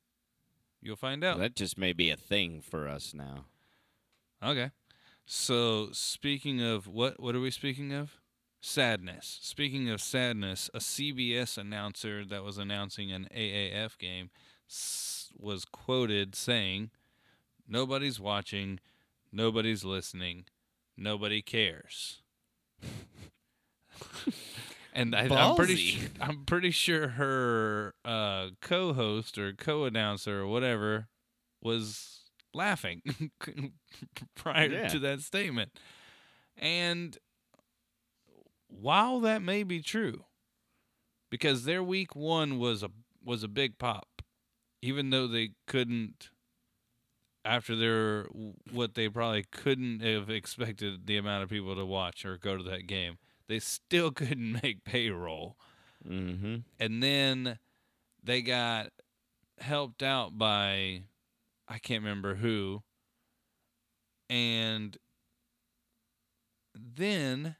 You'll 0.82 0.96
find 0.96 1.24
out. 1.24 1.40
That 1.40 1.56
just 1.56 1.78
may 1.78 1.94
be 1.94 2.10
a 2.10 2.18
thing 2.18 2.62
for 2.62 2.88
us 2.88 3.14
now. 3.14 3.46
Okay. 4.44 4.72
So 5.26 5.90
speaking 5.92 6.62
of 6.62 6.88
what 6.88 7.20
what 7.20 7.36
are 7.36 7.40
we 7.40 7.52
speaking 7.52 7.94
of? 7.94 8.18
Sadness. 8.66 9.40
Speaking 9.42 9.90
of 9.90 10.00
sadness, 10.02 10.70
a 10.74 10.80
CBS 10.80 11.58
announcer 11.58 12.24
that 12.24 12.46
was 12.46 12.58
announcing 12.58 13.12
an 13.12 13.28
AAF 13.36 13.98
game 13.98 14.30
was 15.38 15.66
quoted 15.66 16.34
saying, 16.34 16.92
"Nobody's 17.68 18.22
watching, 18.22 18.80
nobody's 19.34 19.84
listening, 19.84 20.46
nobody 20.96 21.42
cares." 21.42 22.22
and 24.94 25.14
I, 25.14 25.28
I'm 25.28 25.58
pretty 25.58 26.00
I'm 26.22 26.46
pretty 26.46 26.72
sure 26.72 27.10
her 27.10 27.96
uh, 28.06 28.52
co-host 28.62 29.38
or 29.38 29.52
co-announcer 29.52 30.40
or 30.40 30.48
whatever 30.48 31.10
was 31.62 32.22
laughing 32.54 33.02
prior 34.36 34.70
Yeah. 34.70 34.88
to 34.88 35.00
that 35.00 35.20
statement. 35.20 35.78
And 36.58 37.18
while 38.80 39.20
that 39.22 39.42
may 39.42 39.64
be 39.64 39.82
true, 39.82 40.26
because 41.30 41.66
their 41.66 41.84
week 41.84 42.16
one 42.16 42.60
was 42.60 42.84
a 42.84 42.90
was 43.24 43.44
a 43.44 43.48
big 43.48 43.78
pop, 43.78 44.22
even 44.82 45.10
though 45.10 45.28
they 45.28 45.52
couldn't 45.68 46.30
after 47.46 47.76
their 47.76 48.26
what 48.72 48.96
they 48.96 49.10
probably 49.10 49.44
couldn't 49.52 50.02
have 50.02 50.30
expected 50.30 51.06
the 51.08 51.18
amount 51.18 51.44
of 51.44 51.50
people 51.50 51.76
to 51.76 51.86
watch 51.86 52.26
or 52.26 52.38
go 52.38 52.56
to 52.58 52.64
that 52.64 52.88
game, 52.88 53.18
they 53.48 53.60
still 53.60 54.12
couldn't 54.22 54.62
make 54.64 54.84
payroll 54.84 55.58
Mm-hmm. 56.06 56.56
and 56.82 57.02
then 57.02 57.58
they 58.22 58.42
got 58.42 58.90
helped 59.60 60.04
out 60.04 60.38
by 60.38 61.04
I 61.70 61.78
can't 61.78 62.04
remember 62.04 62.36
who 62.36 62.84
and 64.30 64.98
then 66.76 67.56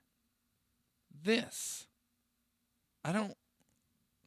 this 1.24 1.88
I 3.04 3.12
don't 3.12 3.36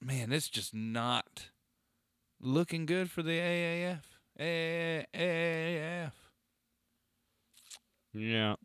man 0.01 0.33
it's 0.33 0.49
just 0.49 0.75
not 0.75 1.49
looking 2.41 2.87
good 2.87 3.11
for 3.11 3.23
the 3.23 3.39
AAF 3.39 4.03
AAF 4.39 6.13
Yeah. 8.13 8.57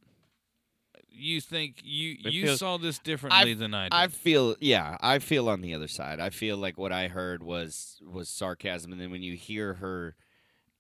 you 1.09 1.41
think 1.41 1.81
you 1.83 2.17
It 2.23 2.33
you 2.33 2.45
feels- 2.47 2.59
saw 2.59 2.77
this 2.77 2.99
differently 2.99 3.53
than 3.53 3.73
I 3.73 3.85
did 3.85 3.93
I 3.93 4.07
feel 4.07 4.55
yeah, 4.61 4.97
I 5.01 5.19
feel 5.19 5.49
on 5.49 5.61
the 5.61 5.73
other 5.73 5.87
side. 5.87 6.19
I 6.19 6.29
feel 6.29 6.57
like 6.57 6.77
what 6.77 6.91
I 6.91 7.07
heard 7.09 7.43
was 7.43 7.99
was 8.01 8.29
sarcasm, 8.29 8.91
and 8.91 8.99
then 9.01 9.11
when 9.11 9.21
you 9.23 9.35
hear 9.35 9.75
her 9.75 10.15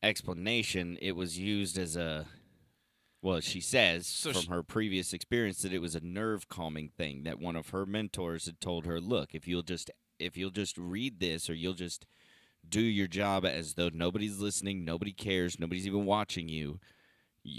explanation, 0.03 0.97
it 1.01 1.13
was 1.15 1.37
used 1.37 1.77
as 1.77 1.95
a 1.95 2.27
well, 3.21 3.39
she 3.39 3.61
says 3.61 4.07
So 4.07 4.33
from 4.33 4.41
sh- 4.43 4.47
her 4.47 4.63
previous 4.63 5.13
experience 5.13 5.61
that 5.61 5.73
it 5.73 5.79
was 5.81 5.95
a 5.95 6.05
nerve 6.05 6.49
calming 6.49 6.89
thing 6.89 7.23
that 7.23 7.39
one 7.39 7.55
of 7.55 7.69
her 7.69 7.85
mentors 7.85 8.45
had 8.45 8.59
told 8.59 8.85
her, 8.85 8.99
"Look, 8.99 9.33
if 9.35 9.47
you'll 9.47 9.63
just 9.63 9.91
if 10.19 10.37
you'll 10.37 10.51
just 10.51 10.77
read 10.77 11.19
this 11.19 11.49
or 11.49 11.53
you'll 11.53 11.73
just 11.73 12.05
do 12.67 12.81
your 12.81 13.07
job 13.07 13.45
as 13.45 13.73
though 13.73 13.89
nobody's 13.91 14.39
listening, 14.39 14.85
nobody 14.85 15.11
cares, 15.11 15.59
nobody's 15.59 15.87
even 15.87 16.05
watching 16.05 16.47
you, 16.47 16.79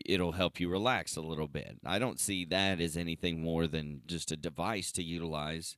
it'll 0.07 0.33
help 0.33 0.61
you 0.61 0.69
relax 0.69 1.17
a 1.17 1.21
little 1.21 1.49
bit. 1.49 1.79
I 1.85 1.99
don't 1.99 2.21
see 2.21 2.45
that 2.47 2.81
as 2.81 2.97
anything 2.97 3.43
more 3.43 3.67
than 3.67 4.03
just 4.07 4.31
a 4.31 4.37
device 4.37 4.93
to 4.93 5.03
utilize 5.03 5.77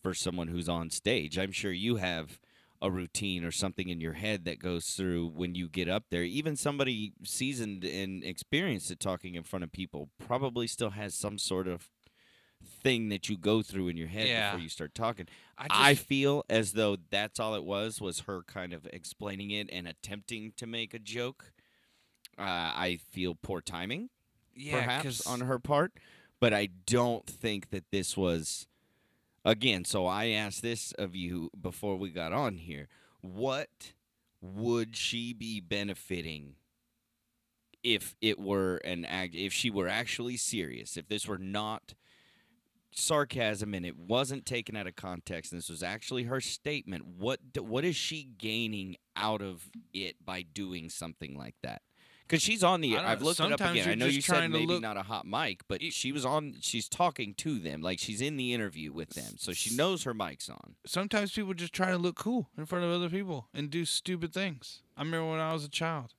for 0.00 0.14
someone 0.14 0.48
who's 0.48 0.68
on 0.68 0.90
stage. 0.90 1.38
I'm 1.38 1.52
sure 1.52 1.72
you 1.72 1.96
have 1.96 2.38
a 2.82 2.90
routine 2.90 3.44
or 3.44 3.52
something 3.52 3.88
in 3.88 4.00
your 4.00 4.14
head 4.14 4.44
that 4.44 4.58
goes 4.58 4.86
through 4.88 5.28
when 5.28 5.54
you 5.54 5.68
get 5.68 5.88
up 5.88 6.04
there. 6.10 6.24
Even 6.24 6.56
somebody 6.56 7.12
seasoned 7.24 7.84
and 7.84 8.24
experienced 8.24 8.90
at 8.90 8.98
talking 9.00 9.36
in 9.36 9.44
front 9.44 9.62
of 9.62 9.70
people 9.72 10.10
probably 10.18 10.66
still 10.66 10.90
has 10.90 11.14
some 11.14 11.38
sort 11.38 11.68
of 11.68 11.88
thing 12.82 13.08
that 13.08 13.28
you 13.28 13.36
go 13.38 13.62
through 13.62 13.88
in 13.88 13.96
your 13.96 14.08
head 14.08 14.26
Yeah. 14.28 14.50
before 14.50 14.62
you 14.62 14.68
start 14.68 14.94
talking. 14.94 15.26
I 15.56 15.66
I 15.70 15.94
feel 15.94 16.44
as 16.50 16.72
though 16.72 16.96
that's 17.10 17.38
all 17.40 17.54
it 17.54 17.64
was 17.64 18.00
was 18.00 18.20
her 18.20 18.42
kind 18.46 18.72
of 18.72 18.86
explaining 18.92 19.50
it 19.52 19.68
and 19.72 19.86
attempting 19.86 20.52
to 20.56 20.66
make 20.66 20.92
a 20.92 20.98
joke. 20.98 21.52
Uh, 22.38 22.42
I 22.42 22.98
feel 23.10 23.34
poor 23.40 23.60
timing, 23.60 24.08
yeah, 24.56 24.74
perhaps 24.84 25.26
on 25.26 25.40
her 25.42 25.58
part, 25.58 25.92
but 26.40 26.52
I 26.54 26.66
don't 26.86 27.26
think 27.26 27.70
that 27.70 27.84
this 27.92 28.16
was. 28.16 28.66
Again, 29.44 29.84
so 29.84 30.06
I 30.06 30.28
asked 30.28 30.62
this 30.62 30.92
of 30.92 31.16
you 31.16 31.50
before 31.60 31.96
we 31.96 32.10
got 32.10 32.32
on 32.32 32.58
here. 32.58 32.88
What 33.20 33.92
would 34.40 34.96
she 34.96 35.32
be 35.32 35.60
benefiting 35.60 36.54
if 37.82 38.14
it 38.20 38.38
were 38.38 38.76
an 38.78 39.04
act? 39.04 39.34
If 39.34 39.52
she 39.52 39.70
were 39.70 39.88
actually 39.88 40.36
serious? 40.36 40.96
If 40.96 41.08
this 41.08 41.26
were 41.26 41.38
not 41.38 41.94
sarcasm 42.94 43.74
and 43.74 43.86
it 43.86 43.96
wasn't 43.96 44.46
taken 44.46 44.76
out 44.76 44.86
of 44.86 44.94
context 44.96 45.50
and 45.50 45.58
this 45.58 45.70
was 45.70 45.82
actually 45.82 46.24
her 46.24 46.40
statement 46.42 47.06
what 47.06 47.40
what 47.58 47.86
is 47.86 47.96
she 47.96 48.28
gaining 48.36 48.96
out 49.16 49.40
of 49.40 49.70
it 49.94 50.14
by 50.24 50.42
doing 50.42 50.90
something 50.90 51.36
like 51.36 51.54
that 51.62 51.80
because 52.26 52.42
she's 52.42 52.62
on 52.64 52.80
the 52.80 52.96
I've 52.96 53.20
looked 53.22 53.40
it 53.40 53.52
up 53.52 53.60
again 53.60 53.88
i 53.88 53.94
know 53.94 54.06
you 54.06 54.20
said 54.22 54.48
maybe 54.50 54.66
look- 54.66 54.82
not 54.82 54.96
a 54.96 55.02
hot 55.02 55.26
mic 55.26 55.62
but 55.68 55.80
You- 55.82 55.90
she 55.90 56.12
was 56.12 56.24
on 56.24 56.56
she's 56.60 56.88
talking 56.88 57.34
to 57.34 57.58
them 57.58 57.82
like 57.82 57.98
she's 57.98 58.20
in 58.20 58.36
the 58.36 58.52
interview 58.54 58.92
with 58.92 59.10
them 59.10 59.34
so 59.38 59.52
she 59.52 59.74
knows 59.76 60.04
her 60.04 60.14
mic's 60.14 60.48
on 60.48 60.76
sometimes 60.86 61.32
people 61.32 61.54
just 61.54 61.72
try 61.72 61.90
to 61.90 61.98
look 61.98 62.16
cool 62.16 62.48
in 62.56 62.64
front 62.66 62.84
of 62.84 62.90
other 62.90 63.08
people 63.10 63.48
and 63.54 63.70
do 63.70 63.84
stupid 63.84 64.32
things. 64.32 64.82
I 64.96 65.02
remember 65.02 65.30
when 65.30 65.40
I 65.40 65.52
was 65.52 65.64
a 65.64 65.68
child, 65.68 66.14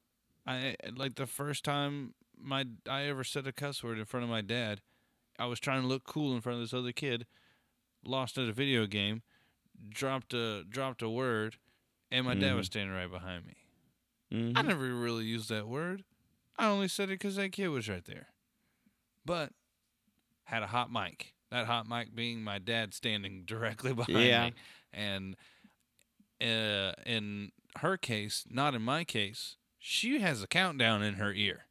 I 0.45 0.75
like 0.95 1.15
the 1.15 1.25
first 1.27 1.63
time 1.63 2.13
my 2.39 2.65
I 2.89 3.03
ever 3.03 3.23
said 3.23 3.47
a 3.47 3.51
cuss 3.53 3.83
word 3.83 3.97
in 3.99 4.05
front 4.05 4.23
of 4.23 4.29
my 4.29 4.41
dad. 4.41 4.81
I 5.39 5.45
was 5.45 5.59
trying 5.59 5.81
to 5.81 5.87
look 5.87 6.03
cool 6.03 6.33
in 6.35 6.41
front 6.41 6.57
of 6.57 6.63
this 6.63 6.73
other 6.77 6.91
kid, 6.91 7.25
lost 8.03 8.37
at 8.37 8.47
a 8.49 8.53
video 8.53 8.85
game, 8.85 9.21
dropped 9.89 10.33
a 10.33 10.63
dropped 10.67 11.01
a 11.01 11.09
word, 11.09 11.57
and 12.11 12.25
my 12.25 12.33
dad 12.35 12.53
Mhm. 12.53 12.57
was 12.57 12.65
standing 12.67 12.93
right 12.93 13.09
behind 13.09 13.45
me. 13.45 13.53
Mhm. 14.33 14.57
I 14.57 14.61
never 14.63 14.93
really 14.93 15.25
used 15.25 15.49
that 15.49 15.67
word. 15.67 16.03
I 16.57 16.67
only 16.67 16.87
said 16.87 17.09
it 17.09 17.19
because 17.19 17.35
that 17.35 17.51
kid 17.51 17.67
was 17.69 17.87
right 17.87 18.03
there. 18.05 18.29
But 19.25 19.53
had 20.45 20.63
a 20.63 20.67
hot 20.67 20.91
mic. 20.91 21.33
That 21.51 21.67
hot 21.67 21.87
mic 21.87 22.15
being 22.15 22.43
my 22.43 22.57
dad 22.59 22.93
standing 22.93 23.43
directly 23.45 23.93
behind 23.93 24.19
Yeah. 24.25 24.45
me. 24.45 24.53
And 24.91 25.35
uh, 26.41 26.93
in 27.05 27.51
her 27.77 27.95
case, 27.97 28.45
not 28.49 28.73
in 28.75 28.81
my 28.81 29.03
case, 29.03 29.55
she 29.79 30.19
has 30.19 30.41
a 30.43 30.47
countdown 30.47 31.01
in 31.03 31.15
her 31.15 31.31
ear 31.33 31.65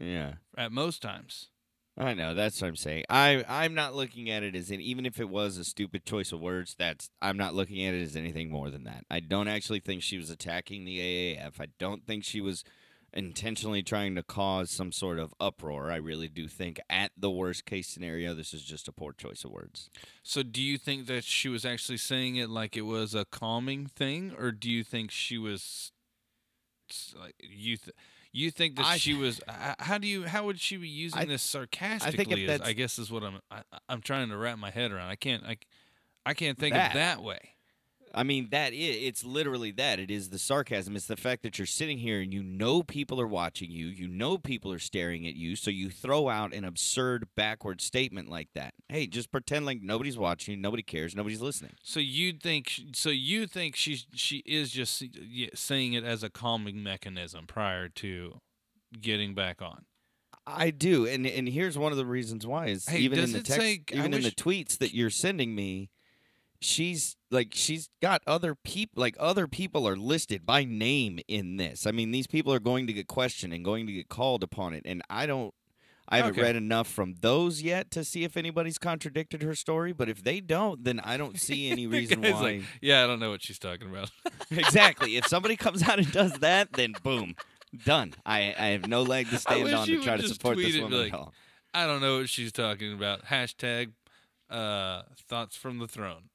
Yeah. 0.00 0.34
at 0.56 0.72
most 0.72 1.00
times. 1.02 1.48
I 1.96 2.14
know 2.14 2.34
that's 2.34 2.60
what 2.60 2.68
I'm 2.68 2.76
saying. 2.76 3.04
I 3.08 3.44
I'm 3.48 3.74
not 3.74 3.94
looking 3.94 4.28
at 4.28 4.42
it 4.42 4.56
as 4.56 4.70
in 4.70 4.80
even 4.80 5.06
if 5.06 5.20
it 5.20 5.28
was 5.28 5.58
a 5.58 5.64
stupid 5.64 6.04
choice 6.04 6.32
of 6.32 6.40
words. 6.40 6.74
That's 6.76 7.08
I'm 7.22 7.36
not 7.36 7.54
looking 7.54 7.84
at 7.84 7.94
it 7.94 8.02
as 8.02 8.16
anything 8.16 8.50
more 8.50 8.70
than 8.70 8.84
that. 8.84 9.04
I 9.10 9.20
don't 9.20 9.48
actually 9.48 9.80
think 9.80 10.02
she 10.02 10.18
was 10.18 10.30
attacking 10.30 10.84
the 10.84 10.98
AAF. 10.98 11.60
I 11.60 11.68
don't 11.78 12.04
think 12.04 12.24
she 12.24 12.40
was 12.40 12.64
intentionally 13.12 13.82
trying 13.82 14.16
to 14.16 14.22
cause 14.22 14.70
some 14.70 14.90
sort 14.90 15.18
of 15.20 15.32
uproar. 15.40 15.90
I 15.90 15.96
really 15.96 16.28
do 16.28 16.48
think 16.48 16.80
at 16.90 17.12
the 17.16 17.30
worst 17.30 17.64
case 17.64 17.88
scenario, 17.88 18.34
this 18.34 18.52
is 18.52 18.64
just 18.64 18.88
a 18.88 18.92
poor 18.92 19.12
choice 19.12 19.44
of 19.44 19.52
words. 19.52 19.88
So, 20.22 20.42
do 20.42 20.60
you 20.60 20.76
think 20.76 21.06
that 21.06 21.22
she 21.22 21.48
was 21.48 21.64
actually 21.64 21.98
saying 21.98 22.36
it 22.36 22.50
like 22.50 22.76
it 22.76 22.82
was 22.82 23.14
a 23.14 23.24
calming 23.24 23.86
thing, 23.86 24.34
or 24.36 24.50
do 24.50 24.68
you 24.68 24.82
think 24.82 25.10
she 25.10 25.38
was 25.38 25.92
like 27.18 27.36
you? 27.38 27.76
Th- 27.76 27.94
you 28.40 28.50
think 28.50 28.76
that 28.76 28.84
I- 28.86 28.96
she 28.98 29.14
was? 29.14 29.40
How 29.78 29.98
do 29.98 30.06
you? 30.06 30.24
How 30.24 30.44
would 30.46 30.60
she 30.60 30.76
be 30.76 30.88
using 30.88 31.20
I- 31.20 31.24
this 31.24 31.42
sarcastically? 31.42 32.44
is- 32.46 32.60
I 32.60 32.72
guess 32.72 32.98
is 32.98 33.10
what 33.10 33.22
I'm. 33.22 33.40
I, 33.50 33.62
I'm 33.88 34.00
trying 34.00 34.28
to 34.28 34.36
wrap 34.36 34.58
my 34.58 34.70
head 34.70 34.90
around. 34.92 35.08
I 35.08 35.16
can't. 35.16 35.44
I, 35.44 35.56
I 36.26 36.34
can't 36.34 36.58
think 36.58 36.74
That. 36.74 36.88
of 36.88 36.94
that 36.94 37.22
way. 37.22 37.53
I 38.14 38.22
mean, 38.22 38.48
that 38.50 38.72
i 38.72 38.76
it's 38.76 39.24
literally 39.24 39.72
that. 39.72 39.98
It 39.98 40.10
is 40.10 40.30
the 40.30 40.38
sarcasm. 40.38 40.94
It's 40.96 41.06
the 41.06 41.16
fact 41.16 41.42
that 41.42 41.58
you're 41.58 41.66
sitting 41.66 41.98
here 41.98 42.20
and 42.20 42.32
you 42.32 42.42
know 42.42 42.82
people 42.82 43.20
are 43.20 43.26
watching 43.26 43.70
you. 43.70 43.86
You 43.86 44.08
know 44.08 44.38
people 44.38 44.72
are 44.72 44.78
staring 44.78 45.26
at 45.26 45.34
you. 45.34 45.56
So 45.56 45.70
you 45.70 45.90
throw 45.90 46.28
out 46.28 46.54
an 46.54 46.64
absurd 46.64 47.28
backward 47.36 47.80
statement 47.80 48.30
like 48.30 48.48
that. 48.54 48.74
Hey, 48.88 49.06
just 49.06 49.32
pretend 49.32 49.66
like 49.66 49.82
nobody's 49.82 50.16
watching, 50.16 50.60
nobody 50.60 50.82
cares, 50.82 51.14
nobody's 51.16 51.40
listening. 51.40 51.72
So 51.82 52.00
you 52.00 52.32
think? 52.32 52.72
So 52.94 53.10
you 53.10 53.46
think 53.46 53.74
she's 53.76 54.06
she 54.14 54.38
is 54.46 54.70
just 54.70 55.02
saying 55.54 55.92
it 55.94 56.04
as 56.04 56.22
a 56.22 56.30
calming 56.30 56.82
mechanism 56.82 57.46
prior 57.46 57.88
to 57.88 58.40
getting 59.00 59.34
back 59.34 59.60
on. 59.60 59.86
I 60.46 60.70
do, 60.70 61.06
and 61.06 61.26
and 61.26 61.48
here's 61.48 61.78
one 61.78 61.90
of 61.90 61.98
the 61.98 62.06
reasons 62.06 62.46
why 62.46 62.66
is 62.66 62.86
Hey, 62.86 62.98
even 62.98 63.18
in 63.18 63.32
the 63.32 63.42
text, 63.42 63.60
say- 63.60 63.82
even 63.92 64.12
in 64.12 64.22
the 64.22 64.30
tweets 64.30 64.78
that 64.78 64.94
you're 64.94 65.10
sending 65.10 65.54
me, 65.54 65.90
she's 66.64 67.16
like 67.30 67.48
she's 67.52 67.90
got 68.00 68.22
other 68.26 68.54
people 68.54 69.00
like 69.00 69.16
other 69.20 69.46
people 69.46 69.86
are 69.86 69.96
listed 69.96 70.46
by 70.46 70.64
name 70.64 71.20
in 71.28 71.56
this. 71.58 71.86
I 71.86 71.90
mean, 71.90 72.10
these 72.10 72.26
people 72.26 72.52
are 72.52 72.58
going 72.60 72.86
to 72.86 72.92
get 72.92 73.06
questioned 73.06 73.52
and 73.52 73.64
going 73.64 73.86
to 73.86 73.92
get 73.92 74.08
called 74.08 74.42
upon 74.42 74.72
it, 74.74 74.82
and 74.86 75.02
I 75.10 75.26
don't. 75.26 75.52
I 76.06 76.18
haven't 76.18 76.32
Okay. 76.32 76.42
read 76.42 76.56
enough 76.56 76.86
from 76.86 77.14
those 77.22 77.62
yet 77.62 77.90
to 77.92 78.04
see 78.04 78.24
if 78.24 78.36
anybody's 78.36 78.76
contradicted 78.76 79.42
her 79.42 79.54
story, 79.54 79.94
but 79.94 80.06
if 80.10 80.22
they 80.22 80.38
don't, 80.40 80.84
then 80.84 81.00
I 81.00 81.16
don't 81.16 81.40
see 81.40 81.70
any 81.72 81.86
reason 81.86 82.20
why. 82.20 82.30
like, 82.42 82.62
yeah, 82.82 83.02
I 83.04 83.06
don't 83.06 83.20
know 83.20 83.30
what 83.30 83.42
she's 83.42 83.58
talking 83.58 83.88
about. 83.88 84.10
exactly. 84.50 85.16
If 85.16 85.26
somebody 85.26 85.56
comes 85.56 85.82
out 85.82 85.98
and 85.98 86.12
does 86.12 86.34
that, 86.40 86.74
then 86.74 86.92
boom, 87.02 87.34
done. 87.86 88.12
I, 88.26 88.54
I 88.58 88.66
have 88.66 88.86
no 88.86 89.02
leg 89.02 89.30
to 89.30 89.38
stand 89.38 89.72
on 89.72 89.86
to 89.86 90.02
try 90.02 90.18
to 90.18 90.28
support 90.28 90.58
this 90.58 90.76
woman 90.78 90.98
like, 91.04 91.12
at 91.14 91.18
all. 91.18 91.32
I 91.72 91.86
don't 91.86 92.02
know 92.02 92.18
what 92.18 92.28
she's 92.28 92.52
talking 92.52 92.92
about. 92.92 93.24
Hashtag 93.24 93.92
uh, 94.50 95.02
thoughts 95.28 95.56
from 95.56 95.78
the 95.78 95.88
throne. 95.88 96.30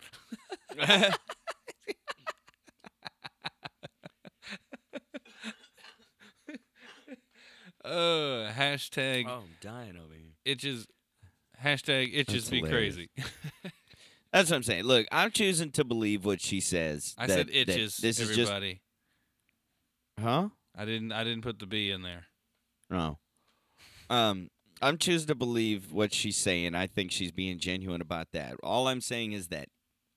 Uh, 7.84 8.52
hashtag 8.52 9.26
Oh, 9.28 9.44
I'm 9.44 9.56
dying 9.62 9.96
over 9.98 10.14
here. 10.14 10.34
itches. 10.46 10.86
Hashtag 11.64 12.12
itches 12.14 12.44
That's 12.44 12.50
be 12.50 12.58
hilarious. 12.60 12.96
crazy. 12.96 13.10
That's 14.34 14.50
what 14.50 14.58
I'm 14.58 14.64
saying. 14.64 14.84
Look, 14.84 15.08
I'm 15.12 15.32
choosing 15.32 15.72
to 15.72 15.84
believe 15.84 16.24
what 16.26 16.42
she 16.42 16.60
says. 16.60 17.16
I 17.18 17.28
that- 17.28 17.34
said 17.34 17.48
that 17.48 17.56
itches. 17.56 17.98
This 17.98 18.20
is 18.20 18.28
just, 18.36 18.52
everybody. 18.52 18.82
huh? 20.20 20.50
I 20.78 20.86
didn't. 20.86 21.12
I 21.12 21.24
didn't 21.24 21.42
put 21.42 21.60
the 21.60 21.66
B 21.66 21.90
in 21.92 22.02
there. 22.04 22.26
No. 22.90 23.18
Um, 24.10 24.50
I'm 24.82 24.98
choosing 24.98 25.28
to 25.28 25.36
believe 25.36 25.92
what 25.92 26.14
she's 26.14 26.38
saying. 26.38 26.76
I 26.76 26.88
think 26.88 27.12
she's 27.12 27.32
being 27.32 27.60
genuine 27.60 28.02
about 28.02 28.32
that. 28.34 28.56
All 28.64 28.88
I'm 28.88 29.02
saying 29.02 29.34
is 29.34 29.48
that 29.48 29.70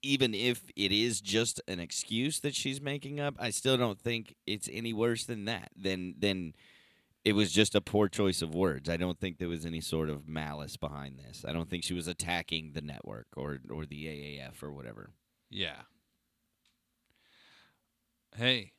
even 0.02 0.34
if 0.34 0.64
it 0.76 0.92
is 0.92 1.20
just 1.20 1.60
an 1.68 1.80
excuse 1.80 2.40
that 2.40 2.54
she's 2.54 2.80
making 2.80 3.20
up, 3.20 3.34
I 3.38 3.50
still 3.50 3.76
don't 3.76 4.00
think 4.00 4.34
it's 4.46 4.68
any 4.72 4.92
worse 4.92 5.24
than 5.24 5.44
that. 5.46 5.70
Than 5.76 6.14
than 6.18 6.54
it 7.24 7.34
was 7.34 7.52
just 7.52 7.74
a 7.74 7.80
poor 7.80 8.08
choice 8.08 8.42
of 8.42 8.54
words. 8.54 8.88
I 8.88 8.96
don't 8.96 9.18
think 9.18 9.38
there 9.38 9.48
was 9.48 9.64
any 9.64 9.80
sort 9.80 10.10
of 10.10 10.28
malice 10.28 10.76
behind 10.76 11.18
this. 11.18 11.44
I 11.46 11.52
don't 11.52 11.70
think 11.70 11.84
she 11.84 11.94
was 11.94 12.08
attacking 12.08 12.72
the 12.72 12.82
network 12.82 13.28
or 13.36 13.60
or 13.70 13.86
the 13.86 14.06
AAF 14.06 14.62
or 14.62 14.72
whatever. 14.72 15.10
Yeah. 15.50 15.82
Hey, 18.36 18.72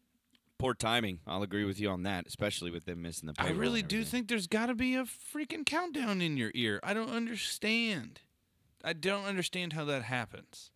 Poor 0.64 0.74
timing. 0.74 1.20
I'll 1.28 1.44
agree 1.44 1.66
with 1.66 1.78
you 1.78 1.90
on 1.90 2.04
that, 2.04 2.26
especially 2.26 2.72
with 2.72 2.86
them 2.86 3.02
missing 3.02 3.28
the. 3.28 3.34
I 3.38 3.50
really 3.50 3.82
do 3.82 4.06
think 4.06 4.30
there's 4.30 4.48
got 4.48 4.68
to 4.68 4.74
be 4.74 4.96
a 4.96 5.04
freaking 5.04 5.66
countdown 5.66 6.22
in 6.22 6.38
your 6.38 6.52
ear. 6.56 6.80
I 6.82 6.94
don't 6.94 7.10
understand. 7.10 8.22
I 8.82 8.94
don't 8.94 9.26
understand 9.26 9.74
how 9.74 9.84
that 9.84 10.04
happens. 10.04 10.72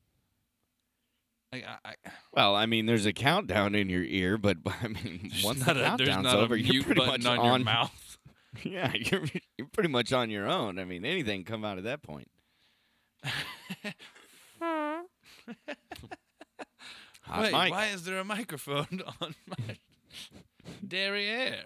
I, 1.54 1.64
I, 1.86 1.90
I 1.90 1.94
Well, 2.34 2.54
I 2.54 2.66
mean, 2.66 2.86
there's 2.86 3.06
a 3.06 3.14
countdown 3.14 3.76
in 3.76 3.88
your 3.88 4.04
ear, 4.04 4.38
but 4.38 4.58
I 4.66 4.90
mean, 4.90 5.32
once 5.42 5.66
not 5.66 5.78
the 5.78 5.94
a, 5.94 5.96
there's 5.96 6.10
countdown's 6.10 6.24
not 6.24 6.36
over, 6.36 6.58
you're 6.58 6.84
pretty 6.84 7.06
much 7.06 7.26
on, 7.26 7.40
on 7.40 7.46
your 7.46 7.60
mouth. 7.60 8.18
Yeah, 8.64 8.92
you're 8.94 9.24
you're 9.58 9.68
pretty 9.72 9.90
much 9.90 10.12
on 10.12 10.30
your 10.30 10.50
own. 10.50 10.80
I 10.80 10.84
mean, 10.84 11.06
anything 11.06 11.46
come 11.46 11.64
out 11.64 11.78
at 11.78 11.86
that 11.86 12.02
point. 12.02 12.30
Hot 17.28 17.42
Wait, 17.42 17.52
mic 17.54 17.72
why 17.72 17.88
is 17.88 18.04
there 18.04 18.20
a 18.20 18.24
microphone 18.24 19.02
on 19.22 19.36
my 19.48 19.76
derriere? 20.88 21.64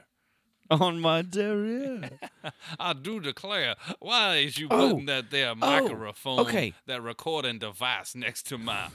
on 0.70 1.02
my 1.02 1.22
derriere. 1.22 2.12
I 2.80 2.94
do 2.94 3.20
declare, 3.20 3.76
why 4.00 4.38
is 4.38 4.58
you 4.58 4.68
Oh. 4.72 4.92
putting 4.92 5.06
that 5.08 5.30
there 5.30 5.54
microphone, 5.54 6.40
okay. 6.40 6.74
that 6.86 7.02
recording 7.04 7.60
device 7.60 8.16
next 8.16 8.44
to 8.48 8.58
my 8.58 8.88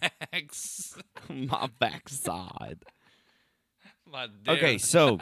backs? 0.00 0.96
my 1.28 1.68
backside. 1.78 2.84
my 4.04 4.26
Okay, 4.48 4.78
so 4.78 5.18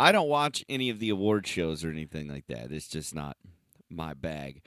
I 0.00 0.10
don't 0.10 0.28
watch 0.28 0.64
any 0.68 0.90
of 0.90 0.98
the 0.98 1.10
award 1.10 1.46
shows 1.46 1.84
or 1.84 1.90
anything 1.90 2.26
like 2.28 2.46
that. 2.48 2.72
It's 2.72 2.88
just 2.88 3.14
not 3.14 3.36
my 3.88 4.14
bag. 4.14 4.62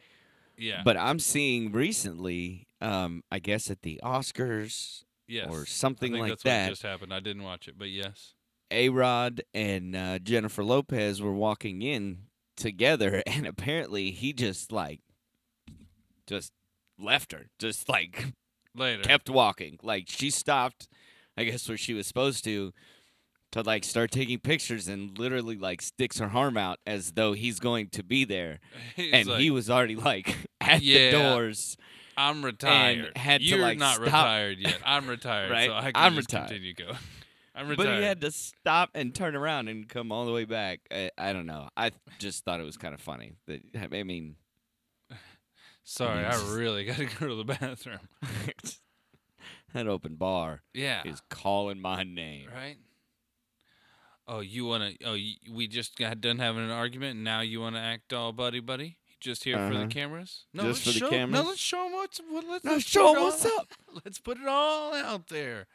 yeah, 0.57 0.81
But 0.85 0.95
I'm 0.95 1.19
seeing 1.19 1.73
recently, 1.73 2.67
um, 2.79 3.21
I 3.29 3.39
guess 3.39 3.69
at 3.69 3.81
the 3.81 3.99
Oscars 4.01 5.03
yes. 5.29 5.47
or 5.49 5.65
something 5.65 6.11
like 6.13 6.29
that's 6.31 6.43
that. 6.43 6.63
what 6.65 6.69
just 6.71 6.83
happened. 6.83 7.13
I 7.13 7.19
didn't 7.21 7.43
watch 7.43 7.67
it, 7.69 7.75
but 7.77 7.89
yes. 7.89 8.33
A 8.71 8.89
Rod 8.89 9.41
and 9.53 9.95
uh, 9.95 10.19
Jennifer 10.19 10.63
Lopez 10.63 11.21
were 11.21 11.33
walking 11.33 11.81
in 11.81 12.23
together, 12.57 13.23
and 13.27 13.47
apparently 13.47 14.11
he 14.11 14.33
just 14.33 14.71
like 14.71 14.99
just 16.27 16.51
left 16.99 17.31
her, 17.31 17.47
just 17.59 17.89
like 17.89 18.33
Later. 18.75 19.03
kept 19.03 19.29
walking. 19.29 19.79
Like 19.81 20.05
she 20.07 20.29
stopped, 20.29 20.87
I 21.37 21.45
guess 21.45 21.67
where 21.67 21.77
she 21.77 21.93
was 21.93 22.05
supposed 22.07 22.43
to, 22.43 22.71
to 23.53 23.61
like 23.63 23.83
start 23.83 24.11
taking 24.11 24.37
pictures, 24.39 24.87
and 24.87 25.17
literally 25.17 25.55
like 25.57 25.81
sticks 25.81 26.19
her 26.19 26.29
arm 26.33 26.57
out 26.57 26.77
as 26.85 27.13
though 27.13 27.33
he's 27.33 27.59
going 27.59 27.89
to 27.89 28.03
be 28.03 28.25
there, 28.25 28.59
and 28.97 29.27
like, 29.27 29.39
he 29.39 29.49
was 29.49 29.69
already 29.69 29.95
like 29.95 30.35
at 30.61 30.81
Yeah. 30.83 31.11
the 31.11 31.17
doors. 31.17 31.77
I'm 32.19 32.43
retired. 32.43 33.17
had 33.17 33.41
You're 33.41 33.59
like, 33.59 33.77
not 33.79 33.95
stop- 33.95 34.05
retired 34.05 34.59
yet. 34.59 34.77
I'm 34.85 35.07
retired, 35.07 35.51
Right? 35.57 35.67
so 35.69 35.73
I 35.73 35.81
can 35.83 35.91
I'm 35.95 36.15
just 36.15 36.31
retired. 36.31 36.47
continue 36.49 36.73
going. 36.73 36.97
I'm 37.55 37.67
retired. 37.69 37.87
But 37.87 37.97
he 37.97 38.03
had 38.03 38.21
to 38.21 38.31
stop 38.31 38.89
and 38.93 39.13
turn 39.15 39.35
around 39.35 39.67
and 39.69 39.87
come 39.89 40.11
all 40.11 40.25
the 40.25 40.31
way 40.31 40.45
back. 40.45 40.81
I, 40.91 41.09
I 41.17 41.33
don't 41.33 41.45
know. 41.45 41.69
I 41.77 41.91
just 42.19 42.43
thought 42.45 42.59
it 42.59 42.63
was 42.65 42.77
kind 42.77 42.93
of 42.93 43.01
funny. 43.01 43.33
That 43.47 43.61
I 43.93 44.03
mean, 44.03 44.35
Sorry, 45.83 46.19
I 46.25 46.29
Yes. 46.31 46.43
really 46.49 46.85
got 46.85 46.97
to 46.97 47.05
go 47.05 47.27
to 47.27 47.35
the 47.35 47.43
bathroom. 47.45 47.99
that 49.73 49.87
open 49.87 50.15
bar 50.15 50.61
Yeah. 50.73 51.01
is 51.05 51.21
calling 51.29 51.79
my 51.81 52.03
name. 52.03 52.49
Right? 52.53 52.77
Oh, 54.27 54.41
you 54.41 54.65
want 54.65 54.99
to? 54.99 55.05
Oh, 55.05 55.13
y 55.13 55.33
we 55.51 55.67
just 55.67 55.97
got 55.97 56.21
done 56.21 56.37
having 56.37 56.63
an 56.63 56.69
argument, 56.69 57.15
and 57.15 57.23
now 57.23 57.41
you 57.41 57.59
want 57.61 57.75
to 57.75 57.81
act 57.81 58.13
all 58.13 58.31
buddy 58.31 58.59
buddy? 58.59 58.98
Just 59.19 59.43
here 59.43 59.57
for 59.57 59.73
the 59.73 59.79
Uh-huh. 59.81 59.87
cameras? 59.89 60.45
No, 60.53 60.63
Just 60.63 60.85
let's 60.85 60.87
for 60.87 60.91
the 60.93 60.99
show, 60.99 61.09
cameras? 61.09 61.43
No, 61.43 61.49
let's 61.49 61.59
show 61.59 61.83
them 61.83 61.91
what's 61.93 62.19
what. 62.29 62.45
Let's, 62.47 62.63
Now 62.63 62.71
let's 62.73 62.85
show 62.85 63.01
put 63.07 63.11
it 63.13 63.17
'em 63.17 63.23
what's 63.23 63.45
up. 63.45 63.67
Let's 64.05 64.19
put 64.19 64.37
it 64.39 64.47
all 64.47 64.93
out 64.95 65.27
there. 65.27 65.67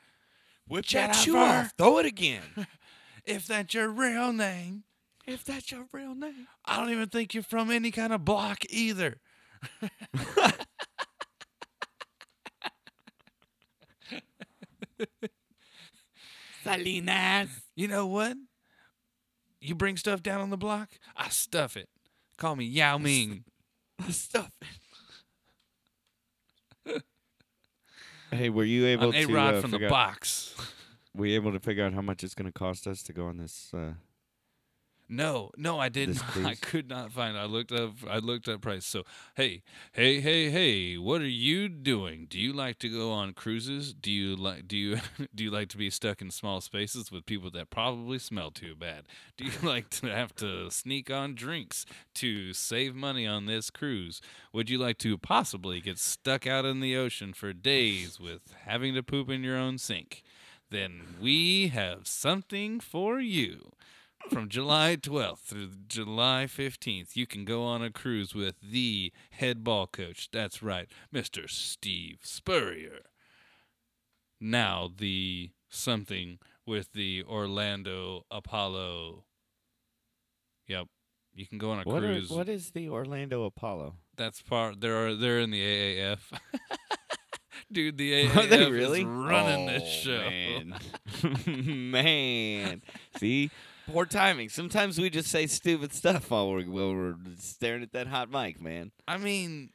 Whip 0.66 0.86
that 0.86 1.08
that 1.08 1.16
shoe 1.16 1.32
shoe 1.32 1.36
off. 1.36 1.66
off. 1.66 1.72
Throw 1.76 1.98
it 1.98 2.06
again. 2.06 2.42
If 3.26 3.46
that's 3.46 3.72
your 3.72 3.88
real 3.88 4.34
name, 4.34 4.84
if 5.26 5.44
that's 5.44 5.70
your 5.72 5.86
real 5.92 6.14
name. 6.14 6.46
I 6.66 6.78
don't 6.78 6.90
even 6.90 7.08
think 7.08 7.32
you're 7.32 7.42
from 7.42 7.70
any 7.70 7.90
kind 7.90 8.12
of 8.12 8.22
block 8.22 8.58
either. 8.68 9.18
Salinas. 16.62 17.48
You 17.74 17.88
know 17.88 18.06
what? 18.06 18.36
You 19.60 19.74
bring 19.74 19.96
stuff 19.96 20.22
down 20.22 20.40
on 20.40 20.50
the 20.50 20.56
block, 20.58 20.90
I 21.16 21.28
stuff 21.30 21.76
it. 21.76 21.88
Call 22.36 22.56
me 22.56 22.64
Yao 22.64 22.98
Ming. 22.98 23.44
Stuff. 24.10 24.50
hey, 28.30 28.50
were 28.50 28.64
you 28.64 28.86
able 28.86 29.08
An 29.08 29.12
to 29.12 29.18
A 29.18 29.26
Rod 29.34 29.54
uh, 29.54 29.60
from 29.60 29.70
the 29.70 29.76
figure 29.76 29.86
out- 29.88 29.90
box. 29.90 30.54
were 31.14 31.26
you 31.26 31.36
able 31.36 31.52
to 31.52 31.60
figure 31.60 31.84
out 31.84 31.92
how 31.94 32.02
much 32.02 32.24
it's 32.24 32.34
going 32.34 32.50
to 32.50 32.52
cost 32.58 32.86
us 32.86 33.02
to 33.04 33.12
go 33.12 33.26
on 33.26 33.36
this? 33.36 33.70
Uh, 33.72 33.92
No, 35.08 35.50
no, 35.56 35.78
I 35.78 35.90
didn't. 35.90 36.22
I 36.44 36.54
could 36.54 36.88
not 36.88 37.12
find. 37.12 37.36
It. 37.36 37.40
I 37.40 37.44
looked 37.44 37.72
up. 37.72 37.92
I 38.08 38.18
looked 38.18 38.48
up 38.48 38.62
price. 38.62 38.86
So, 38.86 39.02
hey, 39.36 39.62
hey, 39.92 40.20
hey, 40.20 40.50
hey, 40.50 40.96
what 40.96 41.20
are 41.20 41.26
you 41.26 41.68
doing? 41.68 42.26
Do 42.28 42.38
you 42.38 42.52
like 42.54 42.78
to 42.78 42.88
go 42.88 43.12
on 43.12 43.34
cruises? 43.34 43.92
Do 43.92 44.10
you 44.10 44.34
like? 44.34 44.66
Do 44.66 44.78
you 44.78 44.98
do 45.34 45.44
you 45.44 45.50
like 45.50 45.68
to 45.70 45.76
be 45.76 45.90
stuck 45.90 46.22
in 46.22 46.30
small 46.30 46.60
spaces 46.62 47.12
with 47.12 47.26
people 47.26 47.50
that 47.50 47.68
probably 47.68 48.18
smell 48.18 48.50
too 48.50 48.74
bad? 48.74 49.04
Do 49.36 49.44
you 49.44 49.52
like 49.62 49.90
to 49.90 50.06
have 50.06 50.34
to 50.36 50.70
sneak 50.70 51.10
on 51.10 51.34
drinks 51.34 51.84
to 52.14 52.54
save 52.54 52.94
money 52.94 53.26
on 53.26 53.44
this 53.44 53.68
cruise? 53.70 54.22
Would 54.54 54.70
you 54.70 54.78
like 54.78 54.96
to 54.98 55.18
possibly 55.18 55.80
get 55.80 55.98
stuck 55.98 56.46
out 56.46 56.64
in 56.64 56.80
the 56.80 56.96
ocean 56.96 57.34
for 57.34 57.52
days 57.52 58.18
with 58.18 58.54
having 58.64 58.94
to 58.94 59.02
poop 59.02 59.28
in 59.28 59.44
your 59.44 59.58
own 59.58 59.76
sink? 59.76 60.22
Then 60.70 61.16
we 61.20 61.68
have 61.68 62.06
something 62.06 62.80
for 62.80 63.20
you 63.20 63.72
from 64.30 64.48
July 64.48 64.96
12th 64.96 65.38
through 65.40 65.68
July 65.86 66.46
15th, 66.46 67.16
you 67.16 67.26
can 67.26 67.44
go 67.44 67.64
on 67.64 67.82
a 67.82 67.90
cruise 67.90 68.34
with 68.34 68.56
the 68.60 69.12
head 69.30 69.64
ball 69.64 69.86
coach. 69.86 70.28
That's 70.32 70.62
right, 70.62 70.88
Mr. 71.12 71.48
Steve 71.48 72.18
Spurrier. 72.22 73.00
Now, 74.40 74.90
the 74.96 75.50
something 75.68 76.38
with 76.66 76.92
the 76.92 77.22
Orlando 77.24 78.24
Apollo. 78.30 79.24
Yep. 80.66 80.86
You 81.34 81.46
can 81.46 81.58
go 81.58 81.70
on 81.72 81.80
a 81.80 81.82
what, 81.82 82.04
are, 82.04 82.12
cruise. 82.12 82.30
what 82.30 82.48
is 82.48 82.70
the 82.70 82.88
Orlando 82.88 83.44
Apollo? 83.44 83.96
That's 84.16 84.40
part. 84.40 84.80
They're 84.80 85.14
they're 85.14 85.40
in 85.40 85.50
the 85.50 85.60
AAF. 85.62 86.18
Dude, 87.72 87.98
the 87.98 88.26
Are 88.26 88.28
AAF 88.28 88.48
they 88.50 88.70
really 88.70 89.00
is 89.00 89.06
running 89.06 89.68
oh, 89.68 89.72
this 89.72 89.88
show. 89.88 90.30
Man. 90.30 90.74
man, 91.90 92.82
see, 93.18 93.50
poor 93.86 94.06
timing. 94.06 94.48
Sometimes 94.48 94.98
we 94.98 95.10
just 95.10 95.30
say 95.30 95.46
stupid 95.46 95.92
stuff 95.92 96.30
while 96.30 96.50
we're 96.50 96.64
while 96.64 96.94
we're 96.94 97.16
staring 97.38 97.82
at 97.82 97.92
that 97.92 98.06
hot 98.06 98.30
mic, 98.30 98.60
man. 98.60 98.92
I 99.06 99.18
mean, 99.18 99.70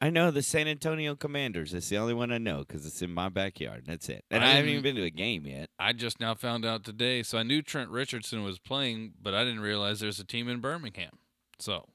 I 0.00 0.10
know 0.10 0.30
the 0.30 0.42
San 0.42 0.68
Antonio 0.68 1.14
Commanders. 1.14 1.72
It's 1.72 1.88
the 1.88 1.98
only 1.98 2.14
one 2.14 2.30
I 2.30 2.38
know 2.38 2.58
because 2.58 2.84
it's 2.84 3.00
in 3.00 3.10
my 3.12 3.28
backyard. 3.28 3.84
That's 3.86 4.08
it. 4.08 4.24
And 4.30 4.44
I 4.44 4.48
I, 4.48 4.50
haven't 4.50 4.70
even 4.70 4.82
been 4.82 4.96
to 4.96 5.04
a 5.04 5.10
game 5.10 5.46
yet. 5.46 5.70
I 5.78 5.92
just 5.92 6.20
now 6.20 6.34
found 6.34 6.64
out 6.64 6.84
today. 6.84 7.22
So 7.22 7.38
I 7.38 7.42
knew 7.42 7.62
Trent 7.62 7.90
Richardson 7.90 8.44
was 8.44 8.58
playing, 8.58 9.14
but 9.20 9.34
I 9.34 9.44
didn't 9.44 9.60
realize 9.60 10.00
there's 10.00 10.20
a 10.20 10.24
team 10.26 10.48
in 10.48 10.60
Birmingham. 10.60 11.18
So, 11.58 11.88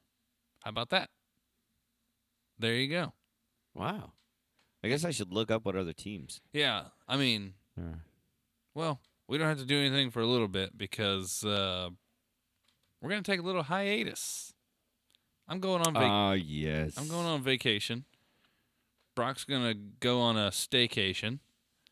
how 0.63 0.69
about 0.69 0.89
that? 0.89 1.09
There 2.57 2.73
you 2.73 2.89
go. 2.89 3.13
Wow. 3.75 4.13
I 4.83 4.87
guess 4.87 5.05
I 5.05 5.11
should 5.11 5.31
look 5.31 5.51
up 5.51 5.65
what 5.65 5.75
other 5.75 5.93
teams. 5.93 6.41
Yeah, 6.53 6.85
I 7.07 7.17
mean, 7.17 7.53
are. 7.77 8.03
well, 8.73 9.01
we 9.29 9.37
don't 9.37 9.47
have 9.47 9.59
to 9.59 9.65
do 9.65 9.79
anything 9.79 10.09
for 10.09 10.19
a 10.21 10.25
little 10.25 10.47
bit 10.47 10.77
because 10.77 11.43
uh, 11.45 11.89
we're 13.01 13.09
gonna 13.09 13.21
take 13.21 13.39
a 13.39 13.43
little 13.43 13.63
hiatus. 13.63 14.53
I'm 15.47 15.59
going 15.59 15.81
on. 15.85 15.93
Vac- 15.93 16.03
Ah, 16.03 16.33
yes. 16.33 16.95
I'm 16.97 17.07
going 17.07 17.25
on 17.25 17.41
vacation. 17.41 18.05
Brock's 19.15 19.43
gonna 19.45 19.73
go 19.73 20.19
on 20.19 20.35
a 20.37 20.49
staycation. 20.49 21.39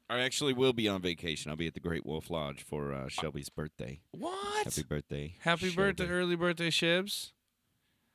I 0.09 0.19
actually 0.19 0.53
will 0.53 0.73
be 0.73 0.87
on 0.87 1.01
vacation. 1.01 1.51
I'll 1.51 1.57
be 1.57 1.67
at 1.67 1.73
the 1.73 1.79
Great 1.81 2.05
Wolf 2.05 2.29
Lodge 2.29 2.63
for 2.63 2.93
uh, 2.93 3.09
Shelby's 3.09 3.49
birthday. 3.49 3.99
What? 4.11 4.63
Happy 4.63 4.83
birthday. 4.83 5.35
Happy 5.41 5.69
birthday, 5.73 6.07
early 6.07 6.35
birthday, 6.37 6.69
Shibs. 6.69 7.31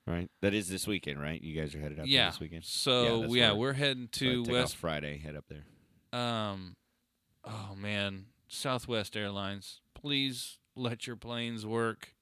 Right? 0.06 0.30
That 0.40 0.54
is 0.54 0.68
this 0.68 0.86
weekend, 0.86 1.20
right? 1.20 1.40
You 1.40 1.60
guys 1.60 1.74
are 1.74 1.80
headed 1.80 2.00
up 2.00 2.06
Yeah. 2.08 2.30
this 2.30 2.40
weekend? 2.40 2.64
So 2.64 3.20
that's 3.20 3.34
yeah, 3.34 3.52
we're 3.52 3.74
heading 3.74 4.08
So 4.12 4.24
to 4.24 4.44
take 4.44 4.52
West 4.52 4.76
Friday, 4.76 5.18
head 5.18 5.36
up 5.36 5.44
there. 5.48 6.18
Um, 6.18 6.76
oh 7.44 7.74
man, 7.76 8.24
Southwest 8.52 9.16
Airlines, 9.16 9.80
please 9.94 10.58
let 10.76 11.06
your 11.06 11.16
planes 11.16 11.64
work 11.64 12.14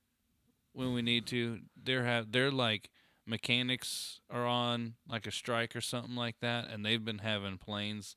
when 0.72 0.95
we 0.95 1.03
need 1.03 1.26
to. 1.26 1.61
They're 1.76 2.05
have 2.05 2.31
they're 2.33 2.53
like 2.53 2.91
mechanics 3.26 4.20
are 4.31 4.47
on 4.47 4.95
like 5.09 5.26
a 5.26 5.33
strike 5.33 5.74
or 5.74 5.81
something 5.81 6.14
like 6.14 6.39
that, 6.41 6.68
and 6.70 6.85
they've 6.85 7.05
been 7.05 7.18
having 7.18 7.59
planes 7.59 8.14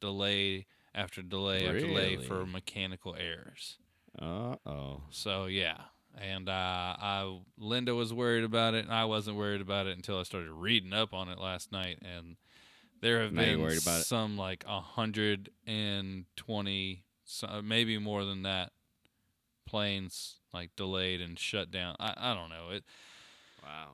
delay 0.00 0.66
after 0.94 1.22
delay 1.22 1.66
after 1.66 1.80
delay 1.80 2.16
for 2.16 2.46
mechanical 2.46 3.16
errors. 3.18 3.78
Uh 4.20 4.56
oh. 4.64 5.02
So 5.10 5.46
yeah. 5.46 5.76
And 6.18 6.48
uh, 6.48 6.52
I 6.98 7.40
Linda 7.58 7.94
was 7.94 8.14
worried 8.14 8.44
about 8.44 8.72
it, 8.74 8.84
and 8.84 8.94
I 8.94 9.04
wasn't 9.04 9.36
worried 9.36 9.60
about 9.60 9.86
it 9.86 9.96
until 9.96 10.18
I 10.18 10.22
started 10.22 10.50
reading 10.50 10.94
up 10.94 11.12
on 11.12 11.28
it 11.28 11.38
last 11.38 11.72
night. 11.72 11.98
And 12.00 12.36
there 13.02 13.22
have 13.22 13.32
Now 13.32 13.42
been 13.42 13.60
worried 13.60 13.82
about 13.82 14.00
it. 14.00 14.06
some 14.06 14.38
like 14.38 14.64
a 14.66 14.80
hundred 14.80 15.50
and 15.66 16.24
twenty, 16.34 17.04
so- 17.26 17.60
maybe 17.62 17.98
more 17.98 18.24
than 18.24 18.42
that, 18.42 18.72
planes 19.66 20.36
like 20.54 20.74
delayed 20.76 21.20
and 21.20 21.38
shut 21.38 21.70
down. 21.70 21.96
I 22.00 22.14
I 22.16 22.34
don't 22.34 22.48
know. 22.48 22.70
It. 22.70 22.84
Wow. 23.62 23.90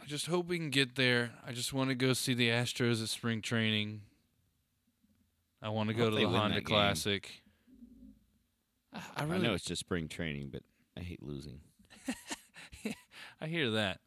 I 0.00 0.06
just 0.06 0.26
hope 0.26 0.46
we 0.46 0.58
can 0.58 0.70
get 0.70 0.94
there. 0.94 1.32
I 1.44 1.52
just 1.52 1.72
want 1.72 1.88
to 1.88 1.96
go 1.96 2.12
see 2.12 2.34
the 2.34 2.48
Astros 2.50 3.02
at 3.02 3.08
spring 3.08 3.42
training. 3.42 4.02
I 5.62 5.70
want 5.70 5.88
to 5.88 5.94
go 5.94 6.10
to 6.10 6.14
the 6.14 6.28
Honda. 6.28 6.60
Classic. 6.60 7.42
I, 8.94 9.00
I 9.16 9.22
I 9.24 9.38
know 9.38 9.54
it's 9.54 9.64
just 9.64 9.80
spring 9.80 10.06
training, 10.06 10.50
but 10.52 10.62
I 10.96 11.00
hate 11.00 11.22
losing. 11.22 11.60
I 13.40 13.46
hear 13.46 13.70
that. 13.70 14.00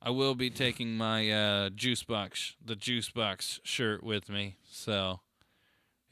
I 0.00 0.10
will 0.10 0.34
be 0.34 0.50
taking 0.50 0.96
my 0.96 1.30
uh, 1.30 1.70
juice 1.70 2.02
box, 2.02 2.56
the 2.64 2.74
juice 2.74 3.08
box 3.10 3.60
shirt 3.62 4.02
with 4.02 4.28
me. 4.28 4.56
So, 4.68 5.20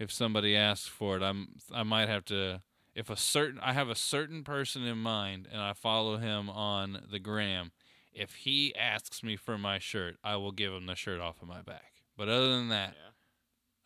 if 0.01 0.11
somebody 0.11 0.57
asks 0.57 0.89
for 0.89 1.19
it, 1.19 1.23
I'm 1.23 1.49
I 1.73 1.85
might 1.85 2.09
have 2.09 2.25
to. 2.27 2.63
If 2.95 3.11
a 3.11 3.17
certain 3.17 3.61
I 3.61 3.75
have 3.75 3.89
a 3.89 3.95
certain 3.95 4.43
person 4.43 4.85
in 4.85 4.99
mind, 4.99 5.47
and 5.53 5.61
I 5.61 5.75
follow 5.75 6.17
him 6.17 6.49
on 6.51 7.03
the 7.09 7.21
gram. 7.21 7.71
If 8.13 8.35
he 8.35 8.75
asks 8.75 9.23
me 9.23 9.37
for 9.37 9.57
my 9.57 9.79
shirt, 9.79 10.17
I 10.25 10.35
will 10.35 10.51
give 10.51 10.73
him 10.73 10.87
the 10.87 10.97
shirt 10.97 11.21
off 11.21 11.41
of 11.41 11.47
my 11.47 11.63
back. 11.63 11.93
But 12.17 12.29
other 12.29 12.49
than 12.49 12.69
that, 12.71 12.95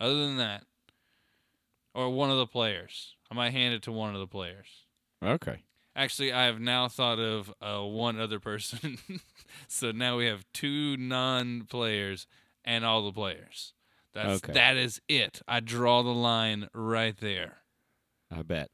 other 0.01 0.15
than 0.15 0.39
that, 0.39 0.65
or 1.95 2.09
one 2.09 2.31
of 2.31 2.39
the 2.39 2.47
players, 2.47 3.17
I 3.31 3.35
might 3.35 3.53
hand 3.53 3.75
it 3.75 3.83
to 3.83 3.93
one 3.93 4.15
of 4.15 4.21
the 4.21 4.27
players. 4.27 4.87
Okay. 5.23 5.65
Actually, 5.95 6.33
I 6.33 6.47
have 6.47 6.59
now 6.59 6.89
thought 6.89 7.19
of 7.19 7.53
uh, 7.61 7.83
one 7.85 8.19
other 8.19 8.41
person. 8.41 8.99
so 9.69 9.93
now 9.93 10.17
we 10.17 10.27
have 10.27 10.47
two 10.55 10.97
non-players 10.97 12.27
and 12.65 12.85
all 12.85 13.05
the 13.05 13.13
players. 13.13 13.74
That's 14.15 14.43
Okay. 14.45 14.53
that 14.53 14.77
is 14.77 15.01
it. 15.09 15.43
I 15.49 15.61
draw 15.61 16.03
the 16.03 16.15
line 16.15 16.69
right 16.73 17.17
there. 17.17 17.59
I 18.31 18.43
bet. 18.43 18.71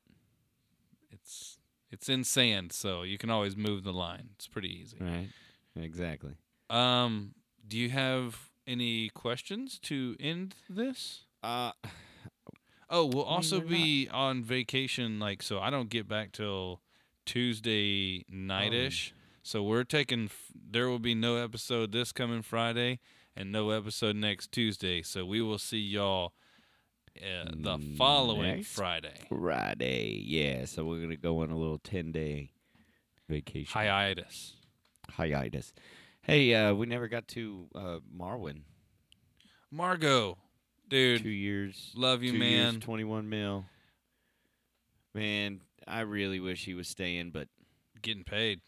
It's 1.10 1.58
it's 1.90 2.08
in 2.08 2.24
sand, 2.24 2.72
so 2.72 3.02
you 3.02 3.18
can 3.18 3.30
always 3.30 3.56
move 3.56 3.82
the 3.82 3.92
line. 3.92 4.30
It's 4.34 4.46
pretty 4.46 4.68
easy. 4.68 4.98
Right. 5.00 5.28
Exactly. 5.76 6.34
Um, 6.68 7.34
do 7.66 7.76
you 7.78 7.90
have 7.90 8.50
any 8.66 9.08
questions 9.10 9.78
to 9.80 10.14
end 10.20 10.54
this? 10.68 11.24
Uh 11.42 11.72
Oh, 12.92 13.06
we'll 13.06 13.22
also 13.24 13.58
we're 13.58 13.62
not- 13.64 13.70
be 13.70 14.08
on 14.10 14.42
vacation, 14.42 15.20
like 15.20 15.42
so. 15.42 15.60
I 15.60 15.70
don't 15.70 15.88
get 15.88 16.08
back 16.08 16.32
till 16.32 16.80
Tuesday 17.24 18.24
nightish. 18.28 19.14
So 19.42 19.62
we're 19.62 19.84
taking. 19.84 20.24
f- 20.24 20.50
There 20.54 20.88
will 20.88 20.98
be 20.98 21.14
no 21.14 21.36
episode 21.36 21.92
this 21.92 22.10
coming 22.12 22.42
Friday, 22.42 22.98
and 23.40 23.50
no 23.50 23.70
episode 23.70 24.16
next 24.16 24.52
Tuesday. 24.52 25.00
So 25.02 25.24
we 25.24 25.40
will 25.40 25.56
see 25.58 25.78
y'all 25.78 26.34
uh, 27.18 27.50
the 27.54 27.78
following 27.96 28.56
Next 28.56 28.68
Friday. 28.74 29.14
Friday. 29.28 30.22
Yeah, 30.26 30.66
so 30.66 30.84
we're 30.84 31.00
gonna 31.00 31.16
go 31.16 31.40
on 31.40 31.50
a 31.50 31.56
little 31.56 31.78
ten 31.78 32.12
day 32.12 32.50
vacation. 33.28 33.72
Hiatus. 33.72 34.54
hiatus. 35.10 35.72
Hey, 36.22 36.54
uh, 36.54 36.74
we 36.74 36.84
never 36.86 37.08
got 37.08 37.28
to 37.28 37.66
uh, 37.74 37.98
Marwin. 38.14 38.60
Margot, 39.70 40.36
dude, 40.88 41.22
Two 41.22 41.30
years. 41.30 41.92
love 41.96 42.22
you, 42.22 42.34
man. 42.34 42.80
Twenty-one 42.80 43.28
mil. 43.28 43.64
Man, 45.14 45.62
I 45.88 46.00
really 46.00 46.40
wish 46.40 46.64
he 46.66 46.74
was 46.74 46.88
staying, 46.88 47.30
but 47.30 47.48
Getting 48.02 48.24
paid. 48.24 48.60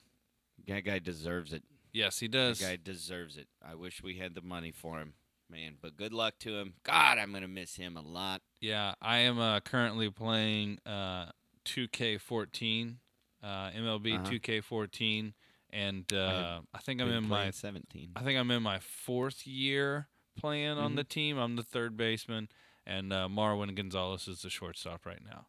that 0.67 0.81
guy 0.85 0.99
deserves 0.99 1.53
it. 1.53 1.63
Yes, 1.93 2.19
he 2.21 2.29
does. 2.29 2.61
guy 2.61 2.77
deserves 2.83 3.37
it. 3.37 3.49
I 3.63 3.75
wish 3.75 4.03
we 4.03 4.17
had 4.19 4.35
the 4.35 4.41
money 4.43 4.73
for 4.73 4.99
him, 4.99 5.13
man. 5.51 5.75
But 5.81 5.97
good 5.97 6.13
luck 6.13 6.39
to 6.41 6.57
him. 6.59 6.75
God, 6.85 7.19
I'm 7.19 7.33
gonna 7.33 7.49
miss 7.49 7.77
him 7.77 7.97
a 7.97 8.03
lot. 8.03 8.41
Yeah, 8.61 8.95
I 9.03 9.19
am 9.19 9.39
uh, 9.39 9.61
currently 9.61 10.09
playing 10.11 10.79
uh, 10.87 11.27
2K14, 11.67 12.97
uh, 13.43 13.47
MLB 13.71 14.15
Uh-huh. 14.15 14.25
2K14, 14.31 15.33
and 15.71 16.05
have 16.11 16.19
uh, 16.21 16.61
I 16.75 16.79
think 16.79 17.01
I'm 17.01 17.09
in 17.11 17.29
my 17.29 17.51
seventeen. 17.51 18.13
I 18.17 18.23
think 18.23 18.39
I'm 18.39 18.51
in 18.51 18.63
my 18.63 18.79
fourth 18.79 19.47
year 19.47 20.09
playing 20.37 20.69
on 20.79 20.93
Mhm. 20.93 20.97
the 20.97 21.05
team. 21.05 21.39
I'm 21.39 21.57
the 21.57 21.63
third 21.63 21.97
baseman, 21.97 22.49
and 22.87 23.13
uh, 23.13 23.29
Marwin 23.29 23.75
Gonzalez 23.75 24.29
is 24.29 24.43
the 24.43 24.51
shortstop 24.51 25.05
right 25.07 25.23
now. 25.25 25.47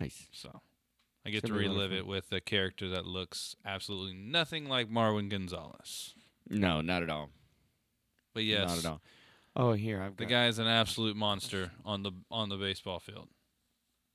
Nice. 0.00 0.28
So 0.32 0.60
I 1.26 1.30
get 1.30 1.44
to 1.44 1.52
be 1.52 1.66
a 1.66 1.68
lot 1.68 1.70
of 1.70 1.76
relive 1.76 1.92
it 1.92 2.06
with 2.06 2.32
a 2.32 2.40
character 2.40 2.88
that 2.88 3.04
looks 3.06 3.54
absolutely 3.64 4.14
nothing 4.14 4.66
like 4.68 4.90
Marwin 4.90 5.28
Gonzalez. 5.30 6.14
No, 6.48 6.80
not 6.80 7.02
at 7.02 7.10
all. 7.10 7.30
But 8.32 8.44
yes, 8.44 8.68
Not 8.68 8.78
at 8.78 8.86
all. 8.86 9.00
Oh, 9.56 9.72
here 9.72 10.00
I've 10.00 10.16
the 10.16 10.24
got. 10.24 10.30
guy 10.30 10.46
is 10.46 10.58
an 10.58 10.66
absolute 10.68 11.16
monster 11.16 11.72
on 11.84 12.02
the 12.02 12.12
on 12.30 12.48
the 12.48 12.56
baseball 12.56 13.00
field. 13.00 13.28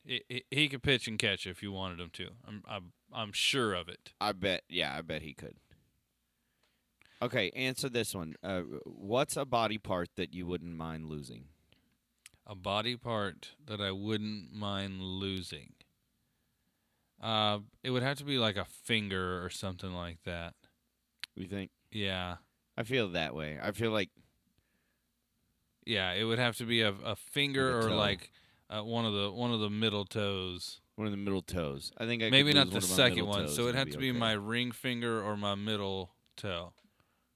He, 0.06 0.22
he, 0.30 0.44
he 0.50 0.70
could 0.70 0.82
pitch 0.84 1.08
and 1.08 1.20
catch 1.20 1.46
if 1.46 1.62
you 1.62 1.72
wanted 1.72 2.00
him 2.00 2.10
to. 2.14 2.30
I'm 2.48 2.64
I'm 2.68 2.94
I'm 3.14 3.32
sure 3.34 3.74
of 3.74 3.90
it. 3.90 4.14
I 4.20 4.32
bet. 4.32 4.64
Yeah, 4.70 4.96
I 4.98 5.02
bet 5.02 5.22
he 5.22 5.34
could. 5.34 5.56
Okay, 7.22 7.50
answer 7.56 7.90
this 7.90 8.14
one. 8.14 8.36
Uh, 8.44 8.62
what's 8.86 9.38
a 9.38 9.46
body 9.46 9.78
part 9.78 10.10
that 10.16 10.34
you 10.34 10.46
wouldn't 10.46 10.76
mind 10.76 11.06
losing? 11.10 11.46
A 12.48 12.56
body 12.56 12.96
part 12.96 13.52
that 13.66 13.82
I 13.82 13.92
wouldn't 13.92 14.54
mind 14.54 15.02
losing. 15.02 15.74
Uh, 17.22 17.60
it 17.84 17.90
would 17.92 18.04
have 18.04 18.18
to 18.18 18.24
be 18.24 18.38
like 18.38 18.58
a 18.58 18.66
finger 18.66 19.44
or 19.44 19.50
something 19.50 19.94
like 19.94 20.18
that. 20.26 20.54
You 21.36 21.48
think? 21.48 21.72
Yeah, 21.92 22.36
I 22.78 22.84
feel 22.84 23.10
that 23.10 23.34
way. 23.36 23.58
I 23.62 23.72
feel 23.72 23.92
like 23.92 24.10
yeah. 25.86 26.12
It 26.14 26.24
would 26.24 26.40
have 26.40 26.58
to 26.58 26.66
be 26.66 26.82
a, 26.82 26.94
a 27.04 27.16
finger 27.16 27.80
or 27.80 27.90
like 27.92 28.32
uh, 28.70 28.84
one 28.84 29.06
of 29.06 29.14
the 29.14 29.32
one 29.32 29.52
of 29.52 29.60
the 29.60 29.70
middle 29.70 30.06
toes. 30.06 30.82
one 30.96 31.08
of 31.08 31.12
the 31.12 31.18
middle 31.18 31.42
toes. 31.42 31.92
I 31.98 32.06
think 32.06 32.22
I 32.22 32.28
could 32.28 32.32
Maybe 32.32 32.54
not 32.54 32.68
the 32.68 32.74
one 32.76 32.82
second 32.82 33.26
one. 33.28 33.46
toes 33.46 33.56
So 33.56 33.64
it'd 33.64 33.76
have 33.76 33.90
to 33.92 33.98
be 33.98 34.10
okay. 34.10 34.20
my 34.20 34.34
ring 34.34 34.72
finger 34.72 35.22
or 35.22 35.38
my 35.38 35.56
middle 35.56 36.12
toe 36.38 36.74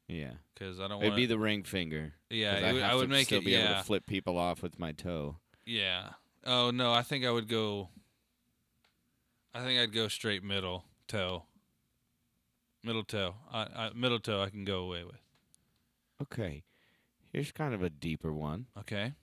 Yeah, 0.07 0.31
because 0.53 0.79
I 0.79 0.87
don't 0.87 0.99
it'd 1.01 1.11
want. 1.11 1.15
be 1.17 1.25
the 1.25 1.39
ring 1.39 1.63
finger. 1.63 2.13
Yeah, 2.29 2.55
it 2.55 2.73
would- 2.73 2.81
I 2.83 2.95
would 2.95 3.09
make 3.09 3.25
still 3.27 3.39
it. 3.39 3.45
be 3.45 3.55
able 3.55 3.69
Yeah, 3.69 3.77
to 3.79 3.83
flip 3.83 4.05
people 4.05 4.37
off 4.37 4.61
with 4.61 4.79
my 4.79 4.91
toe. 4.91 5.37
yeah. 5.65 6.09
Oh 6.45 6.71
no, 6.71 6.93
I 6.93 7.01
think 7.01 7.25
I 7.25 7.31
would 7.31 7.49
go. 7.49 7.89
I 9.53 9.63
think 9.63 9.79
I'd 9.79 9.93
go 9.93 10.07
straight 10.07 10.43
middle 10.43 10.85
toe. 11.07 11.43
Middle 12.83 13.03
toe. 13.03 13.35
I, 13.51 13.67
I, 13.75 13.89
middle 13.95 14.19
toe. 14.19 14.41
I 14.41 14.49
can 14.49 14.63
go 14.63 14.81
away 14.81 15.03
with. 15.03 15.21
Okay, 16.21 16.63
here's 17.31 17.51
kind 17.51 17.73
of 17.73 17.81
a 17.81 17.89
deeper 17.89 18.33
one. 18.33 18.67
Okay. 18.77 19.13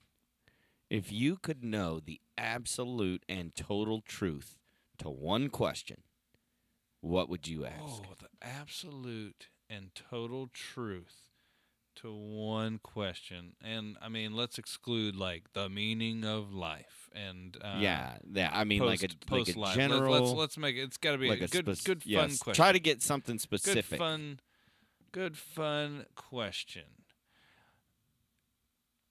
If 0.89 1.13
you 1.13 1.37
could 1.37 1.65
know 1.65 2.01
the 2.01 2.21
absolute 2.39 3.25
and 3.29 3.55
total 3.55 4.01
truth 4.01 4.57
to 4.99 5.11
one 5.11 5.49
question, 5.49 6.03
what 7.01 7.29
would 7.29 7.49
you 7.49 7.65
ask? 7.67 7.83
Oh, 7.83 8.15
the 8.19 8.29
absolute 8.41 9.49
and 9.69 9.91
total 9.95 10.49
truth 10.53 11.26
to 11.97 12.13
one 12.15 12.79
question, 12.83 13.55
and 13.63 13.97
I 14.01 14.09
mean, 14.09 14.35
let's 14.35 14.59
exclude 14.59 15.17
like 15.17 15.53
the 15.53 15.69
meaning 15.69 16.25
of 16.25 16.53
life 16.53 17.07
and 17.17 17.57
uh, 17.63 17.77
yeah, 17.79 18.17
yeah. 18.33 18.51
I 18.53 18.65
mean, 18.65 18.81
post, 18.81 19.03
like 19.03 19.13
a 19.13 19.27
post 19.27 19.57
like 19.57 19.75
a 19.75 19.79
general. 19.79 20.13
Let's, 20.13 20.27
let's 20.27 20.39
let's 20.39 20.59
make 20.59 20.77
it. 20.77 20.83
It's 20.83 20.97
got 20.97 21.13
to 21.13 21.19
be 21.19 21.29
like 21.29 21.41
a 21.41 21.49
good 21.49 21.77
spec- 21.77 21.85
good 21.85 22.03
fun 22.03 22.13
yes, 22.13 22.39
question. 22.39 22.63
Try 22.63 22.73
to 22.73 22.81
get 22.81 23.03
something 23.03 23.39
specific. 23.39 23.91
good 23.91 23.99
fun, 23.99 24.41
good 25.13 25.37
fun 25.37 26.07
question. 26.15 26.85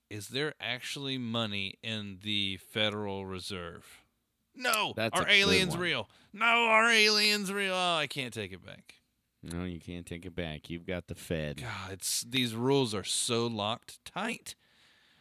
Is 0.09 0.27
there 0.27 0.53
actually 0.61 1.17
money 1.17 1.79
in 1.81 2.19
the 2.23 2.57
Federal 2.57 3.25
Reserve? 3.25 4.03
No. 4.55 4.93
That's 4.95 5.19
are 5.19 5.27
aliens 5.27 5.75
real? 5.75 6.07
No, 6.31 6.45
are 6.45 6.89
aliens 6.89 7.51
real? 7.51 7.73
Oh, 7.73 7.97
I 7.97 8.07
can't 8.07 8.33
take 8.33 8.53
it 8.53 8.63
back. 8.63 8.95
No, 9.53 9.63
you 9.63 9.79
can't 9.79 10.05
take 10.05 10.25
it 10.25 10.35
back. 10.35 10.69
You've 10.69 10.85
got 10.87 11.07
the 11.07 11.15
Fed, 11.15 11.61
God, 11.61 11.91
it's 11.91 12.21
these 12.27 12.55
rules 12.55 12.93
are 12.95 13.03
so 13.03 13.45
locked 13.47 14.03
tight. 14.05 14.55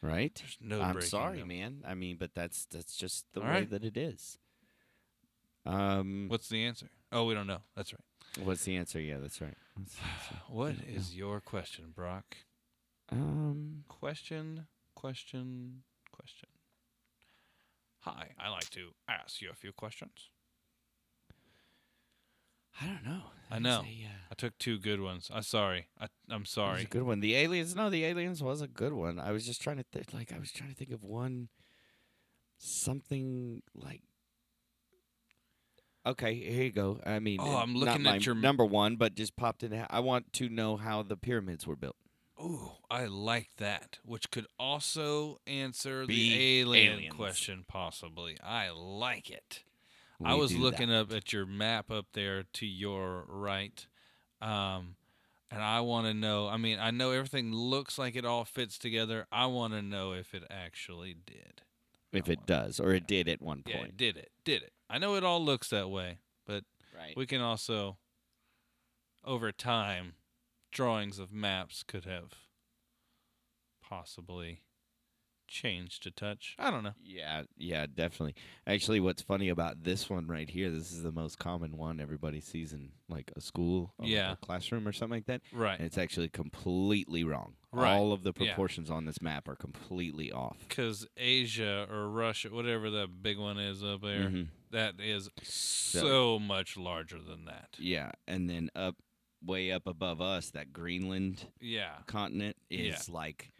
right? 0.00 0.34
There's 0.34 0.56
no. 0.60 0.80
I'm 0.80 1.00
sorry, 1.02 1.40
them. 1.40 1.48
man. 1.48 1.82
I 1.86 1.94
mean, 1.94 2.16
but 2.18 2.34
that's 2.34 2.64
that's 2.66 2.96
just 2.96 3.26
the 3.34 3.40
All 3.40 3.46
way 3.46 3.52
right. 3.52 3.70
that 3.70 3.84
it 3.84 3.96
is. 3.96 4.38
Um, 5.66 6.26
What's 6.28 6.48
the 6.48 6.64
answer? 6.64 6.88
Oh, 7.12 7.24
we 7.24 7.34
don't 7.34 7.46
know. 7.46 7.62
That's 7.76 7.92
right. 7.92 8.46
what's 8.46 8.64
the 8.64 8.76
answer? 8.76 9.00
Yeah, 9.00 9.18
that's 9.18 9.40
right. 9.40 9.56
What's 9.76 9.94
the 9.94 10.02
answer? 10.04 10.42
What 10.48 10.74
is 10.88 11.14
your 11.14 11.40
question, 11.40 11.92
Brock? 11.94 12.36
Um, 13.10 13.84
Question, 13.88 14.66
question, 14.94 15.82
question. 16.12 16.48
Hi, 18.00 18.30
I 18.38 18.48
like 18.50 18.68
to 18.70 18.90
ask 19.08 19.40
you 19.40 19.50
a 19.50 19.54
few 19.54 19.72
questions. 19.72 20.28
I 22.80 22.86
don't 22.86 23.04
know. 23.04 23.22
I 23.50 23.58
know. 23.58 23.80
a, 23.82 24.06
uh, 24.06 24.18
I 24.32 24.34
took 24.36 24.58
two 24.58 24.78
good 24.78 25.00
ones. 25.00 25.30
I'm 25.32 25.42
sorry. 25.42 25.86
I, 26.00 26.04
I'm 26.04 26.08
that 26.28 26.38
was 26.40 26.48
sorry. 26.50 26.82
a 26.82 26.86
good 26.86 27.02
one. 27.04 27.20
The 27.20 27.34
aliens. 27.36 27.76
No, 27.76 27.88
the 27.90 28.04
aliens 28.04 28.42
was 28.42 28.60
a 28.62 28.66
good 28.68 28.92
one. 28.92 29.18
I 29.20 29.30
was 29.32 29.46
just 29.46 29.62
trying 29.62 29.76
to 29.76 29.84
think. 29.92 30.12
Like 30.12 30.32
I 30.32 30.38
was 30.38 30.50
trying 30.50 30.70
to 30.70 30.76
think 30.76 30.90
of 30.90 31.02
one. 31.04 31.48
Something 32.58 33.62
like. 33.74 34.02
Okay, 36.06 36.34
here 36.34 36.64
you 36.64 36.72
go. 36.72 37.00
I 37.06 37.18
mean, 37.18 37.38
Oh, 37.40 37.56
I'm 37.56 37.74
looking 37.74 38.06
at 38.06 38.26
your- 38.26 38.34
number 38.34 38.64
one, 38.64 38.96
but 38.96 39.14
just 39.14 39.36
popped 39.36 39.62
in. 39.62 39.86
I 39.88 40.00
want 40.00 40.32
to 40.34 40.48
know 40.50 40.76
how 40.76 41.02
the 41.02 41.16
pyramids 41.16 41.66
were 41.66 41.76
built. 41.76 41.96
Ooh, 42.38 42.72
I 42.90 43.06
like 43.06 43.50
that. 43.56 44.00
Which 44.04 44.30
could 44.30 44.46
also 44.58 45.38
answer 45.46 46.04
Be 46.04 46.30
the 46.30 46.60
alien 46.60 46.94
aliens. 46.94 47.14
question, 47.14 47.64
possibly. 47.66 48.36
I 48.42 48.68
like 48.70 49.30
it. 49.30 49.62
I 50.24 50.34
was 50.34 50.56
looking 50.56 50.88
that. 50.88 51.00
up 51.00 51.12
at 51.12 51.32
your 51.32 51.46
map 51.46 51.90
up 51.90 52.06
there 52.12 52.44
to 52.54 52.66
your 52.66 53.24
right. 53.28 53.86
Um, 54.40 54.96
and 55.50 55.62
I 55.62 55.80
want 55.80 56.06
to 56.06 56.14
know. 56.14 56.48
I 56.48 56.56
mean, 56.56 56.78
I 56.78 56.90
know 56.90 57.10
everything 57.12 57.52
looks 57.52 57.98
like 57.98 58.16
it 58.16 58.24
all 58.24 58.44
fits 58.44 58.78
together. 58.78 59.26
I 59.30 59.46
want 59.46 59.72
to 59.74 59.82
know 59.82 60.12
if 60.12 60.34
it 60.34 60.42
actually 60.50 61.14
did. 61.26 61.62
if 62.12 62.28
it 62.28 62.46
does, 62.46 62.78
or 62.78 62.92
it 62.92 63.06
did 63.06 63.28
at 63.28 63.42
one 63.42 63.62
point. 63.62 63.68
Yeah, 63.74 63.80
point. 63.82 63.96
did 63.96 64.16
it? 64.16 64.30
Did 64.44 64.62
it? 64.62 64.72
I 64.88 64.98
know 64.98 65.16
it 65.16 65.24
all 65.24 65.44
looks 65.44 65.68
that 65.70 65.90
way, 65.90 66.18
but 66.46 66.64
Right. 66.96 67.16
we 67.16 67.26
can 67.26 67.40
also, 67.40 67.96
over 69.24 69.50
time, 69.50 70.14
drawings 70.70 71.18
of 71.18 71.32
maps 71.32 71.82
could 71.82 72.04
have 72.04 72.34
possibly 73.82 74.62
changed 75.47 76.07
a 76.07 76.11
touch. 76.11 76.57
I 76.59 76.70
don't 76.70 76.82
know. 76.82 76.95
Yeah, 77.03 77.42
yeah, 77.57 77.86
definitely. 77.92 78.34
Actually, 78.66 79.01
what's 79.01 79.22
funny 79.22 79.49
about 79.49 79.84
this 79.84 80.09
one 80.11 80.26
right 80.26 80.49
here, 80.49 80.70
this 80.70 80.92
is 80.92 81.03
the 81.03 81.12
most 81.12 81.38
common 81.38 81.76
one 81.76 82.01
everybody 82.01 82.40
sees 82.40 82.72
in 82.72 82.90
like 83.09 83.30
a 83.36 83.40
school 83.40 83.92
or 83.99 84.07
Yeah. 84.07 84.32
a 84.32 84.36
classroom 84.36 84.86
or 84.88 84.92
something 84.92 85.16
like 85.18 85.26
that. 85.26 85.42
Right. 85.53 85.78
And 85.78 85.86
it's 85.86 85.99
actually 85.99 86.28
completely 86.30 87.24
wrong. 87.24 87.55
Right. 87.72 87.92
All 87.92 88.12
of 88.12 88.22
the 88.22 88.32
Yeah. 88.38 88.49
proportions 88.49 88.90
on 88.90 89.05
this 89.05 89.20
map 89.20 89.49
are 89.49 89.57
completely 89.57 90.30
off. 90.32 90.59
Because 90.68 91.07
Asia 91.16 91.86
or 91.90 92.09
Russia, 92.09 92.51
whatever 92.51 92.90
that 92.90 93.22
big 93.22 93.38
one 93.38 93.59
is 93.59 93.82
up 93.84 94.03
there, 94.03 94.28
Mhm. 94.30 94.49
that 94.70 95.01
is 95.01 95.28
so 95.42 96.38
much 96.38 96.76
larger 96.76 97.20
than 97.20 97.45
that. 97.47 97.76
Yeah, 97.78 98.12
and 98.26 98.49
then 98.49 98.70
up 98.74 98.97
way 99.42 99.70
up 99.70 99.86
above 99.86 100.22
us, 100.22 100.51
that 100.53 100.72
Greenland 100.72 101.49
Yeah. 101.61 101.99
continent 102.07 102.57
Yeah. 102.70 102.95
is 102.95 103.09
like 103.11 103.53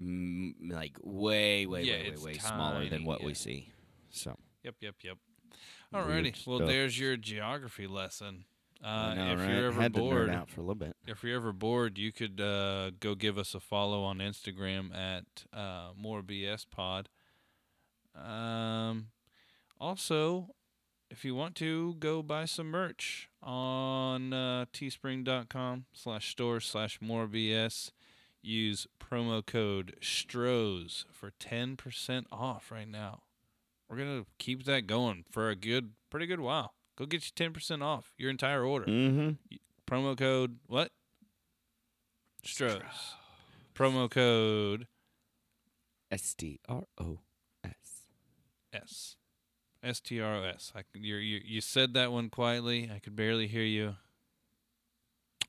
mm, 0.00 0.52
like 0.70 0.96
way 1.02 1.66
way 1.66 1.82
Yeah, 1.82 1.94
way 1.94 2.10
way 2.10 2.16
way 2.24 2.34
smaller 2.38 2.88
than 2.88 3.04
what 3.04 3.20
yeah. 3.20 3.26
we 3.26 3.34
see. 3.34 3.72
So, 4.10 4.36
Yep, 4.64 4.76
yep, 4.80 4.94
yep. 5.02 5.18
Alrighty. 5.94 6.46
Well, 6.46 6.58
there's 6.58 6.98
your 6.98 7.16
geography 7.16 7.86
lesson. 7.86 8.44
Uh, 8.84 9.14
know, 9.14 9.32
if 9.32 9.38
right? 9.40 9.48
you're 9.50 9.66
ever 9.68 9.80
Had 9.80 9.92
bored, 9.92 10.28
out 10.28 10.50
for 10.50 10.60
a 10.60 10.64
little 10.64 10.74
bit. 10.74 10.94
if 11.06 11.22
you're 11.24 11.36
ever 11.36 11.52
bored, 11.52 11.96
you 11.96 12.12
could 12.12 12.40
uh, 12.40 12.90
go 13.00 13.14
give 13.14 13.38
us 13.38 13.54
a 13.54 13.60
follow 13.60 14.02
on 14.02 14.18
Instagram 14.18 14.94
at 14.94 15.24
uh, 15.52 15.90
More 15.96 16.22
BS 16.22 16.66
Pod. 16.68 17.08
Um, 18.14 19.08
also, 19.80 20.48
if 21.10 21.24
you 21.24 21.34
want 21.34 21.54
to, 21.56 21.94
go 21.98 22.22
buy 22.22 22.44
some 22.44 22.70
merch 22.70 23.28
on 23.42 24.32
uh, 24.32 24.66
teespring.com 24.72 25.86
slash 25.92 26.30
store 26.30 26.60
slash 26.60 26.98
more 27.00 27.26
BS. 27.26 27.92
Use 28.46 28.86
promo 29.00 29.44
code 29.44 29.96
STROS 30.00 31.04
for 31.12 31.32
10% 31.40 32.24
off 32.30 32.70
right 32.70 32.88
now. 32.88 33.22
We're 33.88 33.96
going 33.96 34.20
to 34.22 34.26
keep 34.38 34.64
that 34.64 34.86
going 34.86 35.24
for 35.30 35.50
a 35.50 35.56
good, 35.56 35.90
pretty 36.10 36.26
good 36.26 36.40
while. 36.40 36.74
Go 36.96 37.06
get 37.06 37.24
you 37.38 37.50
10% 37.50 37.82
off 37.82 38.12
your 38.16 38.30
entire 38.30 38.64
order 38.64 38.86
Mm-hmm. 38.86 39.56
promo 39.86 40.16
code 40.16 40.58
what? 40.66 40.92
Stros. 42.44 42.82
Promo 43.74 44.08
code 44.10 44.86
S 46.10 46.34
T 46.34 46.60
R 46.68 46.84
O 46.98 47.18
S. 47.64 47.72
S. 48.72 49.16
S 49.82 50.00
T 50.00 50.20
R 50.20 50.36
O 50.36 50.42
S. 50.44 50.72
You 50.94 51.16
you 51.16 51.40
you 51.44 51.60
said 51.60 51.94
that 51.94 52.12
one 52.12 52.30
quietly. 52.30 52.90
I 52.94 52.98
could 53.00 53.16
barely 53.16 53.46
hear 53.48 53.62
you. 53.64 53.96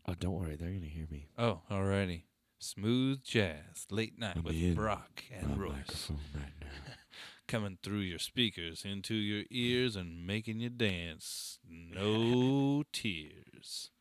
Oh, 0.07 0.13
don't 0.19 0.33
worry, 0.33 0.55
they're 0.55 0.71
gonna 0.71 0.85
hear 0.87 1.05
me. 1.09 1.27
Oh, 1.37 1.61
alrighty. 1.71 2.23
Smooth 2.59 3.23
jazz, 3.23 3.85
late 3.91 4.17
night 4.17 4.43
with 4.43 4.75
Brock 4.75 5.23
and 5.31 5.59
Royce, 5.59 6.11
right 6.33 6.53
coming 7.47 7.77
through 7.83 7.99
your 7.99 8.17
speakers 8.17 8.83
into 8.83 9.13
your 9.13 9.43
ears 9.51 9.95
and 9.95 10.25
making 10.25 10.59
you 10.59 10.69
dance. 10.69 11.59
No 11.69 12.83
tears. 12.91 13.91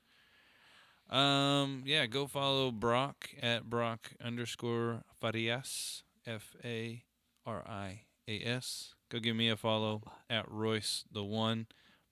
Um, 1.10 1.82
yeah, 1.84 2.06
go 2.06 2.26
follow 2.26 2.70
Brock 2.70 3.28
at 3.42 3.68
Brock 3.68 4.12
underscore 4.24 5.02
Farias, 5.20 6.02
F 6.26 6.56
A 6.64 7.04
R 7.44 7.62
I 7.68 8.04
A 8.26 8.40
S. 8.40 8.94
Go 9.10 9.18
give 9.18 9.36
me 9.36 9.50
a 9.50 9.56
follow 9.56 10.02
at 10.30 10.50
Royce 10.50 11.04
the 11.12 11.22
One. 11.22 11.66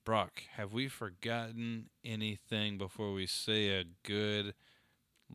Brock, 0.05 0.42
have 0.57 0.74
we 0.74 0.88
forgotten 0.88 1.86
anything 2.05 2.76
before 2.76 3.14
we 3.14 3.26
say 3.26 3.70
a 3.70 3.84
good 4.05 4.55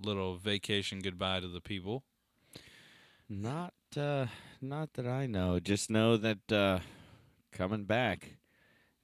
little 0.02 0.38
vacation 0.38 1.00
goodbye 1.00 1.39
to 1.41 1.47
the 1.47 1.62
people? 1.62 2.04
Not, 3.30 3.74
uh, 3.95 4.28
not 4.62 4.93
that 4.93 5.06
I 5.08 5.28
know. 5.28 5.60
Just 5.60 5.89
know 5.89 6.18
that 6.18 6.52
uh, 6.52 6.80
coming 7.52 7.84
back, 7.86 8.38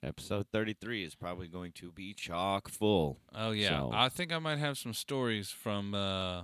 episode 0.02 0.48
thirty-three 0.52 1.04
is 1.04 1.14
probably 1.16 1.48
going 1.48 1.72
to 1.74 1.92
be 1.92 2.14
chock 2.14 2.70
full. 2.70 3.20
Oh 3.34 3.52
yeah, 3.52 3.70
So- 3.70 3.92
I 3.94 4.10
think 4.10 4.34
I 4.34 4.40
might 4.40 4.58
have 4.60 4.78
some 4.78 4.94
stories 4.94 5.50
from. 5.50 5.94
uh 5.94 6.44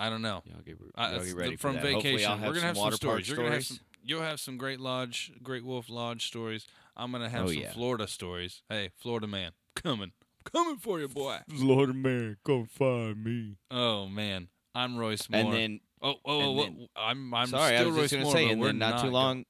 I 0.00 0.10
don't 0.10 0.22
know. 0.22 0.42
Y'all 0.46 0.60
get, 0.64 0.78
y'all 0.78 1.10
get 1.18 1.24
the- 1.28 1.34
ready 1.34 1.56
for 1.56 1.68
from 1.68 1.74
that. 1.76 1.82
Vacation. 1.82 2.40
We're 2.40 2.48
gonna 2.54 2.60
have 2.60 2.76
some 2.76 2.84
water 2.84 2.96
stories. 2.96 3.26
park 3.26 3.28
You're 3.28 3.36
gonna 3.44 3.54
have 3.56 3.64
stories. 3.64 3.78
some. 3.80 3.86
You'll 4.04 4.22
have 4.22 4.38
some 4.40 4.56
Great 4.56 4.78
Lodge, 4.80 5.32
Great 5.42 5.64
Wolf 5.64 5.90
Lodge 5.90 6.24
stories. 6.26 6.66
I'm 6.96 7.10
gonna 7.12 7.28
have 7.28 7.46
Oh, 7.46 7.48
some 7.52 7.62
yeah. 7.62 7.72
Florida 7.72 8.06
stories. 8.08 8.62
Hey, 8.68 8.90
Florida 8.96 9.26
man, 9.26 9.52
coming, 9.74 10.12
coming 10.52 10.76
for 10.76 11.00
you, 11.00 11.08
boy. 11.08 11.38
Florida 11.48 11.92
man, 11.94 12.36
come 12.44 12.66
find 12.66 13.22
me. 13.24 13.56
Oh 13.70 14.06
man, 14.06 14.48
I'm 14.74 14.96
Royce 14.96 15.28
Moore. 15.28 15.40
And 15.40 15.52
then, 15.52 15.80
oh, 16.02 16.14
oh, 16.24 16.40
and 16.40 16.48
oh, 16.60 16.62
then- 16.62 16.88
I'm 16.96 17.34
I'm 17.34 17.48
sorry, 17.48 17.76
still 17.76 17.86
I 17.86 17.90
was 17.90 17.96
Royce 17.96 18.10
just 18.10 18.12
gonna 18.14 18.24
Moore, 18.24 18.32
say, 18.34 18.50
and 18.50 18.62
then 18.62 18.78
not, 18.78 19.00
too 19.00 19.08
go- 19.08 19.12
long, 19.12 19.44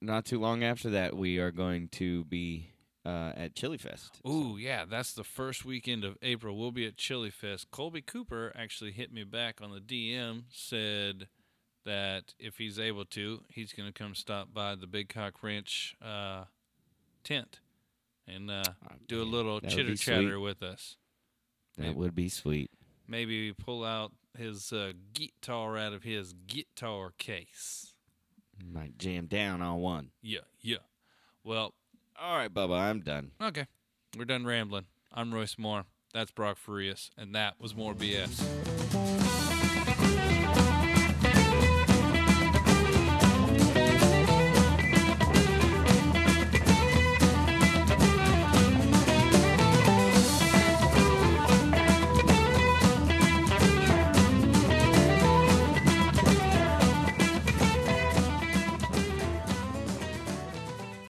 not 0.00 0.24
too 0.24 0.38
long 0.40 0.62
after 0.64 0.90
that, 0.90 1.16
we 1.16 1.38
are 1.38 1.50
going 1.50 1.88
to 1.92 2.24
be 2.24 2.70
uh, 3.04 3.32
at 3.36 3.54
Chili 3.54 3.78
Fest. 3.78 4.20
So- 4.24 4.30
Ooh, 4.30 4.56
yeah, 4.56 4.84
that's 4.84 5.12
the 5.12 5.24
first 5.24 5.64
weekend 5.64 6.04
of 6.04 6.16
April. 6.22 6.56
We'll 6.58 6.72
be 6.72 6.86
at 6.86 6.96
Chili 6.96 7.30
Fest. 7.30 7.70
Colby 7.70 8.02
Cooper 8.02 8.52
actually 8.56 8.92
hit 8.92 9.12
me 9.12 9.24
back 9.24 9.60
on 9.62 9.70
the 9.72 9.80
DM, 9.80 10.44
said 10.50 11.28
that 11.84 12.34
if 12.40 12.58
he's 12.58 12.80
able 12.80 13.04
to, 13.04 13.42
he's 13.48 13.72
going 13.72 13.88
to 13.88 13.92
come 13.92 14.16
stop 14.16 14.52
by 14.52 14.74
the 14.74 14.88
Big 14.88 15.08
Cock 15.08 15.40
Ranch 15.44 15.94
uh, 16.04 16.44
tent 17.22 17.60
and 18.26 18.50
uh, 18.50 18.62
Oh, 18.84 18.94
do 19.06 19.22
a 19.22 19.24
little 19.24 19.60
chitter 19.60 19.94
chatter 19.96 20.38
with 20.40 20.62
us. 20.62 20.96
That 21.78 21.94
would 21.94 22.14
be 22.14 22.28
sweet. 22.28 22.70
Maybe 23.08 23.52
pull 23.52 23.84
out 23.84 24.12
his 24.36 24.72
uh, 24.72 24.92
guitar 25.14 25.76
out 25.76 25.92
of 25.92 26.02
his 26.02 26.32
guitar 26.46 27.12
case. 27.18 27.92
Might 28.64 28.98
jam 28.98 29.26
down 29.26 29.60
on 29.62 29.78
one. 29.80 30.10
Yeah, 30.22 30.40
yeah. 30.60 30.78
Well, 31.44 31.74
All 32.20 32.36
right, 32.36 32.52
Bubba, 32.52 32.78
I'm 32.80 33.00
done. 33.00 33.32
okay. 33.40 33.66
We're 34.16 34.24
done 34.24 34.46
rambling. 34.46 34.86
I'm 35.12 35.32
Royce 35.34 35.58
Moore. 35.58 35.84
That's 36.14 36.30
Brock 36.30 36.56
Farias, 36.56 37.10
and 37.18 37.34
that 37.34 37.60
was 37.60 37.74
more 37.76 37.94
BS. 37.94 38.42